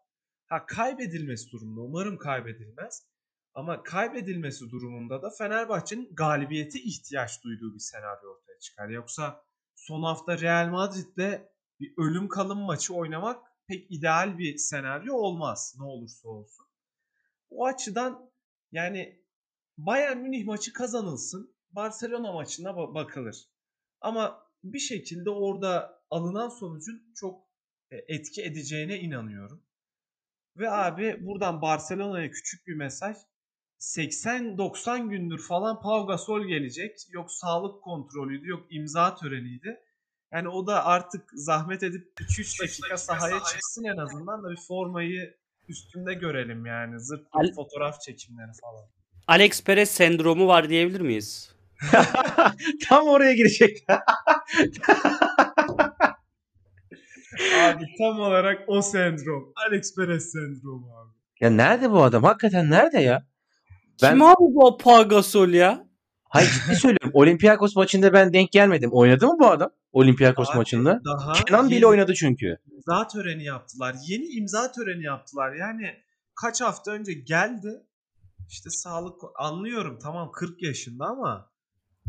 Ha 0.46 0.66
kaybedilmesi 0.66 1.50
durumunda 1.50 1.80
umarım 1.80 2.18
kaybedilmez. 2.18 3.06
Ama 3.54 3.82
kaybedilmesi 3.82 4.70
durumunda 4.70 5.22
da 5.22 5.30
Fenerbahçe'nin 5.30 6.14
galibiyete 6.14 6.80
ihtiyaç 6.80 7.44
duyduğu 7.44 7.74
bir 7.74 7.78
senaryo 7.78 8.30
ortaya 8.30 8.58
çıkar. 8.58 8.88
Yoksa 8.88 9.44
son 9.74 10.02
hafta 10.02 10.40
Real 10.40 10.68
Madrid'le 10.68 11.42
bir 11.80 11.94
ölüm 11.98 12.28
kalım 12.28 12.58
maçı 12.58 12.94
oynamak 12.94 13.46
pek 13.66 13.90
ideal 13.90 14.38
bir 14.38 14.56
senaryo 14.58 15.14
olmaz 15.14 15.74
ne 15.78 15.84
olursa 15.84 16.28
olsun. 16.28 16.66
O 17.50 17.66
açıdan 17.66 18.30
yani 18.72 19.25
Bayern 19.78 20.18
Münih 20.18 20.46
maçı 20.46 20.72
kazanılsın. 20.72 21.56
Barcelona 21.70 22.32
maçına 22.32 22.76
bakılır. 22.76 23.36
Ama 24.00 24.46
bir 24.64 24.78
şekilde 24.78 25.30
orada 25.30 26.02
alınan 26.10 26.48
sonucun 26.48 27.02
çok 27.14 27.40
e, 27.90 27.96
etki 27.96 28.42
edeceğine 28.42 29.00
inanıyorum. 29.00 29.62
Ve 30.56 30.70
abi 30.70 31.26
buradan 31.26 31.62
Barcelona'ya 31.62 32.30
küçük 32.30 32.66
bir 32.66 32.74
mesaj. 32.74 33.16
80-90 33.80 35.08
gündür 35.08 35.42
falan 35.42 35.80
Pau 35.80 36.06
Gasol 36.06 36.44
gelecek. 36.44 37.06
Yok 37.10 37.32
sağlık 37.32 37.82
kontrolüydü, 37.82 38.48
yok 38.48 38.66
imza 38.70 39.14
töreniydi. 39.14 39.80
Yani 40.32 40.48
o 40.48 40.66
da 40.66 40.84
artık 40.84 41.30
zahmet 41.34 41.82
edip 41.82 42.12
2-3 42.20 42.62
dakika 42.62 42.96
sahaya 42.96 43.38
çıksın 43.44 43.84
en 43.84 43.96
azından 43.96 44.44
da 44.44 44.50
bir 44.50 44.60
formayı 44.68 45.36
üstünde 45.68 46.14
görelim 46.14 46.66
yani. 46.66 47.00
Zırt 47.00 47.28
Al- 47.32 47.52
fotoğraf 47.52 48.00
çekimleri 48.00 48.50
falan. 48.60 48.95
Alex 49.26 49.62
Perez 49.64 49.90
sendromu 49.90 50.46
var 50.46 50.68
diyebilir 50.68 51.00
miyiz? 51.00 51.52
Tam 52.88 53.08
oraya 53.08 53.32
girecek. 53.34 53.84
Abi 57.60 57.84
tam 57.98 58.20
olarak 58.20 58.64
o 58.66 58.82
sendrom. 58.82 59.52
Alex 59.68 59.94
Perez 59.96 60.32
sendromu 60.32 60.86
abi. 60.98 61.10
ya 61.40 61.50
nerede 61.50 61.90
bu 61.90 62.02
adam? 62.02 62.22
Hakikaten 62.22 62.70
nerede 62.70 62.98
ya? 63.00 63.26
Ben- 64.02 64.10
Kim 64.12 64.22
abi 64.22 64.34
bu 64.38 64.78
Pau 64.78 65.08
Gasol 65.08 65.48
ya? 65.48 65.86
Hayır 66.28 66.50
ciddi 66.50 66.76
söylüyorum. 66.76 67.10
Olympiakos 67.14 67.76
maçında 67.76 68.12
ben 68.12 68.32
denk 68.32 68.52
gelmedim. 68.52 68.90
Oynadı 68.92 69.26
mı 69.26 69.36
bu 69.38 69.46
adam? 69.46 69.70
Olympiakos 69.92 70.50
Abi, 70.50 70.56
maçında. 70.56 71.00
Daha 71.04 71.32
Kenan 71.32 71.62
yeni 71.64 71.76
bile 71.76 71.86
oynadı 71.86 72.14
çünkü. 72.14 72.56
imza 72.72 73.06
töreni 73.08 73.44
yaptılar. 73.44 73.96
Yeni 74.08 74.24
imza 74.24 74.72
töreni 74.72 75.04
yaptılar. 75.04 75.52
Yani 75.54 75.94
kaç 76.42 76.60
hafta 76.60 76.90
önce 76.90 77.12
geldi. 77.12 77.82
İşte 78.48 78.70
sağlık 78.70 79.20
anlıyorum 79.38 79.98
tamam 80.02 80.30
40 80.32 80.62
yaşında 80.62 81.04
ama 81.04 81.50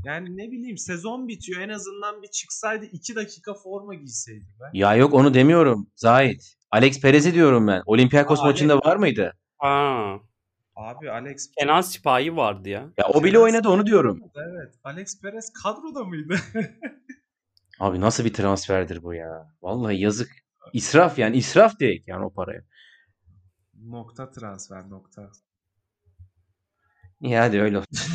yani 0.03 0.37
ne 0.37 0.51
bileyim 0.51 0.77
sezon 0.77 1.27
bitiyor 1.27 1.61
en 1.61 1.69
azından 1.69 2.21
bir 2.21 2.27
çıksaydı 2.27 2.85
2 2.85 3.15
dakika 3.15 3.53
forma 3.53 3.93
giyseydi 3.93 4.45
be. 4.59 4.63
Ya 4.73 4.95
yok 4.95 5.13
onu 5.13 5.33
demiyorum. 5.33 5.89
Zahit. 5.95 6.53
Alex 6.71 7.01
Perez'i 7.01 7.33
diyorum 7.33 7.67
ben. 7.67 7.83
Olympiakos 7.85 8.39
Aa, 8.39 8.45
maçında 8.45 8.77
var 8.77 8.95
mıydı? 8.95 9.33
Ha. 9.57 10.19
Abi 10.75 11.11
Alex 11.11 11.51
Kenan 11.59 11.81
Sipahi 11.81 12.35
vardı 12.35 12.69
ya. 12.69 12.89
Ya 12.97 13.07
o 13.13 13.23
bile 13.23 13.39
oynadı 13.39 13.69
onu 13.69 13.85
diyorum. 13.85 14.21
Evet. 14.35 14.75
Alex 14.83 15.21
Perez 15.21 15.53
kadroda 15.63 16.03
mıydı? 16.03 16.35
Abi 17.79 18.01
nasıl 18.01 18.25
bir 18.25 18.33
transferdir 18.33 19.03
bu 19.03 19.13
ya? 19.13 19.55
Vallahi 19.61 20.01
yazık. 20.01 20.29
İsraf 20.73 21.19
yani 21.19 21.37
israf 21.37 21.79
direkt 21.79 22.07
yani 22.07 22.25
o 22.25 22.33
paraya. 22.33 22.61
nokta 23.73 24.31
transfer 24.31 24.89
nokta. 24.89 25.31
İyi 27.21 27.37
hadi 27.37 27.61
öyle 27.61 27.77
olsun. 27.77 28.13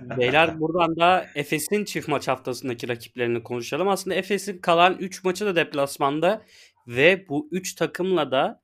Beyler 0.18 0.60
buradan 0.60 0.96
da 0.96 1.26
Efes'in 1.34 1.84
çift 1.84 2.08
maç 2.08 2.28
haftasındaki 2.28 2.88
rakiplerini 2.88 3.42
konuşalım. 3.42 3.88
Aslında 3.88 4.16
Efes'in 4.16 4.58
kalan 4.58 4.96
3 4.98 5.24
maçı 5.24 5.46
da 5.46 5.56
deplasmanda 5.56 6.42
ve 6.86 7.28
bu 7.28 7.48
3 7.52 7.74
takımla 7.74 8.30
da 8.30 8.62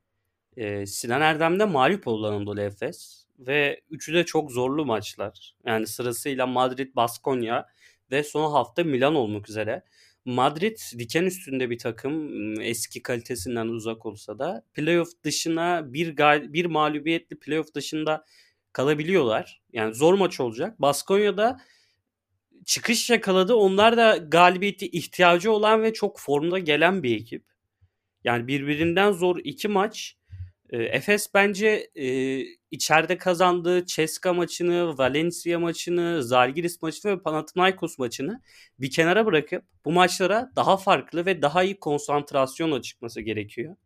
e, 0.56 0.86
Sinan 0.86 1.20
Erdem'de 1.20 1.64
mağlup 1.64 2.08
oldu 2.08 2.26
Anadolu 2.26 2.60
Efes. 2.60 3.26
Ve 3.38 3.80
üçü 3.90 4.14
de 4.14 4.24
çok 4.24 4.50
zorlu 4.52 4.86
maçlar. 4.86 5.54
Yani 5.66 5.86
sırasıyla 5.86 6.46
Madrid, 6.46 6.96
Baskonya 6.96 7.66
ve 8.10 8.22
son 8.22 8.52
hafta 8.52 8.84
Milan 8.84 9.14
olmak 9.14 9.48
üzere. 9.48 9.82
Madrid 10.24 10.78
diken 10.98 11.24
üstünde 11.24 11.70
bir 11.70 11.78
takım 11.78 12.30
eski 12.60 13.02
kalitesinden 13.02 13.66
uzak 13.66 14.06
olsa 14.06 14.38
da 14.38 14.64
playoff 14.74 15.08
dışına 15.24 15.92
bir 15.92 16.16
gal- 16.16 16.52
bir 16.52 16.66
mağlubiyetli 16.66 17.38
playoff 17.38 17.74
dışında 17.74 18.24
kalabiliyorlar. 18.72 19.62
Yani 19.72 19.94
zor 19.94 20.14
maç 20.14 20.40
olacak. 20.40 20.80
Baskonya'da 20.80 21.60
çıkış 22.66 23.10
yakaladı. 23.10 23.54
Onlar 23.54 23.96
da 23.96 24.16
galibiyeti 24.16 24.88
ihtiyacı 24.88 25.52
olan 25.52 25.82
ve 25.82 25.92
çok 25.92 26.20
formda 26.20 26.58
gelen 26.58 27.02
bir 27.02 27.16
ekip. 27.16 27.44
Yani 28.24 28.46
birbirinden 28.46 29.12
zor 29.12 29.38
iki 29.44 29.68
maç. 29.68 30.16
E, 30.70 30.82
Efes 30.82 31.34
bence 31.34 31.90
e, 31.94 32.38
içeride 32.70 33.18
kazandığı 33.18 33.86
Ceska 33.86 34.32
maçını, 34.32 34.98
Valencia 34.98 35.58
maçını, 35.58 36.22
Zalgiris 36.22 36.82
maçını 36.82 37.12
ve 37.12 37.22
Panathinaikos 37.22 37.98
maçını 37.98 38.42
bir 38.78 38.90
kenara 38.90 39.26
bırakıp 39.26 39.64
bu 39.84 39.92
maçlara 39.92 40.52
daha 40.56 40.76
farklı 40.76 41.26
ve 41.26 41.42
daha 41.42 41.62
iyi 41.62 41.80
konsantrasyonla 41.80 42.82
çıkması 42.82 43.20
gerekiyor. 43.20 43.76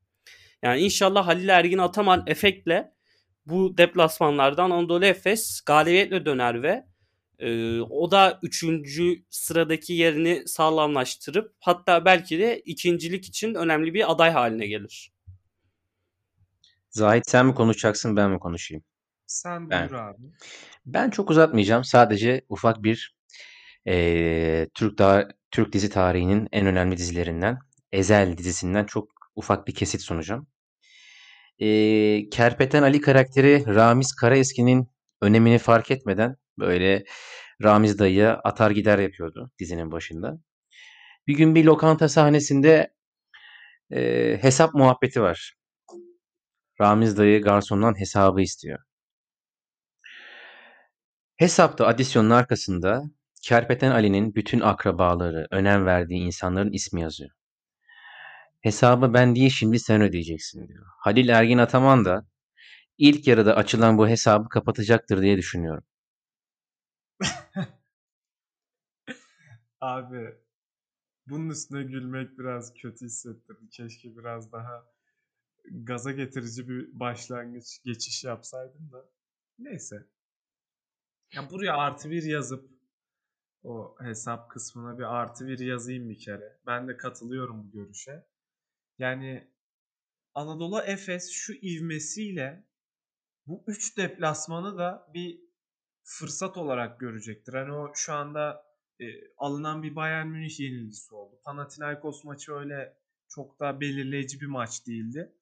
Yani 0.63 0.81
inşallah 0.81 1.27
Halil 1.27 1.49
Ergin 1.49 1.79
Ataman 1.79 2.25
efektle 2.27 2.93
bu 3.47 3.79
deplasmanlardan 3.79 4.71
Anadolu 4.71 5.05
Efes 5.05 5.61
galibiyetle 5.67 6.27
döner 6.27 6.63
ve 6.63 6.87
e, 7.39 7.81
o 7.81 8.11
da 8.11 8.39
üçüncü 8.43 9.25
sıradaki 9.31 9.93
yerini 9.93 10.43
sağlamlaştırıp 10.49 11.55
hatta 11.61 12.05
belki 12.05 12.39
de 12.39 12.61
ikincilik 12.61 13.25
için 13.25 13.55
önemli 13.55 13.95
bir 13.95 14.13
aday 14.13 14.31
haline 14.31 14.67
gelir. 14.67 15.13
Zahit 16.91 17.25
sen 17.31 17.47
mi 17.47 17.55
konuşacaksın 17.55 18.17
ben 18.17 18.31
mi 18.31 18.39
konuşayım? 18.39 18.85
Sen 19.27 19.71
Ben. 19.71 19.89
buyur 19.89 20.01
abi. 20.01 20.23
Ben 20.87 21.11
çok 21.11 21.31
uzatmayacağım. 21.31 21.85
Sadece 21.85 22.43
ufak 22.49 22.83
bir 22.83 23.17
eee, 23.87 24.69
Türk 24.75 24.99
da 24.99 25.29
Türk 25.51 25.73
dizi 25.73 25.91
tarihinin 25.91 26.49
en 26.53 26.67
önemli 26.67 26.97
dizilerinden 26.97 27.59
Ezel 27.93 28.37
dizisinden 28.39 28.85
çok 28.85 29.09
ufak 29.37 29.67
bir 29.69 29.75
kesit 29.75 30.01
sunacağım. 30.03 30.47
Eee, 31.59 32.29
Kerpeten 32.31 32.83
Ali 32.83 33.01
karakteri 33.01 33.65
Ramiz 33.67 34.13
Karaeski'nin 34.17 34.89
önemini 35.23 35.59
fark 35.59 35.91
etmeden 35.91 36.37
böyle 36.59 37.05
Ramiz 37.63 37.99
dayıya 37.99 38.41
atar 38.45 38.71
gider 38.71 38.99
yapıyordu 38.99 39.51
dizinin 39.59 39.93
başında. 39.93 40.39
Bir 41.27 41.35
gün 41.37 41.55
bir 41.55 41.65
lokanta 41.65 42.09
sahnesinde 42.09 42.95
eee, 43.91 44.39
hesap 44.43 44.75
muhabbeti 44.75 45.23
var. 45.23 45.55
Ramiz 46.81 47.19
dayı 47.19 47.43
garsondan 47.43 48.01
hesabı 48.01 48.41
istiyor. 48.43 48.79
Hesapta 51.37 51.87
adisyonun 51.87 52.31
arkasında 52.31 53.03
Kerpeten 53.43 53.91
Ali'nin 53.91 54.35
bütün 54.35 54.61
akrabaları, 54.61 55.47
önem 55.51 55.87
verdiği 55.87 56.19
insanların 56.21 56.73
ismi 56.73 57.01
yazıyor. 57.01 57.31
Hesabı 58.67 59.15
ben 59.15 59.37
değil 59.37 59.51
şimdi 59.51 59.79
sen 59.79 60.03
ödeyeceksin 60.03 60.69
diyor. 60.69 60.87
Halil 60.99 61.29
Ergin 61.29 61.59
Ataman 61.59 62.05
da 62.05 62.27
ilk 62.99 63.27
yarıda 63.27 63.57
açılan 63.57 63.99
bu 63.99 64.09
hesabı 64.09 64.49
kapatacaktır 64.49 65.23
diye 65.23 65.37
düşünüyorum. 65.37 65.85
Abi 69.81 70.35
bunun 71.27 71.49
üstüne 71.51 71.83
gülmek 71.83 72.39
biraz 72.39 72.75
kötü 72.75 73.05
hissettirdi. 73.07 73.69
Keşke 73.71 74.17
biraz 74.17 74.53
daha 74.53 74.85
gaza 75.65 76.13
getirici 76.13 76.69
bir 76.69 77.01
başlangıç 77.01 77.83
geçiş 77.85 78.25
yapsaydım 78.25 78.93
da. 78.93 79.11
Neyse. 79.59 80.07
Ya 81.35 81.51
buraya 81.51 81.77
artı 81.77 82.11
bir 82.11 82.23
yazıp 82.23 82.71
o 83.63 83.97
hesap 84.01 84.51
kısmına 84.51 84.99
bir 84.99 85.17
artı 85.17 85.47
bir 85.47 85.59
yazayım 85.59 86.11
bir 86.11 86.19
kere. 86.19 86.59
Ben 86.67 86.89
de 86.89 86.97
katılıyorum 86.97 87.65
bu 87.65 87.71
görüşe. 87.71 88.36
Yani 88.99 89.51
Anadolu 90.35 90.81
Efes 90.81 91.31
şu 91.31 91.53
ivmesiyle 91.53 92.67
bu 93.47 93.65
3 93.67 93.99
deplasmanı 93.99 94.79
da 94.79 95.11
bir 95.15 95.41
fırsat 96.03 96.57
olarak 96.57 97.01
görecektir. 97.01 97.55
Hani 97.55 97.73
o 97.73 97.93
şu 97.95 98.13
anda 98.13 98.67
e, 99.01 99.05
alınan 99.37 99.83
bir 99.83 99.97
Bayern 99.97 100.27
Münih 100.27 100.61
yenilgisi 100.61 101.15
oldu. 101.15 101.41
Panathinaikos 101.45 102.25
maçı 102.25 102.53
öyle 102.53 102.99
çok 103.29 103.61
da 103.61 103.81
belirleyici 103.81 104.41
bir 104.41 104.47
maç 104.47 104.87
değildi. 104.87 105.33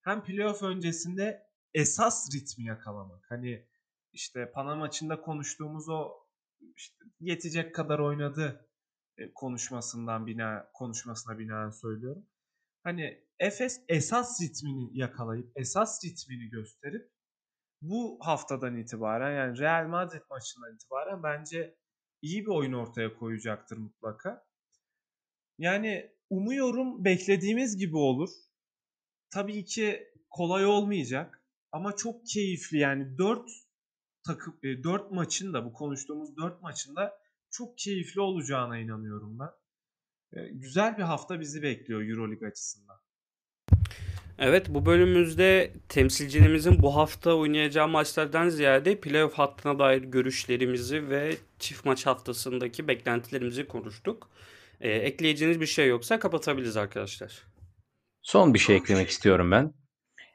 Hem 0.00 0.24
playoff 0.24 0.62
öncesinde 0.62 1.46
esas 1.74 2.34
ritmi 2.34 2.64
yakalamak. 2.64 3.30
Hani 3.30 3.66
işte 4.12 4.50
Pana 4.50 4.74
maçında 4.74 5.20
konuştuğumuz 5.20 5.88
o 5.88 6.12
işte 6.76 7.04
yetecek 7.20 7.74
kadar 7.74 7.98
oynadı 7.98 8.68
e, 9.18 9.32
konuşmasından 9.32 10.26
bina 10.26 10.70
konuşmasına 10.74 11.38
binaen 11.38 11.70
söylüyorum. 11.70 12.26
Hani 12.84 13.28
Efes 13.38 13.80
esas 13.88 14.42
ritmini 14.42 14.98
yakalayıp 14.98 15.52
esas 15.56 16.04
ritmini 16.04 16.50
gösterip 16.50 17.12
bu 17.82 18.18
haftadan 18.20 18.76
itibaren 18.76 19.36
yani 19.36 19.58
Real 19.58 19.88
Madrid 19.88 20.22
maçından 20.30 20.74
itibaren 20.74 21.22
bence 21.22 21.78
iyi 22.22 22.42
bir 22.42 22.50
oyun 22.50 22.72
ortaya 22.72 23.14
koyacaktır 23.14 23.76
mutlaka. 23.76 24.46
Yani 25.58 26.12
umuyorum 26.30 27.04
beklediğimiz 27.04 27.76
gibi 27.76 27.96
olur. 27.96 28.30
Tabii 29.30 29.64
ki 29.64 30.12
kolay 30.30 30.66
olmayacak 30.66 31.42
ama 31.72 31.96
çok 31.96 32.26
keyifli 32.26 32.78
yani 32.78 33.18
4 33.18 33.50
takım 34.26 34.60
4 34.62 35.10
maçın 35.10 35.52
da 35.52 35.64
bu 35.64 35.72
konuştuğumuz 35.72 36.36
4 36.36 36.62
maçın 36.62 36.96
da 36.96 37.18
çok 37.50 37.78
keyifli 37.78 38.20
olacağına 38.20 38.78
inanıyorum 38.78 39.38
ben. 39.38 39.50
Güzel 40.32 40.98
bir 40.98 41.02
hafta 41.02 41.40
bizi 41.40 41.62
bekliyor 41.62 42.02
EuroLeague 42.02 42.48
açısından. 42.48 42.96
Evet 44.38 44.66
bu 44.68 44.86
bölümümüzde 44.86 45.72
temsilcilerimizin 45.88 46.82
bu 46.82 46.96
hafta 46.96 47.34
oynayacağı 47.34 47.88
maçlardan 47.88 48.48
ziyade 48.48 49.00
playoff 49.00 49.34
hattına 49.34 49.78
dair 49.78 50.02
görüşlerimizi 50.02 51.08
ve 51.08 51.36
çift 51.58 51.84
maç 51.84 52.06
haftasındaki 52.06 52.88
beklentilerimizi 52.88 53.66
konuştuk. 53.68 54.30
Ee, 54.80 54.90
ekleyeceğiniz 54.90 55.60
bir 55.60 55.66
şey 55.66 55.88
yoksa 55.88 56.18
kapatabiliriz 56.18 56.76
arkadaşlar. 56.76 57.46
Son 58.22 58.54
bir 58.54 58.58
şey 58.58 58.76
eklemek 58.76 59.08
istiyorum 59.08 59.50
ben. 59.50 59.74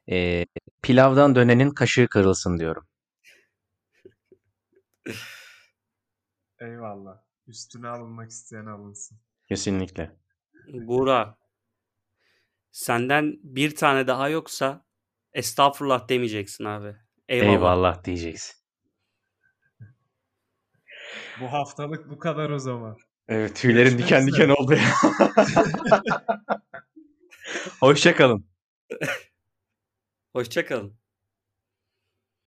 Eee, 0.08 0.46
pilavdan 0.82 1.36
dönenin 1.36 1.72
kaşığı 1.72 2.08
kırılsın 2.08 2.60
diyorum. 2.60 2.88
Eyvallah. 6.60 7.18
Üstüne 7.48 7.88
alınmak 7.88 8.30
isteyen 8.30 8.66
alınsın. 8.66 9.20
Kesinlikle. 9.54 10.12
Buğra 10.68 11.38
senden 12.72 13.40
bir 13.44 13.76
tane 13.76 14.08
daha 14.08 14.30
yoksa 14.30 14.86
estağfurullah 15.34 16.10
demeyeceksin 16.10 16.64
abi. 16.64 16.96
Eyvallah. 17.28 17.52
Eyvallah 17.52 18.04
diyeceksin. 18.04 18.56
Bu 21.40 21.52
haftalık 21.52 22.10
bu 22.10 22.20
kadar 22.20 22.50
o 22.50 22.60
zaman. 22.60 22.98
Evet 23.28 23.56
tüylerim 23.56 23.98
Görüşmek 23.98 24.06
diken 24.06 24.28
diken 24.28 24.50
oldu 24.50 24.74
ya. 24.74 24.94
Hoşça 27.80 28.16
kalın. 28.16 28.46
Hoşça 30.34 30.66
kalın. 30.66 30.98